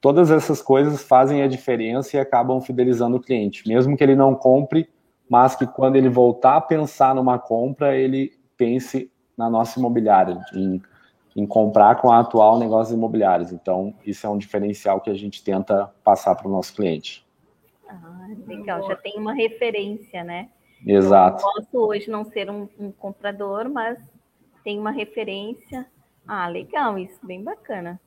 todas 0.00 0.30
essas 0.30 0.60
coisas 0.60 1.02
fazem 1.02 1.42
a 1.42 1.46
diferença 1.46 2.16
e 2.16 2.20
acabam 2.20 2.60
fidelizando 2.60 3.16
o 3.16 3.20
cliente, 3.20 3.66
mesmo 3.68 3.96
que 3.96 4.02
ele 4.02 4.16
não 4.16 4.34
compre, 4.34 4.88
mas 5.28 5.54
que 5.54 5.66
quando 5.66 5.96
ele 5.96 6.08
voltar 6.08 6.56
a 6.56 6.60
pensar 6.60 7.14
numa 7.14 7.38
compra, 7.38 7.96
ele 7.96 8.32
pense 8.56 9.11
na 9.36 9.48
nossa 9.48 9.78
imobiliária, 9.78 10.38
em, 10.54 10.82
em 11.34 11.46
comprar 11.46 11.96
com 11.96 12.10
a 12.10 12.20
atual 12.20 12.58
negócios 12.58 12.96
imobiliários. 12.96 13.52
Então, 13.52 13.94
isso 14.04 14.26
é 14.26 14.30
um 14.30 14.38
diferencial 14.38 15.00
que 15.00 15.10
a 15.10 15.14
gente 15.14 15.42
tenta 15.42 15.92
passar 16.04 16.34
para 16.34 16.48
o 16.48 16.50
nosso 16.50 16.74
cliente. 16.74 17.26
Ah, 17.88 18.26
legal, 18.46 18.86
já 18.86 18.96
tem 18.96 19.18
uma 19.18 19.34
referência, 19.34 20.24
né? 20.24 20.48
Exato. 20.86 21.42
Eu 21.42 21.52
posso 21.52 21.78
hoje 21.78 22.10
não 22.10 22.24
ser 22.24 22.50
um, 22.50 22.68
um 22.78 22.90
comprador, 22.90 23.68
mas 23.68 23.98
tem 24.64 24.78
uma 24.78 24.90
referência. 24.90 25.86
Ah, 26.26 26.48
legal, 26.48 26.98
isso, 26.98 27.18
bem 27.24 27.42
bacana. 27.42 28.00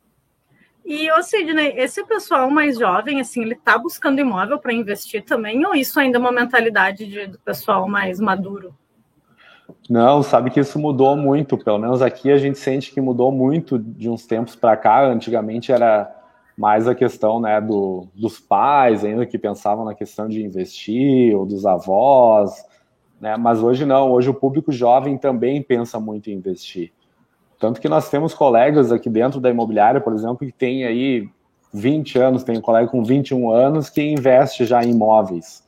E, 0.86 1.12
ô 1.12 1.24
Sidney, 1.24 1.74
esse 1.78 2.04
pessoal 2.06 2.50
mais 2.52 2.78
jovem, 2.78 3.20
assim, 3.20 3.42
ele 3.42 3.56
está 3.56 3.76
buscando 3.76 4.20
imóvel 4.20 4.60
para 4.60 4.72
investir 4.72 5.26
também, 5.26 5.66
ou 5.66 5.74
isso 5.74 6.00
ainda 6.00 6.18
é 6.18 6.20
uma 6.20 6.32
mentalidade 6.32 7.08
de, 7.08 7.26
do 7.26 7.40
pessoal 7.40 7.88
mais 7.88 8.20
maduro? 8.20 8.76
Não, 9.90 10.24
sabe 10.24 10.50
que 10.50 10.60
isso 10.60 10.80
mudou 10.80 11.16
muito, 11.16 11.58
pelo 11.58 11.78
menos 11.78 12.02
aqui 12.02 12.32
a 12.32 12.38
gente 12.38 12.58
sente 12.58 12.92
que 12.92 13.02
mudou 13.02 13.32
muito 13.32 13.78
de 13.78 14.10
uns 14.10 14.26
tempos 14.26 14.56
para 14.56 14.76
cá. 14.76 15.06
Antigamente 15.06 15.72
era 15.72 16.12
mais 16.58 16.88
a 16.88 16.96
questão 16.96 17.40
né, 17.40 17.60
do, 17.60 18.08
dos 18.14 18.40
pais 18.40 19.04
ainda 19.04 19.26
que 19.26 19.38
pensavam 19.38 19.86
na 19.86 19.94
questão 19.94 20.28
de 20.28 20.44
investir, 20.44 21.36
ou 21.36 21.46
dos 21.46 21.66
avós, 21.66 22.66
né, 23.20 23.36
mas 23.38 23.62
hoje 23.62 23.86
não, 23.86 24.12
hoje 24.12 24.30
o 24.30 24.34
público 24.34 24.72
jovem 24.72 25.18
também 25.18 25.62
pensa 25.62 26.00
muito 26.00 26.30
em 26.30 26.34
investir. 26.34 26.92
Tanto 27.60 27.82
que 27.82 27.90
nós 27.90 28.10
temos 28.10 28.34
colegas 28.34 28.92
aqui 28.92 29.10
dentro 29.10 29.40
da 29.40 29.50
imobiliária, 29.50 30.00
por 30.00 30.14
exemplo, 30.14 30.46
que 30.46 30.52
tem 30.52 30.86
aí 30.86 31.30
20 31.74 32.20
anos, 32.20 32.44
tem 32.44 32.58
um 32.58 32.62
colega 32.62 32.88
com 32.88 33.04
21 33.04 33.50
anos 33.50 33.90
que 33.90 34.02
investe 34.02 34.66
já 34.66 34.84
em 34.84 34.92
imóveis. 34.92 35.64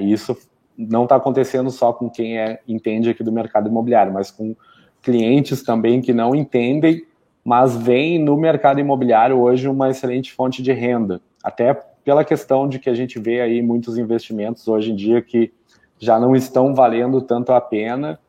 E 0.00 0.12
isso 0.12 0.36
não 0.78 1.02
está 1.02 1.16
acontecendo 1.16 1.70
só 1.70 1.92
com 1.92 2.08
quem 2.08 2.38
é, 2.38 2.60
entende 2.68 3.10
aqui 3.10 3.24
do 3.24 3.32
mercado 3.32 3.68
imobiliário, 3.68 4.12
mas 4.12 4.30
com 4.30 4.54
clientes 5.02 5.62
também 5.62 6.00
que 6.00 6.12
não 6.12 6.34
entendem 6.34 7.04
mas 7.48 7.74
vem 7.74 8.18
no 8.18 8.36
mercado 8.36 8.78
imobiliário 8.78 9.38
hoje 9.40 9.68
uma 9.68 9.88
excelente 9.88 10.34
fonte 10.34 10.62
de 10.62 10.70
renda, 10.70 11.18
até 11.42 11.72
pela 12.04 12.22
questão 12.22 12.68
de 12.68 12.78
que 12.78 12.90
a 12.90 12.94
gente 12.94 13.18
vê 13.18 13.40
aí 13.40 13.62
muitos 13.62 13.96
investimentos 13.96 14.68
hoje 14.68 14.92
em 14.92 14.94
dia 14.94 15.22
que 15.22 15.50
já 15.98 16.20
não 16.20 16.36
estão 16.36 16.74
valendo 16.74 17.22
tanto 17.22 17.50
a 17.54 17.58
pena 17.58 18.20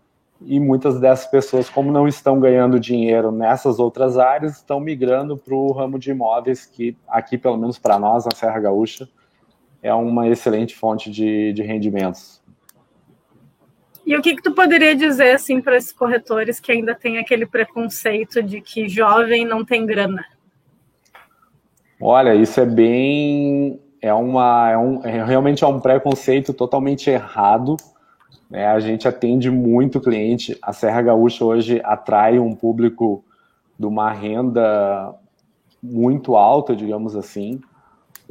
e 0.41 0.57
muitas 0.57 1.01
dessas 1.01 1.29
pessoas, 1.29 1.69
como 1.69 1.91
não 1.91 2.07
estão 2.07 2.39
ganhando 2.39 2.79
dinheiro 2.79 3.29
nessas 3.29 3.77
outras 3.77 4.17
áreas, 4.17 4.55
estão 4.55 4.79
migrando 4.79 5.35
para 5.35 5.53
o 5.53 5.73
ramo 5.73 5.99
de 5.99 6.11
imóveis, 6.11 6.65
que 6.65 6.95
aqui, 7.05 7.37
pelo 7.37 7.57
menos 7.57 7.77
para 7.77 7.99
nós, 7.99 8.23
na 8.23 8.31
Serra 8.33 8.61
Gaúcha, 8.61 9.09
é 9.83 9.93
uma 9.93 10.29
excelente 10.29 10.77
fonte 10.77 11.11
de, 11.11 11.51
de 11.51 11.61
rendimentos. 11.61 12.38
E 14.09 14.17
o 14.17 14.23
que, 14.23 14.35
que 14.35 14.41
tu 14.41 14.55
poderia 14.55 14.95
dizer 14.95 15.33
assim 15.33 15.61
para 15.61 15.77
esses 15.77 15.91
corretores 15.91 16.59
que 16.59 16.71
ainda 16.71 16.95
têm 16.95 17.19
aquele 17.19 17.45
preconceito 17.45 18.41
de 18.41 18.59
que 18.59 18.89
jovem 18.89 19.45
não 19.45 19.63
tem 19.63 19.85
grana? 19.85 20.25
Olha, 22.01 22.33
isso 22.33 22.59
é 22.59 22.65
bem 22.65 23.79
é 24.01 24.11
uma 24.11 24.71
é 24.71 24.77
um, 24.79 25.05
é, 25.05 25.23
realmente 25.23 25.63
é 25.63 25.67
um 25.67 25.79
preconceito 25.79 26.55
totalmente 26.55 27.07
errado. 27.07 27.77
Né? 28.49 28.65
A 28.65 28.79
gente 28.79 29.07
atende 29.07 29.51
muito 29.51 30.01
cliente. 30.01 30.57
A 30.59 30.73
Serra 30.73 31.03
Gaúcha 31.03 31.45
hoje 31.45 31.79
atrai 31.83 32.39
um 32.39 32.55
público 32.55 33.23
de 33.77 33.85
uma 33.85 34.11
renda 34.11 35.13
muito 35.83 36.35
alta, 36.35 36.75
digamos 36.75 37.15
assim. 37.15 37.61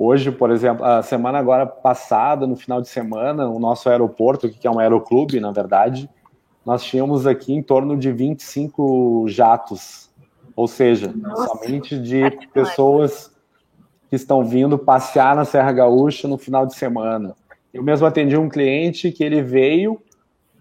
Hoje, 0.01 0.31
por 0.31 0.53
exemplo, 0.53 0.85
a 0.85 1.03
semana 1.03 1.39
agora 1.39 1.67
passada, 1.67 2.47
no 2.47 2.55
final 2.55 2.81
de 2.81 2.87
semana, 2.89 3.49
o 3.49 3.59
nosso 3.59 3.89
aeroporto, 3.91 4.49
que 4.49 4.65
é 4.65 4.71
um 4.71 4.79
aeroclube, 4.79 5.41
na 5.41 5.51
verdade, 5.51 6.09
nós 6.65 6.85
tínhamos 6.85 7.27
aqui 7.27 7.53
em 7.53 7.61
torno 7.61 7.97
de 7.97 8.13
25 8.13 9.25
jatos, 9.27 10.09
ou 10.55 10.69
seja, 10.69 11.13
Nossa. 11.17 11.49
somente 11.49 11.99
de 11.99 12.31
pessoas 12.55 13.35
que 14.09 14.15
estão 14.15 14.45
vindo 14.45 14.79
passear 14.79 15.35
na 15.35 15.45
Serra 15.45 15.73
Gaúcha 15.73 16.29
no 16.29 16.39
final 16.39 16.65
de 16.65 16.77
semana. 16.77 17.35
Eu 17.75 17.83
mesmo 17.83 18.07
atendi 18.07 18.37
um 18.37 18.49
cliente 18.49 19.11
que 19.11 19.25
ele 19.25 19.43
veio 19.43 20.01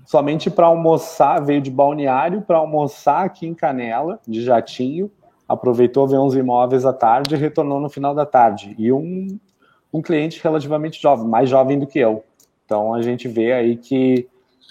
somente 0.03 0.49
para 0.49 0.65
almoçar, 0.65 1.45
veio 1.45 1.61
de 1.61 1.69
balneário 1.69 2.41
para 2.41 2.57
almoçar 2.57 3.25
aqui 3.25 3.45
em 3.45 3.53
Canela, 3.53 4.19
de 4.27 4.41
jatinho, 4.41 5.11
aproveitou 5.47 6.07
ver 6.07 6.19
uns 6.19 6.35
imóveis 6.35 6.85
à 6.85 6.93
tarde 6.93 7.35
e 7.35 7.37
retornou 7.37 7.79
no 7.79 7.89
final 7.89 8.13
da 8.13 8.25
tarde. 8.25 8.75
E 8.77 8.91
um, 8.91 9.39
um 9.93 10.01
cliente 10.01 10.41
relativamente 10.43 11.01
jovem, 11.01 11.27
mais 11.27 11.49
jovem 11.49 11.79
do 11.79 11.87
que 11.87 11.99
eu. 11.99 12.23
Então 12.65 12.93
a 12.93 13.01
gente 13.01 13.27
vê 13.27 13.53
aí 13.53 13.77
que 13.77 14.27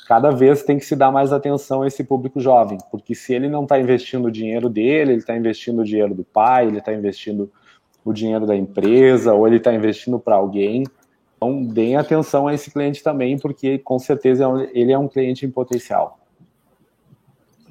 cada 0.07 0.31
vez 0.31 0.63
tem 0.63 0.79
que 0.79 0.85
se 0.85 0.95
dar 0.95 1.11
mais 1.11 1.33
atenção 1.33 1.83
a 1.83 1.87
esse 1.87 2.05
público 2.05 2.39
jovem, 2.39 2.79
porque 2.91 3.15
se 3.15 3.35
ele 3.35 3.49
não 3.49 3.65
está 3.65 3.79
investindo 3.79 4.27
o 4.27 4.31
dinheiro 4.31 4.69
dele, 4.69 5.13
ele 5.13 5.19
está 5.19 5.37
investindo 5.37 5.81
o 5.81 5.85
dinheiro 5.85 6.15
do 6.15 6.23
pai, 6.23 6.67
ele 6.67 6.79
está 6.79 6.93
investindo 6.93 7.51
o 8.05 8.13
dinheiro 8.13 8.47
da 8.47 8.55
empresa, 8.55 9.35
ou 9.35 9.47
ele 9.49 9.57
está 9.57 9.75
investindo 9.75 10.19
para 10.19 10.37
alguém. 10.37 10.85
Então, 11.37 11.65
deem 11.65 11.97
atenção 11.97 12.47
a 12.47 12.55
esse 12.55 12.71
cliente 12.71 13.03
também, 13.03 13.37
porque 13.37 13.79
com 13.79 13.99
certeza 13.99 14.45
é 14.45 14.71
ele 14.73 14.93
é 14.93 14.99
um 14.99 15.09
cliente 15.09 15.45
em 15.45 15.51
potencial. 15.51 16.19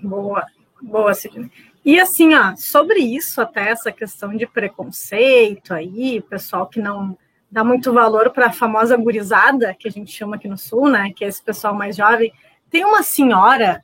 Boa, 0.03 0.45
boa, 0.81 1.13
Sidney. 1.13 1.51
E 1.83 1.99
assim, 1.99 2.33
ó, 2.33 2.55
sobre 2.55 2.99
isso, 2.99 3.39
até 3.41 3.69
essa 3.69 3.91
questão 3.91 4.35
de 4.35 4.47
preconceito 4.47 5.73
aí, 5.73 6.21
pessoal 6.21 6.67
que 6.67 6.81
não 6.81 7.17
dá 7.49 7.63
muito 7.63 7.93
valor 7.93 8.31
para 8.31 8.47
a 8.47 8.51
famosa 8.51 8.97
gurizada, 8.97 9.73
que 9.73 9.87
a 9.87 9.91
gente 9.91 10.11
chama 10.11 10.35
aqui 10.35 10.47
no 10.47 10.57
Sul, 10.57 10.89
né? 10.89 11.13
Que 11.15 11.23
é 11.23 11.27
esse 11.27 11.41
pessoal 11.41 11.73
mais 11.73 11.95
jovem. 11.95 12.33
Tem 12.69 12.83
uma 12.83 13.03
senhora 13.03 13.83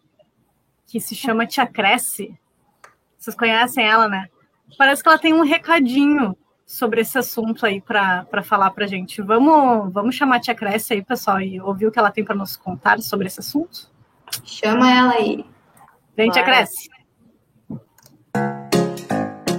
que 0.88 1.00
se 1.00 1.16
chama 1.16 1.46
Tia 1.46 1.66
Cresce. 1.66 2.38
Vocês 3.18 3.36
conhecem 3.36 3.86
ela, 3.86 4.10
né? 4.10 4.28
Parece 4.78 5.04
que 5.04 5.08
ela 5.08 5.20
tem 5.20 5.34
um 5.34 5.44
recadinho 5.44 6.36
sobre 6.66 7.02
esse 7.02 7.18
assunto 7.18 7.66
aí 7.66 7.80
para 7.80 8.26
falar 8.44 8.72
para 8.72 8.88
gente. 8.88 9.22
Vamos, 9.22 9.94
vamos 9.94 10.16
chamar 10.16 10.38
a 10.38 10.40
Tia 10.40 10.56
Cresce 10.56 10.94
aí, 10.94 11.04
pessoal, 11.04 11.40
e 11.40 11.62
ouvir 11.62 11.86
o 11.86 11.92
que 11.92 12.00
ela 12.00 12.12
tem 12.12 12.24
para 12.26 12.36
nos 12.36 12.56
contar 12.56 13.00
sobre 13.00 13.28
esse 13.28 13.40
assunto? 13.40 13.92
Chama 14.44 14.92
ela 14.92 15.14
aí. 15.14 15.46
Vem, 16.16 16.30
Tia 16.30 16.44
Cresce. 16.44 16.90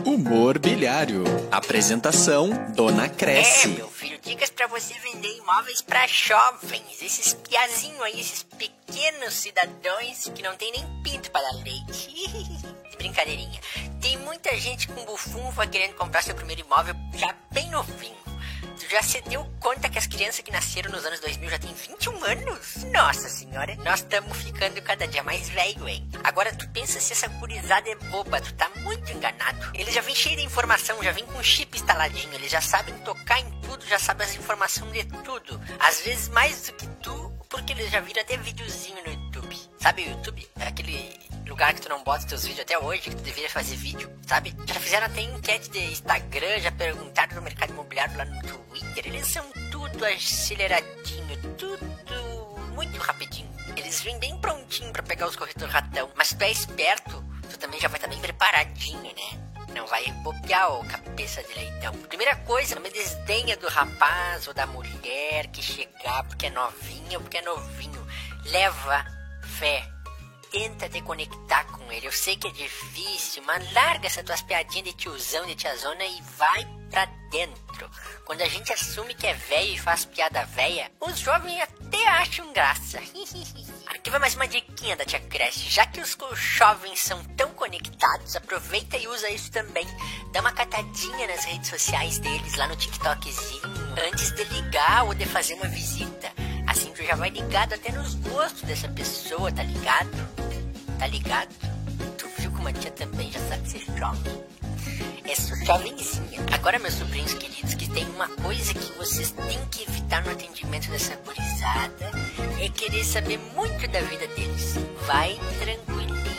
Humor 0.04 0.58
Bilhário. 0.58 1.24
Apresentação, 1.50 2.50
Dona 2.74 3.08
Cresce. 3.08 3.72
É, 3.72 3.76
meu 3.76 3.88
filho, 3.88 4.18
dicas 4.20 4.50
para 4.50 4.66
você 4.66 4.92
vender 4.94 5.34
imóveis 5.38 5.80
para 5.80 6.06
jovens. 6.06 7.02
Esses 7.02 7.34
piazinhos 7.34 8.00
aí, 8.02 8.20
esses 8.20 8.42
pequenos 8.42 9.32
cidadãos 9.34 10.30
que 10.34 10.42
não 10.42 10.54
tem 10.56 10.72
nem 10.72 11.02
pinto 11.02 11.30
para 11.30 11.40
dar 11.40 11.62
leite. 11.62 12.12
Brincadeirinha. 12.98 13.60
Tem 14.00 14.18
muita 14.18 14.54
gente 14.56 14.88
com 14.88 15.04
bufunfa 15.04 15.66
querendo 15.66 15.94
comprar 15.94 16.22
seu 16.22 16.34
primeiro 16.34 16.60
imóvel 16.60 16.94
já 17.14 17.34
bem 17.50 17.70
novinho. 17.70 18.31
Tu 18.78 18.90
já 18.90 19.02
se 19.02 19.20
deu 19.22 19.44
conta 19.60 19.88
que 19.88 19.98
as 19.98 20.06
crianças 20.06 20.40
que 20.40 20.50
nasceram 20.50 20.90
nos 20.90 21.04
anos 21.04 21.20
2000 21.20 21.50
já 21.50 21.58
têm 21.58 21.74
21 21.74 22.24
anos? 22.24 22.84
Nossa 22.92 23.28
senhora, 23.28 23.76
nós 23.84 24.00
estamos 24.00 24.36
ficando 24.38 24.80
cada 24.82 25.06
dia 25.06 25.22
mais 25.22 25.48
velho, 25.48 25.88
hein? 25.88 26.08
Agora 26.24 26.54
tu 26.54 26.68
pensa 26.70 27.00
se 27.00 27.12
essa 27.12 27.28
gurizada 27.28 27.88
é 27.88 27.94
boba, 27.94 28.40
tu 28.40 28.52
tá 28.54 28.70
muito 28.76 29.10
enganado. 29.12 29.70
Eles 29.74 29.94
já 29.94 30.00
vêm 30.00 30.14
cheio 30.14 30.36
de 30.36 30.44
informação, 30.44 31.02
já 31.02 31.12
vêm 31.12 31.26
com 31.26 31.42
chip 31.42 31.76
instaladinho, 31.76 32.34
eles 32.34 32.50
já 32.50 32.60
sabem 32.60 32.94
tocar 32.98 33.40
em 33.40 33.50
tudo, 33.62 33.86
já 33.86 33.98
sabem 33.98 34.26
as 34.26 34.34
informações 34.34 34.92
de 34.92 35.04
tudo. 35.04 35.60
Às 35.78 36.00
vezes 36.00 36.28
mais 36.28 36.66
do 36.66 36.72
que 36.72 36.86
tu, 37.02 37.31
porque 37.52 37.74
eles 37.74 37.90
já 37.90 38.00
viram 38.00 38.22
até 38.22 38.36
videozinho 38.38 38.96
no 39.04 39.12
YouTube. 39.12 39.56
Sabe 39.78 40.02
o 40.04 40.10
YouTube? 40.10 40.48
É 40.58 40.68
aquele 40.68 41.20
lugar 41.46 41.74
que 41.74 41.82
tu 41.82 41.88
não 41.90 42.02
bota 42.02 42.26
teus 42.26 42.44
vídeos 42.44 42.60
até 42.60 42.78
hoje, 42.78 43.02
que 43.02 43.10
tu 43.10 43.22
deveria 43.22 43.50
fazer 43.50 43.76
vídeo, 43.76 44.10
sabe? 44.26 44.56
Já 44.66 44.74
fizeram 44.80 45.06
até 45.06 45.20
enquete 45.20 45.68
de 45.70 45.78
Instagram, 45.78 46.58
já 46.60 46.72
perguntaram 46.72 47.36
no 47.36 47.42
mercado 47.42 47.70
imobiliário 47.74 48.16
lá 48.16 48.24
no 48.24 48.40
Twitter. 48.40 49.06
Eles 49.06 49.26
são 49.26 49.44
tudo 49.70 50.04
aceleradinho, 50.06 51.54
tudo 51.58 52.72
muito 52.74 52.98
rapidinho. 52.98 53.52
Eles 53.76 54.00
vêm 54.00 54.18
bem 54.18 54.34
prontinho 54.38 54.90
para 54.90 55.02
pegar 55.02 55.26
os 55.26 55.36
corretores 55.36 55.72
ratão. 55.72 56.10
Mas 56.16 56.28
se 56.28 56.36
tu 56.36 56.42
é 56.42 56.50
esperto, 56.50 57.22
tu 57.50 57.58
também 57.58 57.78
já 57.78 57.88
vai 57.88 57.98
estar 57.98 58.08
tá 58.08 58.14
bem 58.14 58.22
preparadinho, 58.22 59.02
né? 59.02 59.51
Não 59.74 59.86
vai 59.86 60.04
bobear 60.22 60.72
o 60.74 60.86
cabeça 60.86 61.42
de 61.42 61.54
leitão. 61.54 61.92
Primeira 62.08 62.36
coisa, 62.36 62.74
não 62.74 62.82
me 62.82 62.90
desdenha 62.90 63.56
do 63.56 63.68
rapaz 63.68 64.46
ou 64.46 64.54
da 64.54 64.66
mulher 64.66 65.46
que 65.48 65.62
chegar 65.62 66.24
porque 66.24 66.46
é 66.46 66.50
novinha 66.50 67.18
ou 67.18 67.22
porque 67.22 67.38
é 67.38 67.42
novinho. 67.42 68.06
Leva 68.44 69.04
fé 69.58 69.92
tenta 70.52 70.88
te 70.88 71.00
conectar 71.00 71.64
com 71.64 71.90
ele. 71.90 72.06
Eu 72.06 72.12
sei 72.12 72.36
que 72.36 72.46
é 72.46 72.50
difícil, 72.50 73.42
mas 73.44 73.72
larga 73.72 74.06
essas 74.06 74.22
tuas 74.22 74.42
piadinhas 74.42 74.84
de 74.84 74.92
tiozão, 74.92 75.46
de 75.46 75.54
tiazona 75.54 76.04
e 76.04 76.20
vai 76.36 76.66
pra 76.90 77.06
dentro. 77.30 77.90
Quando 78.26 78.42
a 78.42 78.48
gente 78.48 78.72
assume 78.72 79.14
que 79.14 79.26
é 79.26 79.32
velho 79.32 79.72
e 79.72 79.78
faz 79.78 80.04
piada 80.04 80.44
velha, 80.44 80.92
os 81.00 81.18
jovens 81.18 81.62
até 81.62 82.06
acham 82.06 82.52
graça. 82.52 83.00
Aqui 84.02 84.10
vai 84.10 84.18
mais 84.18 84.34
uma 84.34 84.48
diquinha 84.48 84.96
da 84.96 85.04
Tia 85.04 85.20
Cresce. 85.20 85.70
Já 85.70 85.86
que 85.86 86.00
os 86.00 86.18
jovens 86.34 86.98
são 86.98 87.22
tão 87.36 87.50
conectados, 87.50 88.34
aproveita 88.34 88.96
e 88.96 89.06
usa 89.06 89.30
isso 89.30 89.48
também. 89.52 89.86
Dá 90.32 90.40
uma 90.40 90.50
catadinha 90.50 91.28
nas 91.28 91.44
redes 91.44 91.70
sociais 91.70 92.18
deles, 92.18 92.56
lá 92.56 92.66
no 92.66 92.74
TikTokzinho, 92.74 93.62
antes 94.08 94.32
de 94.32 94.42
ligar 94.42 95.04
ou 95.04 95.14
de 95.14 95.24
fazer 95.24 95.54
uma 95.54 95.68
visita. 95.68 96.32
Assim 96.66 96.90
tu 96.90 97.04
já 97.04 97.14
vai 97.14 97.30
ligado 97.30 97.74
até 97.74 97.92
nos 97.92 98.16
gostos 98.16 98.62
dessa 98.62 98.88
pessoa, 98.88 99.52
tá 99.52 99.62
ligado? 99.62 100.10
Tá 100.98 101.06
ligado? 101.06 101.54
Tu 102.18 102.28
viu 102.38 102.50
como 102.50 102.66
a 102.66 102.72
tia 102.72 102.90
também 102.90 103.30
já 103.30 103.38
sabe 103.48 103.70
ser 103.70 103.84
jovem? 103.96 104.44
É 105.32 105.34
só 105.34 105.54
jovenzinha. 105.56 106.44
Agora, 106.52 106.78
meus 106.78 106.92
sobrinhos 106.92 107.32
queridos, 107.32 107.72
que 107.72 107.88
tem 107.88 108.04
uma 108.10 108.28
coisa 108.28 108.74
que 108.74 108.92
vocês 108.98 109.30
têm 109.30 109.58
que 109.70 109.84
evitar 109.84 110.22
no 110.22 110.30
atendimento 110.30 110.90
dessa 110.90 111.16
gurizada 111.16 112.10
é 112.60 112.68
querer 112.68 113.02
saber 113.02 113.38
muito 113.54 113.88
da 113.88 114.02
vida 114.02 114.26
deles. 114.26 114.74
Vai 115.06 115.40
tranquilinho, 115.58 116.36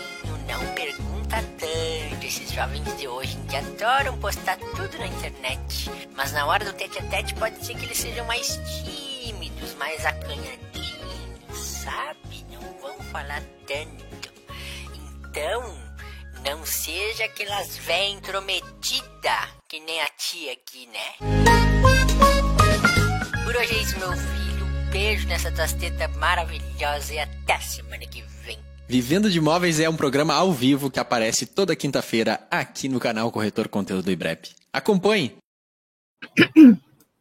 não 0.47 0.75
pergunta 0.75 1.43
tanto. 1.57 2.23
Esses 2.23 2.51
jovens 2.51 2.95
de 2.95 3.07
hoje 3.07 3.35
dia 3.47 3.61
adoram 3.61 4.15
postar 4.19 4.57
tudo 4.57 4.95
na 4.99 5.07
internet. 5.07 5.89
Mas 6.15 6.31
na 6.31 6.45
hora 6.45 6.63
do 6.63 6.73
tete 6.73 6.99
a 6.99 7.03
tete 7.05 7.33
pode 7.33 7.65
ser 7.65 7.73
que 7.75 7.85
eles 7.85 7.97
sejam 7.97 8.27
mais 8.27 8.59
tímidos 9.23 9.73
mais 9.73 10.05
acanhadinhos, 10.05 11.57
sabe? 11.57 12.45
Não 12.51 12.61
vão 12.79 12.95
falar 13.11 13.41
tanto. 13.65 14.03
Então, 15.31 15.92
não 16.45 16.65
seja 16.65 17.25
aquelas 17.25 17.77
véia 17.77 18.09
intrometida 18.09 19.31
que 19.69 19.79
nem 19.79 20.01
a 20.01 20.07
tia 20.17 20.51
aqui, 20.53 20.87
né? 20.87 21.29
Por 23.43 23.55
hoje 23.55 23.73
é 23.73 23.81
isso, 23.81 23.97
meu 23.99 24.11
filho. 24.11 24.65
Um 24.65 24.91
beijo 24.91 25.27
nessa 25.27 25.51
tua 25.51 25.67
teta 25.67 26.07
maravilhosa 26.19 27.13
e 27.13 27.19
até 27.19 27.57
semana 27.59 28.05
que 28.05 28.21
vem. 28.45 28.59
Vivendo 28.87 29.29
de 29.29 29.37
Imóveis 29.37 29.79
é 29.79 29.89
um 29.89 29.95
programa 29.95 30.33
ao 30.33 30.51
vivo 30.51 30.91
que 30.91 30.99
aparece 30.99 31.45
toda 31.45 31.75
quinta-feira 31.75 32.39
aqui 32.51 32.89
no 32.89 32.99
canal 32.99 33.31
Corretor 33.31 33.67
Conteúdo 33.67 34.03
do 34.05 34.11
IBREP. 34.11 34.49
Acompanhe! 34.71 35.35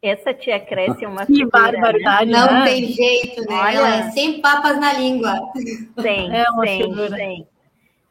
Essa 0.01 0.33
tia 0.33 0.59
cresce 0.59 1.05
uma 1.05 1.25
Que 1.25 1.45
barbaridade. 1.45 2.29
Né? 2.29 2.37
Não 2.37 2.65
tem 2.65 2.91
jeito, 2.91 3.41
né? 3.45 3.55
Olha, 3.55 3.77
Ela 3.77 3.95
é 3.95 4.11
sem 4.11 4.41
papas 4.41 4.77
na 4.77 4.91
língua. 4.93 5.33
Tem, 6.01 6.35
é 6.35 6.49
uma 6.49 6.63
tem, 6.63 6.81
figura. 6.83 7.15
tem. 7.15 7.47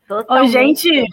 Ô, 0.09 0.47
gente, 0.47 1.07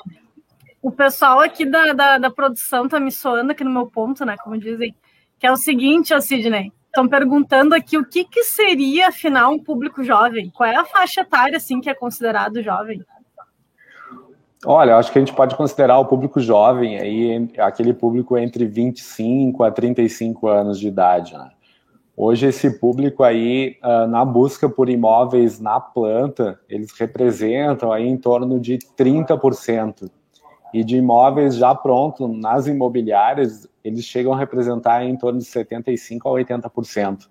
o 0.81 0.91
pessoal 0.91 1.39
aqui 1.39 1.65
da, 1.65 1.93
da, 1.93 2.17
da, 2.17 2.29
produção 2.31 2.87
tá 2.87 2.99
me 2.99 3.11
soando 3.11 3.51
aqui 3.51 3.63
no 3.63 3.71
meu 3.71 3.87
ponto, 3.87 4.25
né? 4.25 4.35
Como 4.43 4.57
dizem. 4.57 4.95
Que 5.37 5.47
é 5.47 5.51
o 5.51 5.57
seguinte, 5.57 6.13
ó, 6.13 6.19
Sidney. 6.19 6.71
Estão 6.87 7.07
perguntando 7.07 7.75
aqui 7.75 7.97
o 7.97 8.05
que, 8.05 8.25
que 8.25 8.43
seria, 8.43 9.09
afinal, 9.09 9.53
um 9.53 9.59
público 9.59 10.03
jovem. 10.03 10.49
Qual 10.49 10.67
é 10.67 10.75
a 10.75 10.83
faixa 10.83 11.21
etária, 11.21 11.55
assim, 11.55 11.79
que 11.79 11.89
é 11.89 11.93
considerado 11.93 12.63
jovem? 12.63 13.05
Olha, 14.65 14.97
acho 14.97 15.11
que 15.11 15.17
a 15.17 15.21
gente 15.21 15.33
pode 15.33 15.55
considerar 15.55 15.99
o 15.99 16.05
público 16.05 16.39
jovem 16.41 16.99
aí, 16.99 17.49
aquele 17.59 17.93
público 17.93 18.37
entre 18.37 18.65
25 18.65 19.63
a 19.63 19.71
35 19.71 20.47
anos 20.47 20.79
de 20.79 20.87
idade. 20.87 21.33
Né? 21.33 21.49
Hoje, 22.21 22.47
esse 22.47 22.69
público 22.69 23.23
aí, 23.23 23.77
uh, 23.81 24.05
na 24.05 24.25
busca 24.25 24.67
por 24.67 24.89
imóveis 24.89 25.57
na 25.57 25.79
planta, 25.79 26.59
eles 26.67 26.91
representam 26.91 27.93
aí 27.93 28.05
em 28.05 28.17
torno 28.17 28.59
de 28.59 28.77
30%. 28.97 30.11
E 30.73 30.83
de 30.83 30.97
imóveis 30.97 31.55
já 31.55 31.73
prontos 31.73 32.29
nas 32.37 32.67
imobiliárias, 32.67 33.65
eles 33.81 34.03
chegam 34.03 34.33
a 34.33 34.37
representar 34.37 35.05
em 35.05 35.15
torno 35.15 35.39
de 35.39 35.45
75% 35.45 36.19
a 36.25 36.29
80%. 36.29 37.29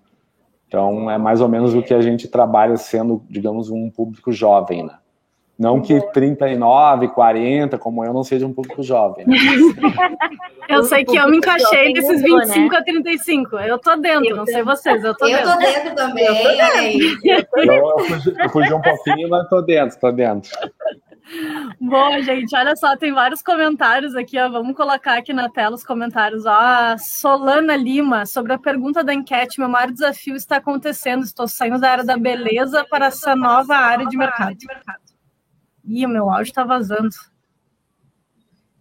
Então, 0.67 1.07
é 1.07 1.19
mais 1.19 1.39
ou 1.39 1.47
menos 1.47 1.75
o 1.75 1.83
que 1.83 1.93
a 1.93 2.01
gente 2.01 2.27
trabalha 2.27 2.75
sendo, 2.75 3.21
digamos, 3.29 3.69
um 3.69 3.91
público 3.91 4.31
jovem, 4.31 4.87
né? 4.87 4.97
Não 5.59 5.81
que 5.81 5.99
39, 6.13 7.09
40, 7.09 7.77
como 7.77 8.05
eu, 8.05 8.13
não 8.13 8.23
seja 8.23 8.47
um 8.47 8.53
público 8.53 8.81
jovem. 8.81 9.27
Né? 9.27 9.35
eu 10.69 10.83
sei 10.83 11.03
que 11.03 11.17
eu 11.17 11.29
me 11.29 11.35
encaixei 11.35 11.91
desses 11.91 12.21
25 12.21 12.71
né? 12.71 12.77
a 12.77 12.81
35. 12.81 13.57
Eu 13.57 13.77
tô 13.77 13.93
dentro, 13.97 14.29
eu 14.29 14.37
não 14.37 14.45
sei 14.45 14.63
vocês, 14.63 15.03
eu 15.03 15.13
tô 15.17 15.27
eu 15.27 15.35
dentro. 15.35 15.51
Tô 15.51 15.57
dentro 15.57 15.95
também. 15.95 16.25
Eu, 16.25 16.35
tô 16.35 17.57
dentro. 17.57 17.73
eu, 17.73 17.73
eu, 17.73 17.99
fugi, 17.99 18.35
eu 18.39 18.49
fugi 18.49 18.73
um 18.73 18.81
pouquinho, 18.81 19.29
mas 19.29 19.49
tô 19.49 19.61
dentro, 19.61 19.99
tô 19.99 20.11
dentro. 20.13 20.49
Bom, 21.79 22.21
gente, 22.21 22.55
olha 22.55 22.73
só, 22.77 22.95
tem 22.95 23.13
vários 23.13 23.41
comentários 23.41 24.15
aqui, 24.15 24.39
ó. 24.39 24.47
Vamos 24.47 24.77
colocar 24.77 25.17
aqui 25.17 25.33
na 25.33 25.49
tela 25.49 25.75
os 25.75 25.83
comentários. 25.83 26.45
Ó, 26.45 26.51
a 26.51 26.97
Solana 26.97 27.75
Lima, 27.75 28.25
sobre 28.25 28.53
a 28.53 28.57
pergunta 28.57 29.03
da 29.03 29.13
enquete, 29.13 29.59
meu 29.59 29.67
maior 29.67 29.91
desafio 29.91 30.37
está 30.37 30.55
acontecendo. 30.55 31.23
Estou 31.23 31.49
saindo 31.49 31.79
da 31.79 31.91
área 31.91 32.03
da 32.05 32.17
beleza 32.17 32.85
para 32.89 33.07
essa 33.07 33.35
nova 33.35 33.75
área 33.75 34.07
de 34.07 34.17
mercado. 34.17 34.55
Ih, 35.89 36.05
o 36.05 36.09
meu 36.09 36.29
áudio 36.29 36.51
está 36.51 36.63
vazando. 36.63 37.09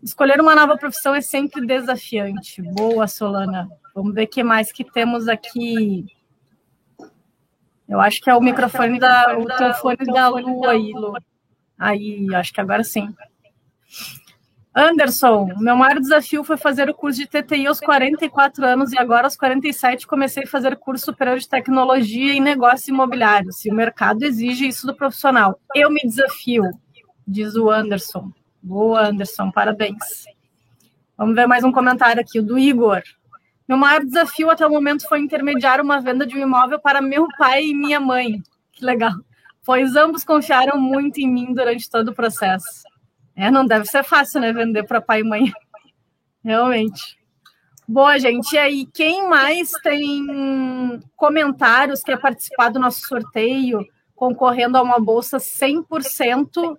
Escolher 0.03 0.43
uma 0.43 0.55
nova 0.55 0.77
profissão 0.77 1.15
é 1.15 1.23
sempre 1.23 1.65
desafiante. 1.65 2.61
Boa, 2.61 3.09
Solana. 3.09 3.67
Vamos 3.95 4.15
ver 4.15 4.25
o 4.25 4.29
que 4.29 4.45
mais 4.45 4.71
que 4.71 4.85
temos 4.85 5.27
aqui. 5.27 6.05
Eu 7.89 7.99
acho 7.99 8.21
que 8.21 8.29
é 8.29 8.35
o 8.35 8.43
microfone 8.43 8.99
da, 8.99 9.39
o 9.39 9.47
teu 9.47 9.73
fone 9.75 10.05
da 10.05 10.29
Lu 10.29 10.67
aí, 10.67 10.93
Lu. 10.93 11.15
Aí, 11.79 12.27
acho 12.35 12.53
que 12.53 12.61
agora 12.61 12.85
sim. 12.85 13.09
Anderson, 14.75 15.49
meu 15.57 15.75
maior 15.75 15.99
desafio 15.99 16.45
foi 16.45 16.59
fazer 16.59 16.91
o 16.91 16.95
curso 16.95 17.21
de 17.21 17.27
TTI 17.27 17.67
aos 17.67 17.81
44 17.81 18.67
anos 18.67 18.93
e 18.93 18.99
agora 18.99 19.27
aos 19.27 19.37
47 19.37 20.07
comecei 20.07 20.45
a 20.45 20.47
fazer 20.47 20.77
curso 20.77 21.07
superior 21.07 21.39
de 21.39 21.49
tecnologia 21.49 22.35
e 22.35 22.39
negócios 22.39 22.87
imobiliários. 22.87 23.65
E 23.65 23.71
o 23.71 23.75
mercado 23.75 24.23
exige 24.25 24.69
isso 24.69 24.87
do 24.87 24.95
profissional. 24.95 25.59
Eu 25.75 25.91
me 25.91 26.03
desafio 26.03 26.65
diz 27.29 27.55
o 27.57 27.71
Anderson. 27.71 28.33
Boa, 28.63 29.09
Anderson, 29.09 29.51
parabéns. 29.51 30.25
Vamos 31.17 31.35
ver 31.35 31.47
mais 31.47 31.63
um 31.63 31.71
comentário 31.71 32.23
aqui, 32.23 32.39
o 32.41 32.43
do 32.43 32.59
Igor. 32.59 33.03
Meu 33.69 33.77
maior 33.77 34.03
desafio 34.03 34.51
até 34.51 34.67
o 34.67 34.71
momento 34.71 35.07
foi 35.07 35.21
intermediar 35.21 35.79
uma 35.81 36.01
venda 36.01 36.27
de 36.27 36.35
um 36.35 36.41
imóvel 36.41 36.81
para 36.81 37.03
meu 37.03 37.29
pai 37.37 37.67
e 37.67 37.75
minha 37.75 38.01
mãe. 38.01 38.43
Que 38.73 38.83
legal. 38.83 39.13
Pois 39.63 39.95
ambos 39.95 40.25
confiaram 40.25 40.81
muito 40.81 41.19
em 41.21 41.29
mim 41.29 41.53
durante 41.53 41.91
todo 41.91 42.09
o 42.09 42.15
processo. 42.15 42.83
É, 43.37 43.51
não 43.51 43.67
deve 43.67 43.85
ser 43.85 44.03
fácil, 44.03 44.41
né, 44.41 44.51
vender 44.53 44.85
para 44.85 45.03
pai 45.03 45.21
e 45.21 45.25
mãe. 45.25 45.53
Realmente. 46.43 47.19
Boa, 47.87 48.19
gente. 48.19 48.55
E 48.55 48.59
aí, 48.59 48.87
quem 48.87 49.29
mais 49.29 49.71
tem 49.83 51.01
comentários, 51.15 52.03
quer 52.03 52.19
participar 52.19 52.71
do 52.71 52.81
nosso 52.81 53.07
sorteio, 53.07 53.87
concorrendo 54.15 54.79
a 54.79 54.83
uma 54.83 54.99
bolsa 54.99 55.37
100% 55.37 56.79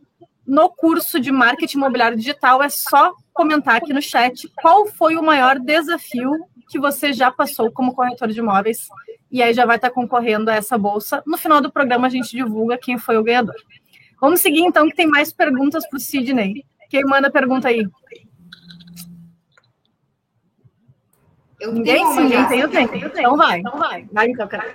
no 0.49 0.67
curso 0.67 1.19
de 1.19 1.31
marketing 1.31 1.77
imobiliário 1.77 2.17
digital 2.17 2.63
é 2.63 2.69
só 2.69 3.13
comentar 3.31 3.75
aqui 3.75 3.93
no 3.93 4.01
chat 4.01 4.51
qual 4.59 4.87
foi 4.87 5.15
o 5.15 5.21
maior 5.21 5.59
desafio 5.59 6.31
que 6.67 6.79
você 6.79 7.13
já 7.13 7.29
passou 7.29 7.71
como 7.71 7.93
corretor 7.93 8.29
de 8.29 8.39
imóveis 8.39 8.87
e 9.31 9.43
aí 9.43 9.53
já 9.53 9.63
vai 9.63 9.75
estar 9.75 9.91
concorrendo 9.91 10.49
a 10.49 10.55
essa 10.55 10.75
bolsa. 10.75 11.21
No 11.23 11.37
final 11.37 11.61
do 11.61 11.71
programa 11.71 12.07
a 12.07 12.09
gente 12.09 12.31
divulga 12.31 12.79
quem 12.79 12.97
foi 12.97 13.15
o 13.15 13.23
ganhador. 13.23 13.53
Vamos 14.19 14.41
seguir 14.41 14.61
então 14.61 14.89
que 14.89 14.95
tem 14.95 15.07
mais 15.07 15.31
perguntas 15.31 15.87
para 15.87 15.97
o 15.97 15.99
Sidney. 15.99 16.65
Quem 16.89 17.03
manda 17.03 17.29
pergunta 17.29 17.67
aí? 17.67 17.87
Eu 21.59 21.73
Ninguém? 21.73 22.03
Sim, 22.07 22.21
ninguém 22.21 22.47
tem, 22.47 22.59
eu 22.61 22.69
tenho. 22.69 22.95
Então 22.95 23.37
vai. 23.37 23.59
Então 23.59 23.77
vai. 23.77 24.07
Vai 24.11 24.27
então, 24.29 24.47
cara. 24.47 24.73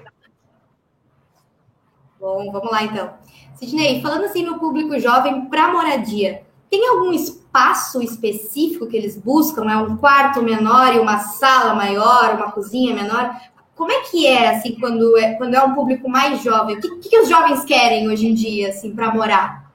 Bom, 2.24 2.50
vamos 2.50 2.70
lá 2.70 2.82
então. 2.82 3.10
Sidney, 3.56 4.00
falando 4.00 4.24
assim 4.24 4.42
no 4.42 4.58
público 4.58 4.98
jovem 4.98 5.44
para 5.44 5.70
moradia, 5.70 6.40
tem 6.70 6.88
algum 6.88 7.12
espaço 7.12 8.00
específico 8.00 8.86
que 8.86 8.96
eles 8.96 9.14
buscam? 9.18 9.70
É 9.70 9.76
um 9.76 9.98
quarto 9.98 10.42
menor 10.42 10.94
e 10.94 10.98
uma 10.98 11.18
sala 11.18 11.74
maior, 11.74 12.36
uma 12.36 12.50
cozinha 12.50 12.94
menor? 12.94 13.30
Como 13.76 13.92
é 13.92 14.00
que 14.04 14.26
é 14.26 14.48
assim 14.48 14.74
quando 14.80 15.18
é, 15.18 15.34
quando 15.34 15.52
é 15.52 15.62
um 15.62 15.74
público 15.74 16.08
mais 16.08 16.42
jovem? 16.42 16.78
O 16.78 16.80
que, 16.80 16.96
que, 16.96 17.08
que 17.10 17.20
os 17.20 17.28
jovens 17.28 17.62
querem 17.66 18.08
hoje 18.08 18.26
em 18.26 18.32
dia 18.32 18.70
assim 18.70 18.94
para 18.94 19.14
morar? 19.14 19.70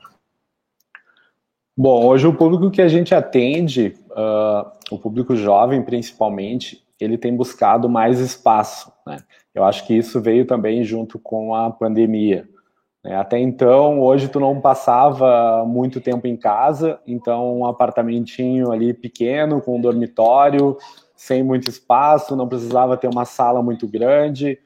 Bom, 1.78 2.08
hoje 2.08 2.26
o 2.26 2.34
público 2.34 2.72
que 2.72 2.82
a 2.82 2.88
gente 2.88 3.14
atende, 3.14 3.96
uh, 4.10 4.72
o 4.90 4.98
público 4.98 5.36
jovem 5.36 5.84
principalmente, 5.84 6.84
ele 7.00 7.16
tem 7.16 7.36
buscado 7.36 7.88
mais 7.88 8.20
espaço. 8.20 8.92
Né? 9.06 9.20
Eu 9.54 9.64
acho 9.64 9.86
que 9.86 9.94
isso 9.94 10.22
veio 10.22 10.46
também 10.46 10.84
junto 10.84 11.18
com 11.20 11.54
a 11.54 11.70
pandemia. 11.70 12.48
É, 13.04 13.16
até 13.16 13.40
então, 13.40 14.02
hoje 14.02 14.28
tu 14.28 14.40
não 14.40 14.60
passava 14.60 15.64
muito 15.66 16.02
tempo 16.02 16.28
em 16.28 16.36
casa, 16.36 17.00
então 17.08 17.60
um 17.60 17.66
apartamentinho 17.66 18.72
ali 18.72 18.94
pequeno, 18.94 19.62
com 19.62 19.78
um 19.78 19.82
dormitório, 19.82 20.78
sem 21.16 21.42
muito 21.42 21.70
espaço, 21.70 22.36
não 22.36 22.48
precisava 22.48 22.98
ter 22.98 23.08
uma 23.08 23.24
sala 23.24 23.62
muito 23.64 23.88
grande, 23.88 24.60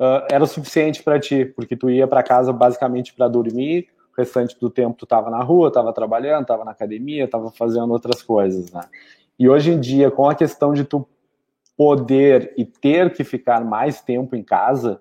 uh, 0.00 0.26
era 0.30 0.42
o 0.42 0.46
suficiente 0.48 1.02
para 1.02 1.20
ti, 1.20 1.44
porque 1.44 1.76
tu 1.76 1.88
ia 1.88 2.08
para 2.08 2.24
casa 2.24 2.52
basicamente 2.52 3.14
para 3.14 3.28
dormir, 3.28 3.86
o 4.16 4.20
restante 4.20 4.58
do 4.58 4.68
tempo 4.68 4.96
tu 4.96 5.04
estava 5.04 5.30
na 5.30 5.42
rua, 5.42 5.68
estava 5.68 5.92
trabalhando, 5.92 6.42
estava 6.42 6.64
na 6.64 6.72
academia, 6.72 7.24
estava 7.24 7.50
fazendo 7.52 7.92
outras 7.92 8.20
coisas, 8.20 8.72
né? 8.72 8.82
E 9.38 9.48
hoje 9.48 9.70
em 9.70 9.78
dia, 9.78 10.10
com 10.10 10.28
a 10.28 10.34
questão 10.34 10.72
de 10.72 10.82
tu 10.82 11.06
poder 11.76 12.54
e 12.56 12.64
ter 12.64 13.12
que 13.12 13.22
ficar 13.22 13.64
mais 13.64 14.00
tempo 14.00 14.34
em 14.34 14.42
casa, 14.42 15.00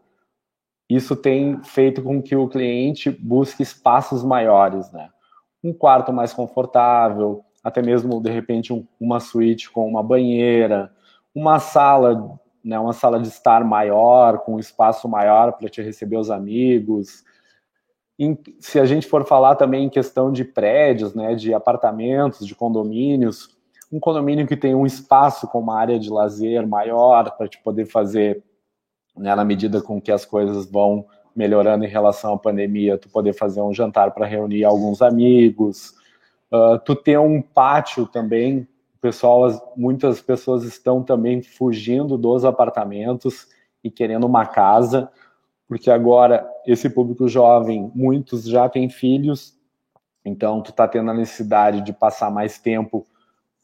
isso 0.90 1.16
tem 1.16 1.64
feito 1.64 2.04
com 2.04 2.22
que 2.22 2.36
o 2.36 2.48
cliente 2.48 3.10
busque 3.10 3.64
espaços 3.64 4.24
maiores, 4.24 4.92
né? 4.92 5.10
Um 5.64 5.74
quarto 5.74 6.14
mais 6.14 6.34
confortável, 6.34 7.44
até 7.64 7.82
mesmo 7.82 8.22
de 8.22 8.30
repente 8.30 8.72
um, 8.72 8.86
uma 9.00 9.20
suíte 9.20 9.72
com 9.72 9.88
uma 9.88 10.04
banheira, 10.04 10.94
uma 11.34 11.60
sala, 11.60 12.40
né, 12.64 12.78
uma 12.78 12.94
sala 12.94 13.20
de 13.20 13.28
estar 13.28 13.64
maior, 13.64 14.40
com 14.40 14.56
um 14.56 14.60
espaço 14.60 15.08
maior 15.10 15.54
para 15.54 15.68
te 15.68 15.82
receber 15.82 16.18
os 16.18 16.30
amigos. 16.30 17.24
Em, 18.20 18.38
se 18.60 18.80
a 18.80 18.86
gente 18.86 19.08
for 19.08 19.26
falar 19.26 19.56
também 19.56 19.86
em 19.86 19.90
questão 19.90 20.32
de 20.32 20.46
prédios, 20.46 21.16
né, 21.16 21.34
de 21.34 21.54
apartamentos, 21.54 22.46
de 22.46 22.54
condomínios, 22.54 23.55
um 23.92 24.00
condomínio 24.00 24.48
que 24.48 24.58
tem 24.58 24.74
um 24.74 24.86
espaço 24.86 25.48
com 25.48 25.60
uma 25.60 25.78
área 25.78 26.00
de 26.00 26.10
lazer 26.10 26.68
maior 26.68 27.36
para 27.38 27.48
te 27.48 27.62
poder 27.62 27.86
fazer 27.86 28.44
né, 29.18 29.34
na 29.34 29.46
medida 29.46 29.82
com 29.82 30.02
que 30.02 30.12
as 30.12 30.26
coisas 30.26 30.70
vão 30.70 31.06
melhorando 31.36 31.84
em 31.84 31.90
relação 31.90 32.34
à 32.34 32.38
pandemia, 32.38 32.98
tu 32.98 33.10
poder 33.10 33.34
fazer 33.34 33.62
um 33.62 33.74
jantar 33.74 34.12
para 34.12 34.26
reunir 34.26 34.64
alguns 34.64 35.02
amigos, 35.02 35.94
uh, 36.52 36.80
tu 36.86 36.96
ter 36.96 37.20
um 37.20 37.42
pátio 37.42 38.06
também, 38.06 38.68
pessoal, 39.02 39.74
muitas 39.76 40.22
pessoas 40.22 40.64
estão 40.64 41.04
também 41.04 41.42
fugindo 41.42 42.18
dos 42.18 42.46
apartamentos 42.46 43.48
e 43.84 43.92
querendo 43.92 44.26
uma 44.26 44.46
casa, 44.46 45.12
porque 45.68 45.92
agora 45.92 46.48
esse 46.66 46.90
público 46.90 47.28
jovem, 47.28 47.92
muitos 47.94 48.46
já 48.46 48.70
têm 48.70 48.90
filhos, 48.90 49.54
então 50.24 50.62
tu 50.62 50.72
está 50.72 50.88
tendo 50.88 51.12
a 51.12 51.14
necessidade 51.14 51.82
de 51.82 51.92
passar 51.92 52.32
mais 52.32 52.58
tempo 52.58 53.06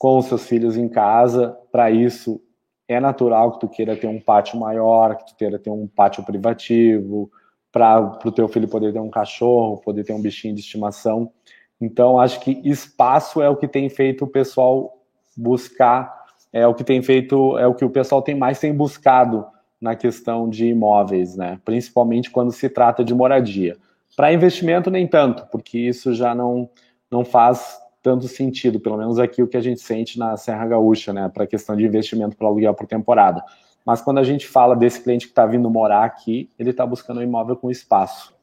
com 0.02 0.18
os 0.18 0.26
seus 0.26 0.48
filhos 0.48 0.76
em 0.76 0.90
casa, 0.90 1.56
para 1.72 1.92
isso 1.92 2.42
é 2.88 3.00
natural 3.00 3.52
que 3.52 3.60
tu 3.60 3.70
queira 3.70 3.96
ter 3.96 4.08
um 4.08 4.20
pátio 4.20 4.60
maior, 4.60 5.16
que 5.16 5.28
tu 5.28 5.36
queira 5.36 5.60
ter 5.60 5.70
um 5.70 5.86
pátio 5.86 6.24
privativo, 6.24 7.30
para 7.72 8.18
o 8.26 8.32
teu 8.32 8.48
filho 8.48 8.68
poder 8.68 8.92
ter 8.92 9.00
um 9.00 9.12
cachorro, 9.12 9.78
poder 9.78 10.04
ter 10.04 10.14
um 10.14 10.20
bichinho 10.20 10.56
de 10.56 10.62
estimação. 10.62 11.32
Então, 11.80 12.20
acho 12.20 12.40
que 12.40 12.60
espaço 12.64 13.44
é 13.44 13.48
o 13.48 13.56
que 13.56 13.68
tem 13.68 13.90
feito 13.90 14.26
o 14.26 14.28
pessoal 14.28 15.04
buscar, 15.38 16.26
é 16.52 16.66
o 16.66 16.74
que 16.74 16.84
tem 16.84 17.04
feito, 17.04 17.56
é 17.60 17.68
o 17.68 17.76
que 17.76 17.86
o 17.86 17.90
pessoal 17.92 18.24
tem 18.24 18.34
mais 18.34 18.60
tem 18.60 18.74
buscado 18.74 19.46
na 19.80 19.96
questão 19.96 20.50
de 20.50 20.66
imóveis, 20.66 21.36
né? 21.36 21.60
Principalmente 21.64 22.32
quando 22.32 22.52
se 22.52 22.68
trata 22.68 23.04
de 23.04 23.14
moradia. 23.14 23.78
Para 24.18 24.34
investimento, 24.34 24.90
nem 24.90 25.06
tanto, 25.06 25.46
porque 25.52 25.78
isso 25.78 26.12
já 26.12 26.34
não, 26.34 26.68
não 27.12 27.24
faz 27.24 27.81
tanto 28.02 28.28
sentido, 28.28 28.80
pelo 28.80 28.98
menos 28.98 29.20
aqui 29.20 29.44
o 29.44 29.48
que 29.48 29.58
a 29.58 29.62
gente 29.62 29.82
sente 29.82 30.18
na 30.18 30.36
Serra 30.38 30.66
Gaúcha, 30.68 31.14
né, 31.14 31.30
para 31.30 31.44
a 31.44 31.48
questão 31.48 31.76
de 31.76 31.86
investimento 31.86 32.36
para 32.36 32.48
aluguel 32.48 32.74
por 32.74 32.88
temporada. 32.88 33.44
Mas 33.86 34.02
quando 34.02 34.20
a 34.20 34.24
gente 34.24 34.48
fala 34.48 34.76
desse 34.76 35.02
cliente 35.02 35.26
que 35.26 35.32
está 35.32 35.46
vindo 35.46 35.70
morar 35.70 36.04
aqui, 36.04 36.50
ele 36.58 36.70
está 36.70 36.86
buscando 36.86 37.20
um 37.20 37.24
imóvel 37.24 37.56
com 37.56 37.70
espaço. 37.70 38.34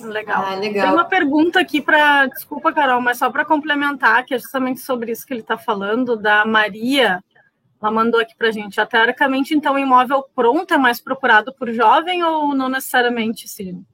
Legal. 0.00 0.44
Ah, 0.46 0.54
legal. 0.54 0.86
Tem 0.86 0.94
uma 0.94 1.04
pergunta 1.04 1.60
aqui 1.60 1.80
para, 1.80 2.26
desculpa, 2.26 2.72
Carol, 2.72 3.00
mas 3.00 3.18
só 3.18 3.30
para 3.30 3.44
complementar, 3.44 4.24
que 4.24 4.34
é 4.34 4.38
justamente 4.38 4.80
sobre 4.80 5.12
isso 5.12 5.26
que 5.26 5.32
ele 5.32 5.40
está 5.40 5.58
falando, 5.58 6.16
da 6.16 6.44
Maria. 6.44 7.22
Ela 7.82 7.90
mandou 7.90 8.20
aqui 8.20 8.34
para 8.36 8.48
a 8.48 8.52
gente. 8.52 8.84
Teoricamente, 8.86 9.54
então, 9.54 9.74
o 9.74 9.78
imóvel 9.78 10.24
pronto 10.34 10.72
é 10.72 10.78
mais 10.78 11.00
procurado 11.00 11.52
por 11.54 11.72
jovem 11.72 12.22
ou 12.22 12.54
não 12.54 12.68
necessariamente, 12.68 13.48
sim? 13.48 13.84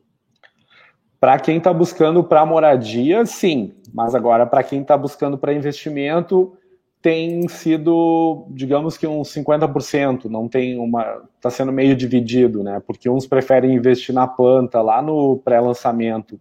Para 1.18 1.38
quem 1.38 1.58
está 1.58 1.72
buscando 1.72 2.22
para 2.22 2.44
moradia, 2.44 3.24
sim. 3.24 3.74
Mas 3.96 4.14
agora, 4.14 4.44
para 4.44 4.62
quem 4.62 4.82
está 4.82 4.94
buscando 4.94 5.38
para 5.38 5.54
investimento, 5.54 6.52
tem 7.00 7.48
sido, 7.48 8.46
digamos 8.50 8.98
que 8.98 9.06
uns 9.06 9.32
50%, 9.32 10.26
não 10.26 10.46
tem 10.46 10.78
uma. 10.78 11.22
está 11.34 11.48
sendo 11.48 11.72
meio 11.72 11.96
dividido, 11.96 12.62
né? 12.62 12.78
Porque 12.86 13.08
uns 13.08 13.26
preferem 13.26 13.74
investir 13.74 14.14
na 14.14 14.26
planta 14.26 14.82
lá 14.82 15.00
no 15.00 15.38
pré-lançamento 15.38 16.38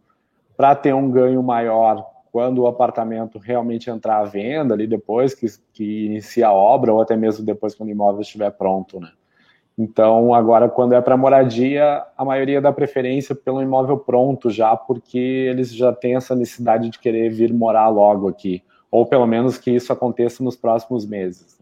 para 0.57 0.75
ter 0.75 0.93
um 0.93 1.09
ganho 1.09 1.41
maior 1.41 2.05
quando 2.29 2.63
o 2.63 2.67
apartamento 2.67 3.39
realmente 3.39 3.89
entrar 3.89 4.17
à 4.17 4.25
venda, 4.25 4.73
ali 4.73 4.85
depois 4.85 5.33
que, 5.33 5.45
que 5.71 6.07
inicia 6.07 6.47
a 6.49 6.53
obra, 6.53 6.91
ou 6.91 6.99
até 6.99 7.15
mesmo 7.15 7.45
depois 7.45 7.73
quando 7.73 7.87
o 7.87 7.93
imóvel 7.93 8.19
estiver 8.19 8.51
pronto, 8.51 8.99
né? 8.99 9.11
Então, 9.77 10.33
agora, 10.33 10.69
quando 10.69 10.93
é 10.93 11.01
para 11.01 11.17
moradia, 11.17 12.03
a 12.17 12.23
maioria 12.23 12.61
dá 12.61 12.71
preferência 12.71 13.35
pelo 13.35 13.61
imóvel 13.61 13.97
pronto 13.97 14.49
já, 14.49 14.75
porque 14.75 15.17
eles 15.17 15.73
já 15.73 15.91
têm 15.91 16.15
essa 16.15 16.33
necessidade 16.33 16.89
de 16.89 16.97
querer 16.97 17.29
vir 17.29 17.53
morar 17.53 17.89
logo 17.89 18.29
aqui, 18.29 18.63
ou 18.89 19.05
pelo 19.05 19.27
menos 19.27 19.57
que 19.57 19.71
isso 19.71 19.91
aconteça 19.91 20.41
nos 20.41 20.55
próximos 20.55 21.05
meses. 21.05 21.59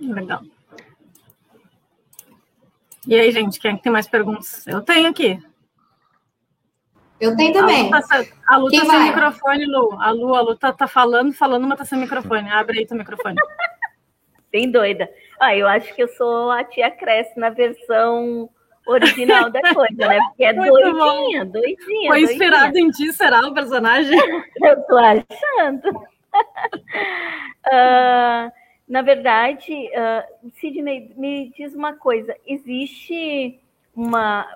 Legal. 0.00 0.42
E 3.06 3.16
aí, 3.16 3.32
gente, 3.32 3.58
quem 3.58 3.72
é 3.72 3.76
tem 3.76 3.90
mais 3.90 4.06
perguntas? 4.06 4.64
Eu 4.66 4.80
tenho 4.80 5.08
aqui. 5.08 5.42
Eu 7.18 7.36
tenho 7.36 7.52
também. 7.52 7.90
A 8.46 8.56
Lu 8.56 8.70
tá, 8.70 8.80
tá 8.80 8.86
sem 8.86 9.02
microfone, 9.04 9.66
Lu. 9.66 10.00
A 10.00 10.10
Lu, 10.10 10.34
a 10.34 10.40
Lu 10.40 10.56
tá, 10.56 10.72
tá 10.72 10.86
falando, 10.86 11.32
falando, 11.32 11.66
mas 11.66 11.78
tá 11.78 11.84
sem 11.84 11.98
microfone. 11.98 12.48
Abre 12.48 12.80
aí 12.80 12.86
teu 12.86 12.96
microfone. 12.96 13.36
Bem 14.52 14.70
doida. 14.70 15.08
Ah, 15.42 15.56
eu 15.56 15.66
acho 15.66 15.92
que 15.92 16.00
eu 16.00 16.06
sou 16.06 16.52
a 16.52 16.62
tia 16.62 16.88
Cresce 16.88 17.36
na 17.36 17.50
versão 17.50 18.48
original 18.86 19.50
da 19.50 19.60
coisa, 19.74 20.06
né? 20.06 20.20
Porque 20.28 20.44
é 20.44 20.52
Muito 20.52 20.72
doidinha, 20.72 21.44
bom. 21.44 21.50
doidinha. 21.50 22.08
Foi 22.12 22.22
inspirado 22.22 22.72
doidinha. 22.72 22.86
em 22.86 22.90
ti, 22.92 23.12
será 23.12 23.40
o 23.48 23.52
personagem? 23.52 24.16
eu 24.62 24.82
tô 24.84 24.96
achando. 24.96 25.88
uh, 27.66 28.52
na 28.86 29.02
verdade, 29.02 29.72
uh, 29.72 30.50
Sidney, 30.60 31.12
me 31.16 31.52
diz 31.56 31.74
uma 31.74 31.94
coisa: 31.94 32.36
existe 32.46 33.58
uma 33.96 34.46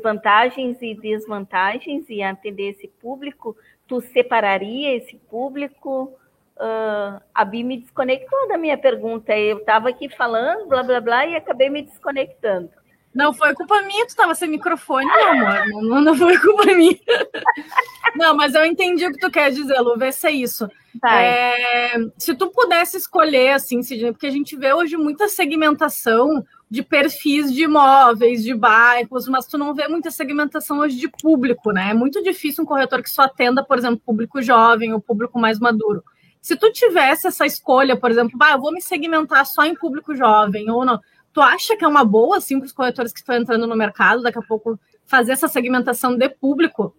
vantagens 0.00 0.80
e 0.80 0.94
desvantagens 0.94 2.08
e 2.08 2.22
atender 2.22 2.70
esse 2.70 2.86
público? 2.86 3.56
Tu 3.88 4.00
separaria 4.00 4.94
esse 4.94 5.16
público? 5.28 6.16
Uh, 6.56 7.20
a 7.34 7.44
Bi 7.44 7.64
me 7.64 7.78
desconectou 7.78 8.48
da 8.48 8.56
minha 8.56 8.78
pergunta. 8.78 9.36
Eu 9.36 9.58
estava 9.58 9.88
aqui 9.88 10.08
falando, 10.08 10.66
blá, 10.68 10.82
blá, 10.82 11.00
blá, 11.00 11.26
e 11.26 11.36
acabei 11.36 11.68
me 11.68 11.82
desconectando. 11.82 12.70
Não 13.14 13.32
foi 13.32 13.54
culpa 13.54 13.80
minha, 13.82 14.04
tu 14.06 14.08
estava 14.08 14.34
sem 14.34 14.48
microfone, 14.48 15.06
meu 15.06 15.28
amor. 15.28 15.66
Não, 15.68 16.00
não 16.00 16.16
foi 16.16 16.36
culpa 16.38 16.64
minha. 16.66 16.98
Não, 18.16 18.36
mas 18.36 18.54
eu 18.54 18.64
entendi 18.64 19.06
o 19.06 19.12
que 19.12 19.18
tu 19.18 19.30
quer 19.30 19.50
dizer, 19.50 19.80
Lu. 19.80 19.96
Vê 19.96 20.12
se 20.12 20.26
é 20.26 20.30
isso. 20.30 20.68
É, 21.04 21.96
se 22.16 22.34
tu 22.34 22.48
pudesse 22.48 22.96
escolher, 22.96 23.52
assim, 23.52 23.82
Sidney, 23.82 24.12
porque 24.12 24.26
a 24.26 24.30
gente 24.30 24.56
vê 24.56 24.72
hoje 24.72 24.96
muita 24.96 25.28
segmentação 25.28 26.44
de 26.70 26.82
perfis 26.82 27.52
de 27.52 27.64
imóveis, 27.64 28.42
de 28.42 28.54
bairros, 28.54 29.28
mas 29.28 29.46
tu 29.46 29.58
não 29.58 29.74
vê 29.74 29.88
muita 29.88 30.10
segmentação 30.10 30.78
hoje 30.78 30.96
de 30.96 31.08
público, 31.08 31.72
né? 31.72 31.90
É 31.90 31.94
muito 31.94 32.22
difícil 32.22 32.62
um 32.62 32.66
corretor 32.66 33.02
que 33.02 33.10
só 33.10 33.22
atenda, 33.22 33.64
por 33.64 33.78
exemplo, 33.78 34.00
público 34.04 34.40
jovem 34.40 34.92
ou 34.92 35.00
público 35.00 35.38
mais 35.38 35.58
maduro. 35.58 36.04
Se 36.44 36.56
tu 36.56 36.70
tivesse 36.70 37.26
essa 37.26 37.46
escolha, 37.46 37.96
por 37.96 38.10
exemplo, 38.10 38.38
ah, 38.42 38.52
eu 38.52 38.60
vou 38.60 38.70
me 38.70 38.82
segmentar 38.82 39.46
só 39.46 39.64
em 39.64 39.74
público 39.74 40.14
jovem 40.14 40.70
ou 40.70 40.84
não, 40.84 41.00
tu 41.32 41.40
acha 41.40 41.74
que 41.74 41.82
é 41.82 41.88
uma 41.88 42.04
boa, 42.04 42.36
assim, 42.36 42.58
para 42.58 42.66
os 42.66 42.72
corretores 42.72 43.14
que 43.14 43.20
estão 43.20 43.34
entrando 43.34 43.66
no 43.66 43.74
mercado, 43.74 44.22
daqui 44.22 44.38
a 44.38 44.42
pouco, 44.42 44.78
fazer 45.06 45.32
essa 45.32 45.48
segmentação 45.48 46.14
de 46.18 46.28
público? 46.28 46.94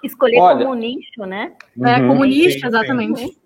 Escolher 0.00 0.38
Olha, 0.38 0.64
como 0.64 0.76
nicho, 0.76 1.26
né? 1.26 1.54
É, 1.82 1.96
uhum, 1.96 2.06
como 2.06 2.24
nicho, 2.24 2.64
exatamente. 2.64 3.36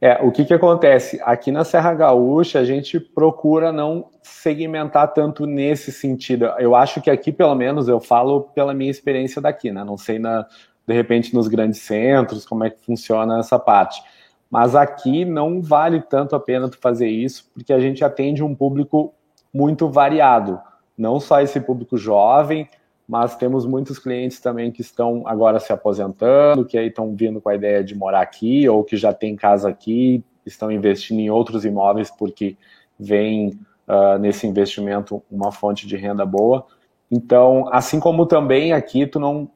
É, 0.00 0.14
o 0.20 0.32
que, 0.32 0.44
que 0.44 0.54
acontece? 0.54 1.20
Aqui 1.22 1.52
na 1.52 1.62
Serra 1.62 1.94
Gaúcha, 1.94 2.58
a 2.58 2.64
gente 2.64 2.98
procura 2.98 3.70
não 3.70 4.10
segmentar 4.24 5.12
tanto 5.12 5.46
nesse 5.46 5.92
sentido. 5.92 6.46
Eu 6.58 6.74
acho 6.74 7.00
que 7.00 7.10
aqui, 7.10 7.30
pelo 7.30 7.54
menos, 7.54 7.86
eu 7.86 8.00
falo 8.00 8.40
pela 8.54 8.74
minha 8.74 8.90
experiência 8.90 9.40
daqui, 9.40 9.70
né? 9.70 9.84
Não 9.84 9.96
sei 9.96 10.18
na, 10.18 10.48
de 10.90 10.96
repente 10.96 11.32
nos 11.32 11.46
grandes 11.46 11.80
centros, 11.82 12.44
como 12.44 12.64
é 12.64 12.70
que 12.70 12.84
funciona 12.84 13.38
essa 13.38 13.60
parte. 13.60 14.02
Mas 14.50 14.74
aqui 14.74 15.24
não 15.24 15.62
vale 15.62 16.00
tanto 16.00 16.34
a 16.34 16.40
pena 16.40 16.68
tu 16.68 16.78
fazer 16.78 17.08
isso, 17.08 17.48
porque 17.54 17.72
a 17.72 17.78
gente 17.78 18.04
atende 18.04 18.42
um 18.42 18.56
público 18.56 19.14
muito 19.54 19.88
variado. 19.88 20.60
Não 20.98 21.20
só 21.20 21.40
esse 21.40 21.60
público 21.60 21.96
jovem, 21.96 22.68
mas 23.06 23.36
temos 23.36 23.64
muitos 23.64 24.00
clientes 24.00 24.40
também 24.40 24.72
que 24.72 24.80
estão 24.80 25.22
agora 25.26 25.60
se 25.60 25.72
aposentando, 25.72 26.64
que 26.64 26.76
aí 26.76 26.88
estão 26.88 27.14
vindo 27.14 27.40
com 27.40 27.48
a 27.48 27.54
ideia 27.54 27.84
de 27.84 27.94
morar 27.94 28.22
aqui, 28.22 28.68
ou 28.68 28.82
que 28.82 28.96
já 28.96 29.12
tem 29.12 29.36
casa 29.36 29.68
aqui, 29.68 30.24
estão 30.44 30.72
investindo 30.72 31.20
em 31.20 31.30
outros 31.30 31.64
imóveis 31.64 32.10
porque 32.10 32.56
vem 32.98 33.50
uh, 33.86 34.18
nesse 34.18 34.44
investimento 34.44 35.22
uma 35.30 35.52
fonte 35.52 35.86
de 35.86 35.96
renda 35.96 36.26
boa. 36.26 36.66
Então, 37.08 37.68
assim 37.72 38.00
como 38.00 38.26
também 38.26 38.72
aqui, 38.72 39.06
tu 39.06 39.20
não 39.20 39.48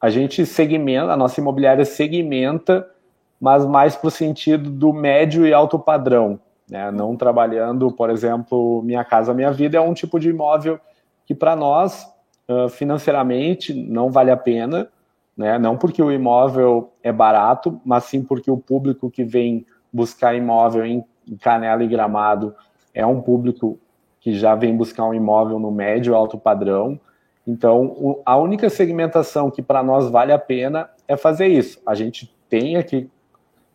a 0.00 0.08
gente 0.08 0.46
segmenta, 0.46 1.12
a 1.12 1.16
nossa 1.16 1.40
imobiliária 1.40 1.84
segmenta, 1.84 2.88
mas 3.40 3.66
mais 3.66 3.96
para 3.96 4.08
o 4.08 4.10
sentido 4.10 4.70
do 4.70 4.92
médio 4.92 5.46
e 5.46 5.52
alto 5.52 5.78
padrão. 5.78 6.40
Né? 6.68 6.90
Não 6.90 7.16
trabalhando, 7.16 7.90
por 7.90 8.10
exemplo, 8.10 8.82
Minha 8.82 9.04
Casa 9.04 9.34
Minha 9.34 9.50
Vida 9.52 9.76
é 9.76 9.80
um 9.80 9.92
tipo 9.92 10.18
de 10.18 10.30
imóvel 10.30 10.78
que 11.26 11.34
para 11.34 11.54
nós, 11.54 12.08
financeiramente, 12.70 13.72
não 13.72 14.10
vale 14.10 14.30
a 14.30 14.36
pena, 14.36 14.88
né? 15.36 15.58
não 15.58 15.76
porque 15.76 16.02
o 16.02 16.10
imóvel 16.10 16.92
é 17.02 17.12
barato, 17.12 17.80
mas 17.84 18.04
sim 18.04 18.22
porque 18.22 18.50
o 18.50 18.56
público 18.56 19.10
que 19.10 19.22
vem 19.22 19.64
buscar 19.92 20.34
imóvel 20.34 20.84
em 20.84 21.04
Canela 21.40 21.84
e 21.84 21.88
Gramado 21.88 22.54
é 22.94 23.04
um 23.06 23.20
público 23.20 23.78
que 24.20 24.34
já 24.34 24.54
vem 24.54 24.76
buscar 24.76 25.04
um 25.04 25.14
imóvel 25.14 25.58
no 25.58 25.70
médio 25.70 26.12
e 26.12 26.14
alto 26.14 26.38
padrão. 26.38 27.00
Então, 27.46 28.20
a 28.24 28.36
única 28.36 28.68
segmentação 28.68 29.50
que 29.50 29.62
para 29.62 29.82
nós 29.82 30.10
vale 30.10 30.32
a 30.32 30.38
pena 30.38 30.90
é 31.08 31.16
fazer 31.16 31.46
isso. 31.48 31.80
A 31.86 31.94
gente 31.94 32.34
tem 32.48 32.76
aqui 32.76 33.10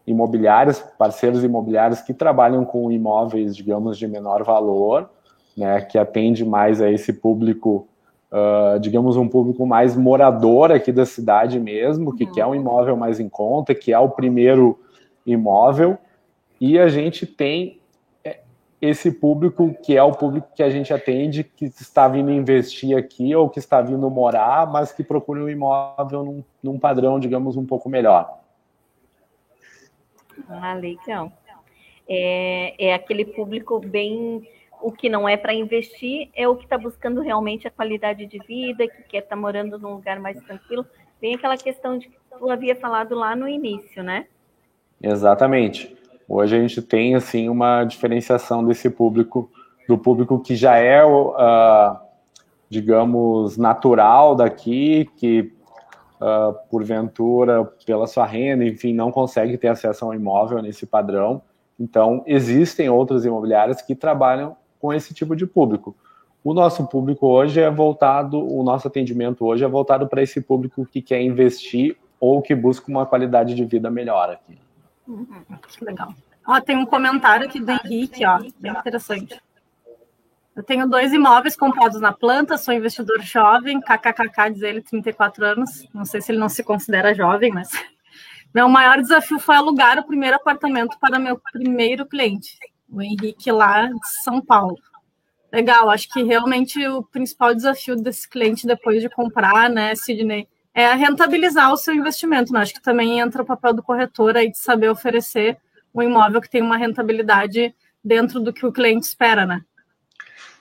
imobiliários, 0.06 0.80
parceiros 0.98 1.44
imobiliários 1.44 2.02
que 2.02 2.14
trabalham 2.14 2.64
com 2.64 2.92
imóveis, 2.92 3.56
digamos, 3.56 3.98
de 3.98 4.08
menor 4.08 4.44
valor, 4.44 5.10
né, 5.58 5.82
que 5.82 5.98
atende 5.98 6.46
mais 6.46 6.82
a 6.82 6.92
esse 6.92 7.14
público, 7.14 7.88
uh, 8.32 8.80
digamos, 8.80 9.18
um 9.18 9.28
público 9.28 9.66
mais 9.66 9.96
morador 9.96 10.72
aqui 10.72 10.92
da 10.92 11.06
cidade 11.06 11.60
mesmo, 11.60 12.16
que 12.16 12.26
uhum. 12.26 12.32
quer 12.32 12.46
um 12.46 12.56
imóvel 12.56 12.96
mais 12.96 13.20
em 13.20 13.30
conta, 13.30 13.74
que 13.74 13.92
é 13.92 13.98
o 13.98 14.10
primeiro 14.10 14.80
imóvel, 15.26 15.98
e 16.62 16.78
a 16.78 16.88
gente 16.88 17.26
tem 17.26 17.80
esse 18.90 19.12
público 19.12 19.74
que 19.84 19.96
é 19.96 20.04
o 20.04 20.12
público 20.12 20.48
que 20.56 20.64
a 20.64 20.70
gente 20.70 20.94
atende, 20.94 21.44
que 21.44 21.66
está 21.66 22.08
vindo 22.08 22.32
investir 22.32 22.98
aqui 22.98 23.36
ou 23.36 23.50
que 23.50 23.60
está 23.60 23.82
vindo 23.82 24.10
morar, 24.10 24.66
mas 24.72 24.92
que 24.92 25.04
procura 25.04 25.44
um 25.44 25.50
imóvel 25.50 26.24
num, 26.24 26.44
num 26.62 26.80
padrão, 26.80 27.20
digamos, 27.20 27.58
um 27.58 27.66
pouco 27.66 27.90
melhor. 27.90 28.40
Ah, 30.50 30.74
legal. 30.74 31.32
É, 32.08 32.90
é 32.90 32.94
aquele 32.94 33.26
público 33.26 33.80
bem. 33.80 34.48
O 34.82 34.92
que 34.92 35.10
não 35.10 35.28
é 35.28 35.38
para 35.38 35.54
investir 35.54 36.30
é 36.36 36.48
o 36.48 36.56
que 36.56 36.66
está 36.66 36.78
buscando 36.78 37.22
realmente 37.22 37.68
a 37.68 37.72
qualidade 37.72 38.26
de 38.26 38.38
vida, 38.40 38.88
que 38.88 39.04
quer 39.04 39.20
estar 39.20 39.36
tá 39.36 39.42
morando 39.42 39.80
num 39.80 39.94
lugar 39.94 40.20
mais 40.20 40.40
tranquilo. 40.42 40.86
Tem 41.20 41.34
aquela 41.34 41.58
questão 41.58 41.98
de 41.98 42.10
que 42.10 42.18
tu 42.38 42.50
havia 42.50 42.76
falado 42.76 43.16
lá 43.16 43.36
no 43.36 43.48
início, 43.48 44.04
né? 44.04 44.28
Exatamente. 45.02 45.96
Hoje 46.28 46.56
a 46.56 46.60
gente 46.60 46.82
tem 46.82 47.16
assim 47.16 47.50
uma 47.50 47.84
diferenciação 47.84 48.66
desse 48.66 48.90
público 48.90 49.50
do 49.88 49.98
público 49.98 50.40
que 50.40 50.56
já 50.56 50.78
é, 50.78 51.06
uh, 51.06 51.98
digamos, 52.70 53.58
natural 53.58 54.36
daqui, 54.36 55.10
que 55.18 55.54
uh, 56.20 56.54
porventura 56.70 57.64
pela 57.86 58.08
sua 58.08 58.26
renda, 58.26 58.66
enfim, 58.66 58.94
não 58.94 59.12
consegue 59.12 59.58
ter 59.58 59.68
acesso 59.68 60.06
ao 60.06 60.14
imóvel 60.14 60.62
nesse 60.62 60.86
padrão. 60.86 61.42
Então 61.80 62.24
existem 62.26 62.90
outras 62.90 63.26
imobiliárias 63.26 63.82
que 63.82 63.96
trabalham 63.96 64.56
com 64.80 64.94
esse 64.94 65.14
tipo 65.14 65.36
de 65.36 65.46
público. 65.46 65.96
O 66.44 66.54
nosso 66.54 66.86
público 66.88 67.28
hoje 67.28 67.60
é 67.60 67.70
voltado, 67.72 68.40
o 68.40 68.64
nosso 68.64 68.88
atendimento 68.88 69.46
hoje 69.46 69.64
é 69.64 69.68
voltado 69.68 70.08
para 70.08 70.22
esse 70.22 70.42
público 70.42 70.86
que 70.86 71.02
quer 71.02 71.22
investir 71.22 71.98
ou 72.20 72.42
que 72.42 72.56
busca 72.56 72.90
uma 72.90 73.06
qualidade 73.06 73.56
de 73.56 73.66
vida 73.66 73.90
melhor 73.90 74.30
aqui. 74.30 74.65
Que 75.06 75.86
legal. 75.86 76.14
Ó, 76.48 76.60
tem 76.62 76.78
um 76.78 76.86
comentário 76.86 77.46
aqui 77.46 77.60
do 77.60 77.72
Henrique, 77.72 78.26
ó, 78.26 78.40
bem 78.60 78.72
interessante. 78.72 79.42
Eu 80.56 80.64
tenho 80.64 80.88
dois 80.88 81.12
imóveis 81.12 81.56
comprados 81.56 82.00
na 82.00 82.14
planta, 82.14 82.58
sou 82.58 82.74
investidor 82.74 83.22
jovem, 83.22 83.82
kkkk, 83.82 84.52
diz 84.54 84.62
ele, 84.62 84.82
34 84.82 85.46
anos. 85.46 85.86
Não 85.94 86.06
sei 86.06 86.22
se 86.22 86.32
ele 86.32 86.40
não 86.40 86.48
se 86.48 86.64
considera 86.64 87.14
jovem, 87.14 87.52
mas. 87.52 87.70
Meu 88.54 88.70
maior 88.70 89.02
desafio 89.02 89.38
foi 89.38 89.58
alugar 89.58 90.00
o 90.00 90.08
primeiro 90.08 90.38
apartamento 90.38 90.98
para 90.98 91.20
meu 91.20 91.38
primeiro 91.52 92.06
cliente, 92.06 92.58
o 92.90 93.02
Henrique, 93.02 93.52
lá 93.52 93.86
de 93.86 94.24
São 94.24 94.40
Paulo. 94.40 94.78
Legal, 95.52 95.90
acho 95.90 96.08
que 96.08 96.24
realmente 96.24 96.88
o 96.88 97.04
principal 97.04 97.54
desafio 97.54 97.98
desse 97.98 98.30
cliente 98.30 98.66
depois 98.66 99.02
de 99.02 99.10
comprar, 99.10 99.70
né, 99.70 99.94
Sidney, 99.94 100.48
é 100.76 100.94
rentabilizar 100.94 101.72
o 101.72 101.78
seu 101.78 101.96
investimento. 101.96 102.52
Né? 102.52 102.60
Acho 102.60 102.74
que 102.74 102.82
também 102.82 103.20
entra 103.20 103.42
o 103.42 103.46
papel 103.46 103.74
do 103.74 103.82
corretor 103.82 104.36
aí 104.36 104.52
de 104.52 104.58
saber 104.58 104.90
oferecer 104.90 105.58
um 105.94 106.04
imóvel 106.04 106.42
que 106.42 106.50
tem 106.50 106.62
uma 106.62 106.76
rentabilidade 106.76 107.74
dentro 108.04 108.42
do 108.42 108.52
que 108.52 108.66
o 108.66 108.72
cliente 108.74 109.08
espera, 109.08 109.46
né? 109.46 109.62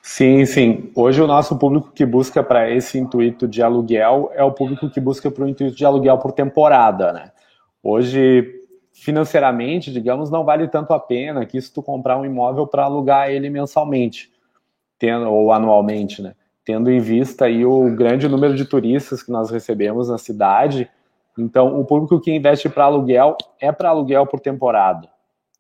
Sim, 0.01 0.45
sim. 0.47 0.93
Hoje 0.95 1.21
o 1.21 1.27
nosso 1.27 1.59
público 1.59 1.91
que 1.91 2.07
busca 2.07 2.43
para 2.43 2.71
esse 2.71 2.99
intuito 2.99 3.49
de 3.49 3.63
aluguel 3.63 4.31
é 4.35 4.45
o 4.45 4.53
público 4.53 4.89
que 4.89 5.01
busca 5.01 5.31
para 5.31 5.45
o 5.45 5.49
intuito 5.49 5.77
de 5.77 5.85
aluguel 5.85 6.19
por 6.19 6.33
temporada, 6.33 7.13
né? 7.13 7.33
Hoje, 7.83 8.63
financeiramente, 8.93 9.91
digamos, 9.91 10.31
não 10.31 10.45
vale 10.45 10.69
tanto 10.69 10.93
a 10.93 11.01
pena 11.01 11.45
que 11.45 11.61
se 11.61 11.73
tu 11.73 11.83
comprar 11.83 12.19
um 12.19 12.25
imóvel 12.25 12.67
para 12.67 12.85
alugar 12.85 13.31
ele 13.31 13.51
mensalmente, 13.51 14.31
tendo, 14.99 15.27
ou 15.27 15.53
anualmente, 15.53 16.23
né? 16.23 16.35
Tendo 16.65 16.91
em 16.91 17.01
vista 17.01 17.45
aí 17.45 17.65
o 17.65 17.95
grande 17.95 18.29
número 18.29 18.55
de 18.55 18.65
turistas 18.65 19.23
que 19.23 19.31
nós 19.31 19.51
recebemos 19.51 20.09
na 20.09 20.19
cidade. 20.19 20.91
Então, 21.39 21.79
o 21.79 21.85
público 21.85 22.21
que 22.21 22.33
investe 22.33 22.69
para 22.69 22.85
aluguel 22.85 23.37
é 23.61 23.71
para 23.71 23.91
aluguel 23.91 24.27
por 24.27 24.41
temporada. 24.41 25.09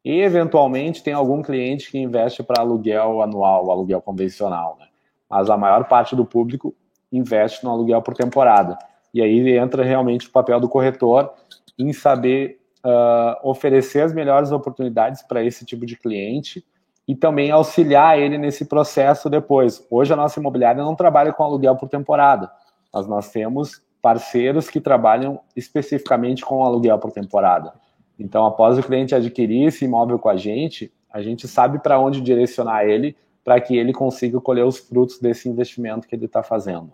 E, 0.04 0.20
eventualmente, 0.20 1.02
tem 1.02 1.12
algum 1.12 1.42
cliente 1.42 1.90
que 1.90 1.98
investe 1.98 2.42
para 2.42 2.62
aluguel 2.62 3.22
anual, 3.22 3.70
aluguel 3.70 4.00
convencional. 4.00 4.76
Né? 4.80 4.86
Mas 5.28 5.50
a 5.50 5.56
maior 5.56 5.84
parte 5.88 6.14
do 6.14 6.24
público 6.24 6.74
investe 7.12 7.64
no 7.64 7.70
aluguel 7.70 8.00
por 8.02 8.14
temporada. 8.14 8.78
E 9.12 9.22
aí 9.22 9.56
entra 9.56 9.84
realmente 9.84 10.26
o 10.26 10.30
papel 10.30 10.58
do 10.58 10.68
corretor 10.68 11.32
em 11.78 11.92
saber 11.92 12.60
uh, 12.84 13.48
oferecer 13.48 14.00
as 14.00 14.12
melhores 14.12 14.50
oportunidades 14.50 15.22
para 15.22 15.42
esse 15.42 15.64
tipo 15.64 15.86
de 15.86 15.96
cliente 15.96 16.64
e 17.06 17.14
também 17.14 17.50
auxiliar 17.50 18.18
ele 18.18 18.38
nesse 18.38 18.64
processo 18.64 19.28
depois. 19.28 19.86
Hoje 19.90 20.12
a 20.12 20.16
nossa 20.16 20.40
imobiliária 20.40 20.82
não 20.82 20.94
trabalha 20.94 21.32
com 21.32 21.42
aluguel 21.42 21.76
por 21.76 21.88
temporada, 21.88 22.50
mas 22.92 23.06
nós 23.06 23.30
temos 23.30 23.82
parceiros 24.00 24.68
que 24.68 24.80
trabalham 24.80 25.40
especificamente 25.56 26.44
com 26.44 26.64
aluguel 26.64 26.98
por 26.98 27.12
temporada. 27.12 27.72
Então, 28.18 28.44
após 28.46 28.78
o 28.78 28.82
cliente 28.82 29.14
adquirir 29.14 29.66
esse 29.66 29.84
imóvel 29.84 30.18
com 30.18 30.28
a 30.28 30.36
gente, 30.36 30.92
a 31.10 31.20
gente 31.22 31.48
sabe 31.48 31.78
para 31.78 31.98
onde 31.98 32.20
direcionar 32.20 32.84
ele 32.84 33.16
para 33.44 33.60
que 33.60 33.76
ele 33.76 33.92
consiga 33.92 34.40
colher 34.40 34.64
os 34.64 34.78
frutos 34.78 35.18
desse 35.18 35.48
investimento 35.48 36.08
que 36.08 36.14
ele 36.14 36.24
está 36.24 36.42
fazendo. 36.42 36.92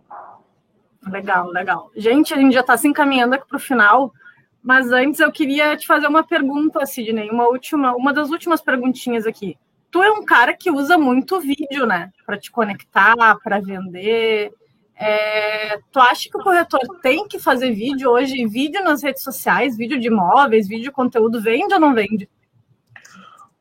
Legal, 1.07 1.49
legal. 1.49 1.91
Gente, 1.97 2.35
a 2.35 2.37
gente 2.37 2.53
já 2.53 2.61
está 2.61 2.77
se 2.77 2.89
encaminhando 2.89 3.35
aqui 3.35 3.47
para 3.47 3.57
o 3.57 3.61
final, 3.61 4.13
mas 4.63 4.91
antes 4.91 5.21
eu 5.21 5.31
queria 5.31 5.77
te 5.77 5.87
fazer 5.87 6.07
uma 6.07 6.25
pergunta, 6.25 6.85
Sidney, 6.85 7.31
uma 7.31 7.47
última, 7.47 7.95
uma 7.95 8.13
das 8.13 8.31
últimas 8.31 8.61
perguntinhas 8.61 9.27
aqui. 9.27 9.57
Tu 9.91 10.03
é 10.03 10.11
um 10.11 10.25
cara 10.25 10.55
que 10.55 10.71
usa 10.71 10.97
muito 10.97 11.41
vídeo, 11.41 11.85
né, 11.87 12.11
para 12.25 12.39
te 12.39 12.51
conectar, 12.51 13.37
para 13.43 13.61
vender. 13.61 14.53
É, 14.95 15.79
tu 15.91 15.99
acha 15.99 16.29
que 16.31 16.37
o 16.37 16.43
corretor 16.43 16.81
tem 17.03 17.27
que 17.27 17.39
fazer 17.39 17.73
vídeo 17.73 18.11
hoje? 18.11 18.47
Vídeo 18.47 18.85
nas 18.85 19.03
redes 19.03 19.23
sociais, 19.23 19.77
vídeo 19.77 19.99
de 19.99 20.09
imóveis, 20.09 20.69
vídeo 20.69 20.85
de 20.85 20.91
conteúdo, 20.91 21.41
vende 21.41 21.75
ou 21.75 21.81
não 21.81 21.95
vende? 21.95 22.29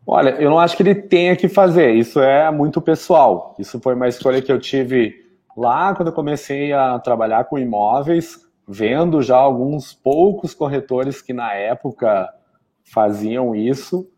Olha, 0.06 0.32
eu 0.32 0.50
não 0.50 0.60
acho 0.60 0.76
que 0.76 0.84
ele 0.84 0.96
tenha 0.96 1.36
que 1.36 1.48
fazer, 1.48 1.94
isso 1.94 2.20
é 2.20 2.52
muito 2.52 2.82
pessoal. 2.82 3.56
Isso 3.58 3.80
foi 3.80 3.94
uma 3.94 4.08
escolha 4.08 4.42
que 4.42 4.52
eu 4.52 4.60
tive 4.60 5.14
lá 5.56 5.96
quando 5.96 6.08
eu 6.10 6.14
comecei 6.14 6.74
a 6.74 7.00
trabalhar 7.00 7.46
com 7.46 7.60
imóveis, 7.60 8.40
vendo 8.68 9.22
já 9.22 9.38
alguns 9.38 9.94
poucos 9.94 10.54
corretores 10.54 11.22
que 11.22 11.32
na 11.32 11.54
época 11.54 12.28
faziam 12.84 13.56
isso. 13.56 14.10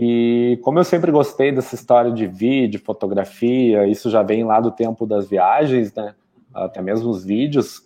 E 0.00 0.60
como 0.62 0.78
eu 0.78 0.84
sempre 0.84 1.10
gostei 1.10 1.50
dessa 1.50 1.74
história 1.74 2.12
de 2.12 2.24
vídeo, 2.24 2.80
fotografia, 2.84 3.84
isso 3.84 4.08
já 4.08 4.22
vem 4.22 4.44
lá 4.44 4.60
do 4.60 4.70
tempo 4.70 5.04
das 5.04 5.28
viagens, 5.28 5.92
né? 5.92 6.14
até 6.54 6.80
mesmo 6.80 7.10
os 7.10 7.24
vídeos, 7.24 7.82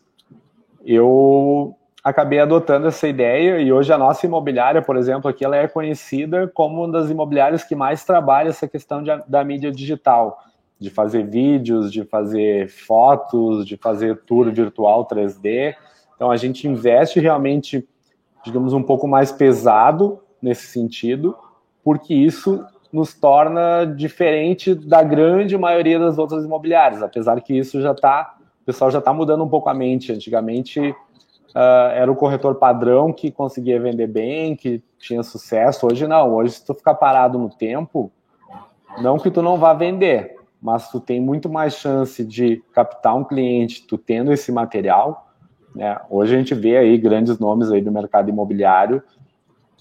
eu 0.84 1.74
acabei 2.04 2.38
adotando 2.38 2.86
essa 2.86 3.08
ideia 3.08 3.60
e 3.62 3.72
hoje 3.72 3.90
a 3.94 3.96
nossa 3.96 4.26
imobiliária, 4.26 4.82
por 4.82 4.98
exemplo, 4.98 5.30
aqui 5.30 5.42
ela 5.42 5.56
é 5.56 5.66
conhecida 5.66 6.46
como 6.48 6.84
uma 6.84 6.92
das 6.92 7.08
imobiliárias 7.08 7.64
que 7.64 7.74
mais 7.74 8.04
trabalha 8.04 8.50
essa 8.50 8.68
questão 8.68 9.02
de, 9.02 9.10
da 9.26 9.42
mídia 9.42 9.72
digital, 9.72 10.38
de 10.78 10.90
fazer 10.90 11.26
vídeos, 11.26 11.90
de 11.90 12.04
fazer 12.04 12.68
fotos, 12.68 13.64
de 13.64 13.78
fazer 13.78 14.18
tour 14.26 14.50
virtual 14.52 15.06
3D. 15.06 15.74
Então 16.14 16.30
a 16.30 16.36
gente 16.36 16.68
investe 16.68 17.20
realmente, 17.20 17.88
digamos, 18.44 18.74
um 18.74 18.82
pouco 18.82 19.08
mais 19.08 19.32
pesado 19.32 20.20
nesse 20.42 20.66
sentido, 20.66 21.34
porque 21.84 22.14
isso 22.14 22.64
nos 22.92 23.14
torna 23.14 23.84
diferente 23.84 24.74
da 24.74 25.02
grande 25.02 25.56
maioria 25.56 25.98
das 25.98 26.18
outras 26.18 26.44
imobiliárias, 26.44 27.02
apesar 27.02 27.40
que 27.40 27.56
isso 27.56 27.80
já 27.80 27.92
está 27.92 28.36
o 28.62 28.64
pessoal 28.64 28.90
já 28.90 29.00
está 29.00 29.12
mudando 29.12 29.42
um 29.42 29.48
pouco 29.48 29.68
a 29.68 29.74
mente. 29.74 30.12
Antigamente 30.12 30.80
uh, 30.80 31.90
era 31.94 32.10
o 32.10 32.16
corretor 32.16 32.54
padrão 32.54 33.12
que 33.12 33.30
conseguia 33.30 33.80
vender 33.80 34.06
bem, 34.06 34.54
que 34.54 34.82
tinha 34.98 35.22
sucesso. 35.22 35.86
Hoje 35.86 36.06
não. 36.06 36.32
Hoje, 36.32 36.54
se 36.54 36.64
tu 36.64 36.72
ficar 36.72 36.94
parado 36.94 37.38
no 37.38 37.50
tempo, 37.50 38.10
não 39.00 39.18
que 39.18 39.30
tu 39.30 39.42
não 39.42 39.56
vá 39.56 39.74
vender, 39.74 40.36
mas 40.60 40.88
tu 40.90 41.00
tem 41.00 41.20
muito 41.20 41.48
mais 41.48 41.74
chance 41.74 42.24
de 42.24 42.62
captar 42.72 43.16
um 43.16 43.24
cliente, 43.24 43.84
tu 43.84 43.98
tendo 43.98 44.32
esse 44.32 44.52
material. 44.52 45.28
Né? 45.74 45.98
Hoje 46.08 46.36
a 46.36 46.38
gente 46.38 46.54
vê 46.54 46.76
aí 46.76 46.96
grandes 46.96 47.38
nomes 47.40 47.68
aí 47.70 47.80
do 47.80 47.90
mercado 47.90 48.28
imobiliário 48.28 49.02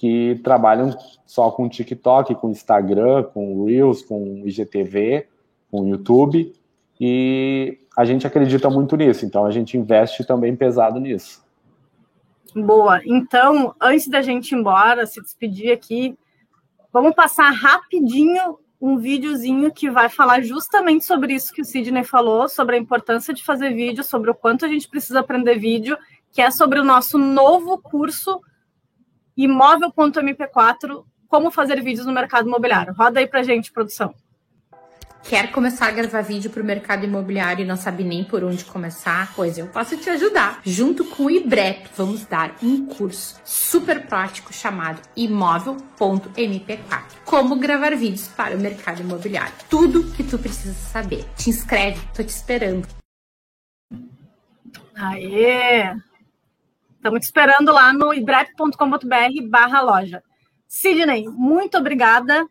que 0.02 0.42
trabalham 0.44 0.98
só 1.28 1.52
com 1.52 1.70
TikTok, 1.70 2.34
com 2.34 2.50
Instagram, 2.50 3.22
com 3.22 3.66
Reels, 3.66 4.02
com 4.02 4.42
IGTV, 4.48 5.28
com 5.70 5.88
YouTube, 5.88 6.52
e 7.00 7.78
a 7.96 8.04
gente 8.04 8.26
acredita 8.26 8.68
muito 8.68 8.98
nisso, 8.98 9.28
então 9.28 9.46
a 9.46 9.52
gente 9.52 9.78
investe 9.78 10.26
também 10.26 10.56
pesado 10.56 11.00
nisso. 11.00 11.46
Boa. 12.56 13.00
Então, 13.06 13.76
antes 13.80 14.08
da 14.08 14.24
gente 14.24 14.54
ir 14.54 14.58
embora, 14.58 15.06
se 15.06 15.22
despedir 15.22 15.72
aqui, 15.72 16.18
vamos 16.92 17.14
passar 17.14 17.52
rapidinho 17.52 18.58
um 18.82 18.98
videozinho 18.98 19.72
que 19.72 19.88
vai 19.88 20.10
falar 20.10 20.42
justamente 20.42 21.06
sobre 21.06 21.36
isso 21.36 21.54
que 21.54 21.62
o 21.62 21.66
Sidney 21.66 22.04
falou, 22.04 22.50
sobre 22.50 22.76
a 22.76 22.80
importância 22.80 23.36
de 23.36 23.44
fazer 23.44 23.72
vídeo, 23.76 24.04
sobre 24.04 24.32
o 24.32 24.36
quanto 24.36 24.66
a 24.66 24.68
gente 24.68 24.90
precisa 24.90 25.20
aprender 25.20 25.60
vídeo, 25.60 25.96
que 26.32 26.42
é 26.42 26.50
sobre 26.50 26.80
o 26.80 26.84
nosso 26.84 27.20
novo 27.20 27.78
curso 27.78 28.42
imóvel.mp4, 29.36 31.04
como 31.28 31.52
fazer 31.52 31.82
vídeos 31.82 32.06
no 32.06 32.14
mercado 32.14 32.48
imobiliário. 32.48 32.94
Roda 32.94 33.20
aí 33.20 33.28
pra 33.28 33.44
gente, 33.44 33.72
produção. 33.72 34.14
Quer 35.24 35.52
começar 35.52 35.88
a 35.88 35.92
gravar 35.92 36.22
vídeo 36.22 36.50
para 36.50 36.62
o 36.62 36.66
mercado 36.66 37.06
imobiliário 37.06 37.64
e 37.64 37.68
não 37.68 37.78
sabe 37.78 38.04
nem 38.04 38.24
por 38.24 38.44
onde 38.44 38.66
começar? 38.66 39.32
Pois 39.36 39.58
eu 39.58 39.68
posso 39.68 39.96
te 39.96 40.10
ajudar. 40.10 40.60
Junto 40.66 41.06
com 41.06 41.26
o 41.26 41.32
IBREP, 41.32 41.90
vamos 41.96 42.26
dar 42.26 42.56
um 42.62 42.88
curso 42.88 43.40
super 43.46 44.06
prático 44.08 44.52
chamado 44.52 45.00
imóvel.mp4. 45.16 47.04
Como 47.24 47.56
gravar 47.58 47.96
vídeos 47.96 48.28
para 48.30 48.56
o 48.56 48.60
mercado 48.60 49.02
imobiliário. 49.02 49.54
Tudo 49.70 50.12
que 50.12 50.24
tu 50.24 50.40
precisa 50.40 50.74
saber. 50.74 51.24
Te 51.38 51.50
inscreve, 51.50 52.02
tô 52.16 52.24
te 52.24 52.30
esperando. 52.30 52.88
Aê! 54.96 56.11
Estamos 57.02 57.20
te 57.22 57.24
esperando 57.24 57.72
lá 57.72 57.92
no 57.92 58.14
ibrep.com.br 58.14 59.50
barra 59.50 59.82
loja. 59.82 60.24
Sidney, 60.68 61.28
muito 61.28 61.78
obrigada 61.78 62.48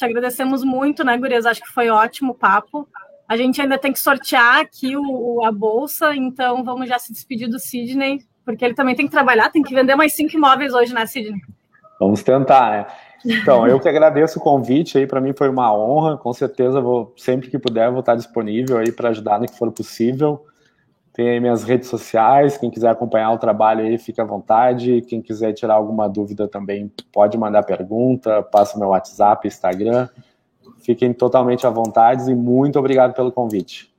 te 0.00 0.04
agradecemos 0.04 0.64
muito, 0.64 1.04
né, 1.04 1.16
Gurias? 1.18 1.44
Acho 1.44 1.60
que 1.60 1.68
foi 1.68 1.90
ótimo 1.90 2.32
o 2.32 2.34
papo. 2.34 2.88
A 3.28 3.36
gente 3.36 3.60
ainda 3.60 3.78
tem 3.78 3.92
que 3.92 4.00
sortear 4.00 4.60
aqui 4.60 4.96
o, 4.96 5.44
a 5.44 5.52
bolsa, 5.52 6.16
então 6.16 6.64
vamos 6.64 6.88
já 6.88 6.98
se 6.98 7.12
despedir 7.12 7.48
do 7.48 7.58
Sidney, 7.58 8.20
porque 8.44 8.64
ele 8.64 8.74
também 8.74 8.96
tem 8.96 9.06
que 9.06 9.12
trabalhar, 9.12 9.50
tem 9.50 9.62
que 9.62 9.74
vender 9.74 9.94
mais 9.94 10.14
cinco 10.14 10.34
imóveis 10.34 10.72
hoje, 10.74 10.92
né, 10.92 11.06
Sidney? 11.06 11.40
Vamos 12.00 12.22
tentar, 12.22 12.70
né? 12.70 12.86
Então, 13.24 13.66
eu 13.66 13.78
que 13.78 13.88
agradeço 13.88 14.38
o 14.38 14.42
convite 14.42 14.96
aí, 14.96 15.06
para 15.06 15.20
mim 15.20 15.34
foi 15.36 15.50
uma 15.50 15.72
honra, 15.76 16.16
com 16.16 16.32
certeza 16.32 16.80
vou, 16.80 17.12
sempre 17.16 17.50
que 17.50 17.58
puder, 17.58 17.90
vou 17.90 18.00
estar 18.00 18.16
disponível 18.16 18.78
aí 18.78 18.90
para 18.90 19.10
ajudar 19.10 19.38
no 19.38 19.46
que 19.46 19.56
for 19.56 19.70
possível. 19.70 20.46
Tem 21.20 21.28
aí 21.28 21.38
minhas 21.38 21.64
redes 21.64 21.86
sociais, 21.90 22.56
quem 22.56 22.70
quiser 22.70 22.88
acompanhar 22.88 23.30
o 23.30 23.36
trabalho 23.36 23.84
aí, 23.84 23.98
fica 23.98 24.22
à 24.22 24.24
vontade. 24.24 25.02
Quem 25.02 25.20
quiser 25.20 25.52
tirar 25.52 25.74
alguma 25.74 26.08
dúvida 26.08 26.48
também 26.48 26.90
pode 27.12 27.36
mandar 27.36 27.62
pergunta, 27.62 28.42
passa 28.42 28.78
meu 28.78 28.88
WhatsApp, 28.88 29.46
Instagram. 29.46 30.08
Fiquem 30.78 31.12
totalmente 31.12 31.66
à 31.66 31.70
vontade 31.70 32.30
e 32.30 32.34
muito 32.34 32.78
obrigado 32.78 33.12
pelo 33.12 33.30
convite. 33.30 33.94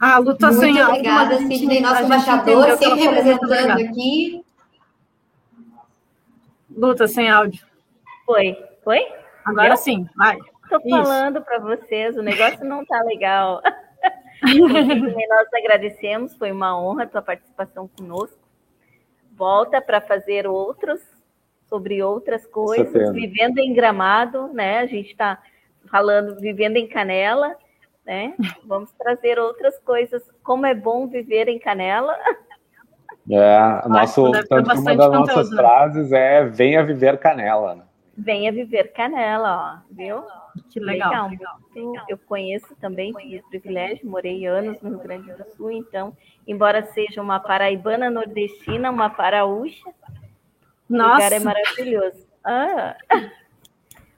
Ah, 0.00 0.16
luta 0.16 0.46
Muito 0.46 0.60
sem 0.60 0.82
obrigada, 0.82 1.36
Sidney, 1.40 1.82
nosso 1.82 2.04
embaixador, 2.04 2.78
sempre 2.78 3.02
representando 3.02 3.70
aqui. 3.72 4.42
Luta 6.74 7.06
sem 7.06 7.28
áudio. 7.28 7.62
Foi, 8.24 8.56
foi? 8.82 9.06
Agora 9.44 9.74
Eu? 9.74 9.76
sim, 9.76 10.08
vai. 10.16 10.38
Tô 10.70 10.80
falando 10.80 11.42
para 11.42 11.58
vocês, 11.58 12.16
o 12.16 12.22
negócio 12.22 12.64
não 12.64 12.86
tá 12.86 13.02
legal. 13.02 13.60
nós 14.42 15.48
agradecemos, 15.54 16.36
foi 16.36 16.52
uma 16.52 16.80
honra 16.80 17.04
a 17.04 17.06
tua 17.06 17.22
participação 17.22 17.88
conosco. 17.88 18.38
Volta 19.36 19.80
para 19.80 20.00
fazer 20.00 20.46
outros 20.46 21.00
sobre 21.68 22.02
outras 22.02 22.44
coisas, 22.46 23.12
vivendo 23.12 23.58
em 23.58 23.72
Gramado, 23.72 24.48
né? 24.48 24.80
A 24.80 24.86
gente 24.86 25.12
está 25.12 25.38
falando 25.88 26.38
vivendo 26.40 26.76
em 26.76 26.88
Canela, 26.88 27.54
né? 28.04 28.34
Vamos 28.66 28.90
trazer 28.92 29.38
outras 29.38 29.78
coisas. 29.78 30.22
Como 30.42 30.66
é 30.66 30.74
bom 30.74 31.06
viver 31.06 31.48
em 31.48 31.58
Canela. 31.58 32.16
É, 33.30 33.88
nosso, 33.88 34.30
tanto 34.48 34.72
uma 34.72 34.96
das 34.96 35.12
nossas 35.12 35.50
né? 35.50 35.56
frases 35.56 36.10
é 36.10 36.44
venha 36.44 36.84
viver 36.84 37.18
Canela. 37.18 37.76
Né? 37.76 37.82
Venha 38.16 38.50
viver 38.50 38.92
Canela, 38.92 39.78
ó, 39.78 39.94
viu? 39.94 40.22
Que 40.70 40.80
legal. 40.80 41.28
legal. 41.28 41.58
legal. 41.74 42.04
Eu 42.08 42.18
conheço 42.18 42.74
também, 42.80 43.12
tive 43.12 43.42
privilégio, 43.50 44.08
morei 44.08 44.46
anos 44.46 44.80
no 44.80 44.90
Rio 44.90 44.98
Grande 44.98 45.32
do 45.32 45.44
Sul, 45.56 45.70
então, 45.70 46.16
embora 46.46 46.84
seja 46.86 47.20
uma 47.20 47.40
paraibana 47.40 48.10
nordestina, 48.10 48.90
uma 48.90 49.10
paraúcha, 49.10 49.90
Nossa. 50.88 51.10
o 51.10 51.14
lugar 51.14 51.32
é 51.32 51.40
maravilhoso. 51.40 52.26
Ah. 52.44 52.96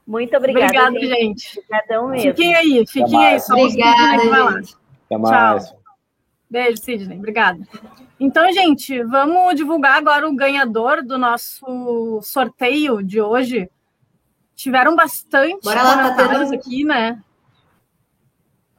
Muito 0.06 0.36
obrigada, 0.36 0.88
Obrigada, 0.88 0.98
gente. 0.98 1.42
gente. 1.42 1.58
Obrigadão 1.60 2.08
mesmo. 2.08 2.30
Fiquem 2.30 2.54
aí, 2.54 2.86
fiquem 2.86 3.26
aí. 3.26 3.40
Só 3.40 3.54
obrigada, 3.54 4.22
gente. 4.54 4.76
Até 5.06 5.18
mais. 5.18 5.68
Tchau. 5.68 5.82
Beijo, 6.50 6.82
Sidney. 6.82 7.18
Obrigada. 7.18 7.66
Então, 8.20 8.52
gente, 8.52 9.02
vamos 9.04 9.54
divulgar 9.54 9.96
agora 9.96 10.28
o 10.28 10.36
ganhador 10.36 11.02
do 11.02 11.16
nosso 11.16 12.20
sorteio 12.22 13.02
de 13.02 13.20
hoje. 13.20 13.70
Tiveram 14.55 14.94
bastante 14.94 15.62
Bora 15.62 15.82
lá, 15.82 16.14
tá 16.14 16.28
tendo... 16.28 16.55
aqui, 16.55 16.84
né? 16.84 17.20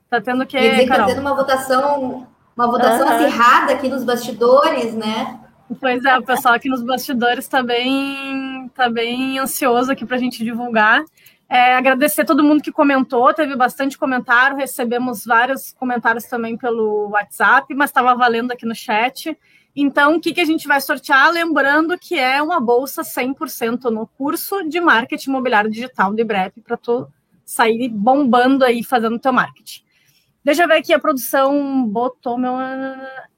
Tá 0.09 0.21
tendo 0.21 0.45
que. 0.45 0.57
Quer 0.57 0.71
dizer 0.71 0.83
que 0.83 0.95
tá 0.95 1.05
tendo 1.05 1.21
uma 1.21 1.35
votação, 1.35 2.27
uma 2.55 2.67
votação 2.67 3.07
uhum. 3.07 3.13
acirrada 3.13 3.73
aqui 3.73 3.89
nos 3.89 4.03
bastidores, 4.03 4.93
né? 4.93 5.39
Pois 5.79 6.03
é, 6.05 6.17
o 6.17 6.23
pessoal 6.23 6.53
aqui 6.53 6.69
nos 6.69 6.83
bastidores 6.83 7.45
está 7.45 7.63
bem, 7.63 8.69
tá 8.75 8.89
bem 8.89 9.39
ansioso 9.39 9.91
aqui 9.91 10.05
para 10.05 10.17
a 10.17 10.19
gente 10.19 10.43
divulgar. 10.43 11.03
É, 11.49 11.75
agradecer 11.75 12.25
todo 12.25 12.43
mundo 12.43 12.63
que 12.63 12.71
comentou, 12.71 13.33
teve 13.33 13.55
bastante 13.55 13.97
comentário, 13.97 14.57
recebemos 14.57 15.25
vários 15.25 15.71
comentários 15.73 16.25
também 16.25 16.57
pelo 16.57 17.09
WhatsApp, 17.09 17.73
mas 17.75 17.89
estava 17.89 18.15
valendo 18.15 18.51
aqui 18.51 18.65
no 18.65 18.75
chat. 18.75 19.37
Então, 19.75 20.15
o 20.15 20.19
que, 20.21 20.33
que 20.33 20.41
a 20.41 20.45
gente 20.45 20.67
vai 20.67 20.79
sortear? 20.79 21.31
Lembrando 21.31 21.97
que 21.97 22.17
é 22.17 22.41
uma 22.41 22.59
bolsa 22.59 23.01
100% 23.01 23.85
no 23.85 24.05
curso 24.05 24.67
de 24.69 24.79
marketing 24.79 25.31
imobiliário 25.31 25.71
digital 25.71 26.13
do 26.13 26.21
IBREP, 26.21 26.61
para 26.61 26.77
tu 26.77 27.07
sair 27.43 27.89
bombando 27.89 28.63
aí 28.63 28.83
fazendo 28.83 29.17
teu 29.19 29.33
marketing. 29.33 29.81
Deixa 30.43 30.63
eu 30.63 30.67
ver 30.67 30.75
aqui, 30.75 30.93
a 30.93 30.99
produção 30.99 31.85
botou 31.87 32.37
meu. 32.37 32.53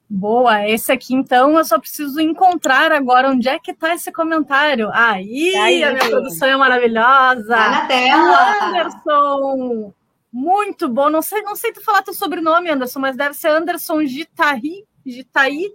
Boa, 0.08 0.68
esse 0.68 0.92
aqui 0.92 1.14
então 1.14 1.58
eu 1.58 1.64
só 1.64 1.80
preciso 1.80 2.20
encontrar 2.20 2.92
agora 2.92 3.30
onde 3.30 3.48
é 3.48 3.58
que 3.58 3.72
está 3.72 3.92
esse 3.94 4.12
comentário. 4.12 4.88
Aí, 4.92 5.56
Aí 5.56 5.82
a 5.82 5.92
minha 5.92 6.08
produção 6.08 6.48
é 6.48 6.56
maravilhosa. 6.56 7.48
Tá 7.48 7.70
na 7.70 7.86
tela. 7.86 8.68
Anderson, 8.68 9.92
muito 10.32 10.88
bom. 10.88 11.08
Não 11.08 11.22
sei, 11.22 11.42
não 11.42 11.56
sei 11.56 11.72
tu 11.72 11.82
falar 11.82 12.02
teu 12.02 12.14
sobrenome, 12.14 12.70
Anderson, 12.70 13.00
mas 13.00 13.16
deve 13.16 13.34
ser 13.34 13.48
Anderson 13.48 14.04
Gitaí. 14.04 14.84
Gitaí. 15.04 15.72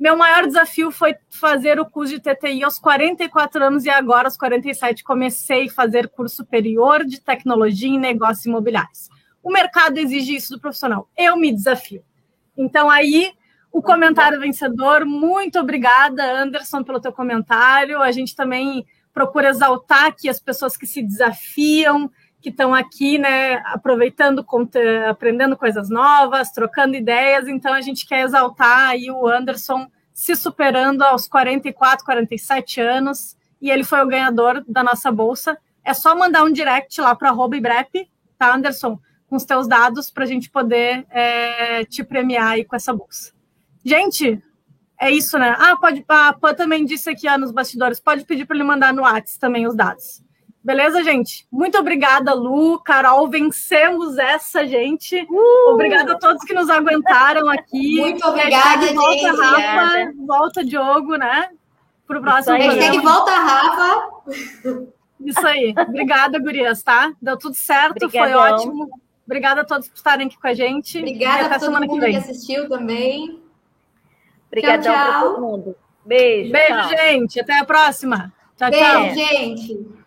Meu 0.00 0.16
maior 0.16 0.46
desafio 0.46 0.90
foi 0.90 1.14
fazer 1.28 1.78
o 1.78 1.84
curso 1.84 2.14
de 2.14 2.20
TTI 2.20 2.64
aos 2.64 2.78
44 2.78 3.62
anos 3.62 3.84
e 3.84 3.90
agora 3.90 4.28
aos 4.28 4.36
47 4.38 5.04
comecei 5.04 5.66
a 5.66 5.70
fazer 5.70 6.08
curso 6.08 6.36
superior 6.36 7.04
de 7.04 7.20
tecnologia 7.20 7.90
em 7.90 7.98
negócios 7.98 8.46
imobiliários. 8.46 9.10
O 9.42 9.52
mercado 9.52 9.98
exige 9.98 10.36
isso 10.36 10.54
do 10.54 10.60
profissional. 10.60 11.06
Eu 11.14 11.36
me 11.36 11.52
desafio. 11.52 12.02
Então 12.56 12.88
aí 12.88 13.34
o 13.70 13.82
comentário 13.82 14.40
vencedor. 14.40 15.04
Muito 15.04 15.58
obrigada, 15.58 16.24
Anderson, 16.32 16.82
pelo 16.82 16.98
teu 16.98 17.12
comentário. 17.12 18.00
A 18.00 18.10
gente 18.10 18.34
também 18.34 18.86
procura 19.12 19.50
exaltar 19.50 20.06
aqui 20.06 20.30
as 20.30 20.40
pessoas 20.40 20.78
que 20.78 20.86
se 20.86 21.02
desafiam, 21.02 22.10
que 22.40 22.48
estão 22.48 22.74
aqui, 22.74 23.18
né, 23.18 23.56
aproveitando, 23.66 24.44
aprendendo 25.08 25.56
coisas 25.56 25.90
novas, 25.90 26.50
trocando 26.50 26.96
ideias. 26.96 27.46
Então, 27.46 27.72
a 27.72 27.80
gente 27.80 28.06
quer 28.06 28.24
exaltar 28.24 28.88
aí 28.88 29.10
o 29.10 29.26
Anderson 29.26 29.90
se 30.12 30.34
superando 30.36 31.02
aos 31.02 31.26
44, 31.28 32.04
47 32.04 32.80
anos, 32.80 33.36
e 33.60 33.70
ele 33.70 33.84
foi 33.84 34.02
o 34.02 34.06
ganhador 34.06 34.64
da 34.66 34.82
nossa 34.82 35.10
bolsa. 35.10 35.56
É 35.84 35.94
só 35.94 36.14
mandar 36.14 36.44
um 36.44 36.52
direct 36.52 37.00
lá 37.00 37.14
para 37.14 37.34
Ibrep, 37.54 38.08
tá, 38.38 38.54
Anderson? 38.54 38.98
Com 39.28 39.36
os 39.36 39.44
teus 39.44 39.68
dados 39.68 40.10
para 40.10 40.24
a 40.24 40.26
gente 40.26 40.50
poder 40.50 41.06
é, 41.10 41.84
te 41.84 42.02
premiar 42.02 42.52
aí 42.52 42.64
com 42.64 42.74
essa 42.74 42.92
bolsa. 42.92 43.32
Gente, 43.84 44.42
é 45.00 45.10
isso, 45.10 45.38
né? 45.38 45.56
Ah, 45.58 45.76
pode. 45.76 46.04
A 46.08 46.32
Pan 46.32 46.54
também 46.54 46.84
disse 46.84 47.08
aqui 47.08 47.28
ó, 47.28 47.38
nos 47.38 47.50
bastidores, 47.50 47.98
pode 47.98 48.24
pedir 48.24 48.44
para 48.44 48.56
ele 48.56 48.64
mandar 48.64 48.92
no 48.92 49.02
WhatsApp 49.02 49.38
também 49.38 49.66
os 49.66 49.74
dados. 49.74 50.22
Beleza, 50.62 51.02
gente? 51.02 51.46
Muito 51.50 51.78
obrigada, 51.78 52.34
Lu, 52.34 52.78
Carol, 52.80 53.28
vencemos 53.28 54.18
essa, 54.18 54.66
gente. 54.66 55.26
Uh! 55.30 55.72
Obrigada 55.72 56.12
a 56.12 56.18
todos 56.18 56.44
que 56.44 56.52
nos 56.52 56.68
aguentaram 56.68 57.48
aqui. 57.48 57.98
Muito 57.98 58.26
obrigada, 58.26 58.92
volta, 58.92 59.14
gente. 59.14 59.40
Rafa, 59.40 60.12
volta, 60.26 60.64
Diogo, 60.64 61.16
né? 61.16 61.48
Para 62.06 62.18
o 62.18 62.22
próximo 62.22 62.56
Hashtag 62.56 62.98
volta, 62.98 63.30
Rafa. 63.30 64.10
Isso 65.24 65.46
aí. 65.46 65.74
Obrigada, 65.88 66.38
gurias, 66.38 66.82
tá? 66.82 67.12
Deu 67.22 67.38
tudo 67.38 67.54
certo, 67.54 68.04
Obrigadão. 68.04 68.32
foi 68.32 68.52
ótimo. 68.52 68.90
Obrigada 69.24 69.60
a 69.62 69.64
todos 69.64 69.88
por 69.88 69.94
estarem 69.94 70.26
aqui 70.26 70.38
com 70.38 70.48
a 70.48 70.54
gente. 70.54 70.98
Obrigada 70.98 71.54
a 71.54 71.58
todo 71.58 71.72
mundo 71.72 72.00
que, 72.00 72.10
que 72.10 72.16
assistiu 72.16 72.68
também. 72.68 73.40
Obrigadão 74.48 74.92
para 74.92 75.20
todo 75.20 75.40
mundo. 75.40 75.76
Beijo. 76.04 76.52
Beijo, 76.52 76.74
tchau. 76.74 76.88
gente. 76.88 77.40
Até 77.40 77.58
a 77.58 77.64
próxima. 77.64 78.32
Tchau, 78.56 78.70
Beijo, 78.70 78.84
tchau. 78.84 79.14
gente. 79.14 79.99